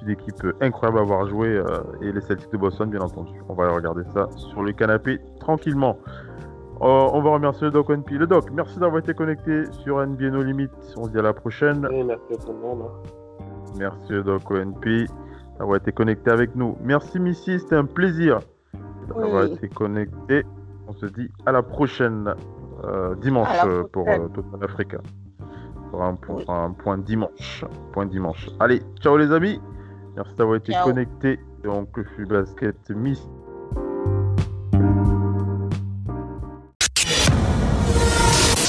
une 0.02 0.10
équipe 0.12 0.46
incroyable 0.62 1.00
à 1.00 1.02
avoir 1.02 1.28
joué 1.28 1.50
euh, 1.50 1.64
et 2.02 2.12
les 2.12 2.22
Celtics 2.22 2.52
de 2.52 2.58
Boston, 2.58 2.90
bien 2.90 3.02
entendu. 3.02 3.34
On 3.48 3.54
va 3.54 3.70
regarder 3.70 4.04
ça 4.14 4.30
sur 4.36 4.64
le 4.64 4.72
canapé 4.72 5.20
tranquillement. 5.50 5.98
Euh, 6.82 6.86
on 6.86 7.22
va 7.22 7.32
remercier 7.32 7.66
le 7.66 7.72
Doc 7.72 7.90
ONP. 7.90 8.12
Le 8.12 8.28
Doc, 8.28 8.52
merci 8.54 8.80
d'avoir 8.80 9.00
été 9.00 9.14
connecté 9.14 9.66
sur 9.84 10.06
NBA 10.06 10.30
No 10.30 10.44
Limit. 10.44 10.70
On 10.96 11.06
se 11.06 11.10
dit 11.10 11.18
à 11.18 11.24
la 11.24 11.34
prochaine. 11.34 11.88
merci 12.06 12.34
à 12.34 12.38
tout 12.38 12.54
le 12.54 12.60
monde. 12.60 12.84
Hein. 12.84 13.10
Merci 13.78 14.14
le 14.14 14.24
Doc 14.24 14.50
ONP 14.50 14.86
d'avoir 15.58 15.78
été 15.78 15.92
connecté 15.92 16.30
avec 16.32 16.56
nous. 16.56 16.78
Merci 16.84 17.20
Missy, 17.20 17.60
c'était 17.60 17.76
un 17.76 17.86
plaisir 17.86 18.40
d'avoir 19.08 19.46
été 19.46 19.68
connecté. 19.68 20.44
On 20.88 20.94
se 20.94 21.08
dit 21.08 21.30
à 21.46 21.52
la 21.52 21.64
prochaine 21.64 22.34
euh, 22.86 23.16
dimanche 23.16 23.66
pour 23.92 24.06
Total 24.06 24.64
Africa. 24.64 24.98
Pour 25.90 26.04
un, 26.04 26.14
pour 26.14 26.48
un 26.50 26.72
point 26.72 27.00
dimanche. 27.00 27.66
Point 27.92 28.06
dimanche. 28.06 28.48
Allez, 28.60 28.82
ciao 29.02 29.18
les 29.18 29.32
amis. 29.32 29.60
Merci 30.16 30.36
d'avoir 30.36 30.58
été 30.58 30.74
connecté. 30.84 31.40
Donc, 31.64 31.90
je 31.98 32.08
suis 32.14 32.26
Basket 32.26 32.78
Miss. 32.92 33.28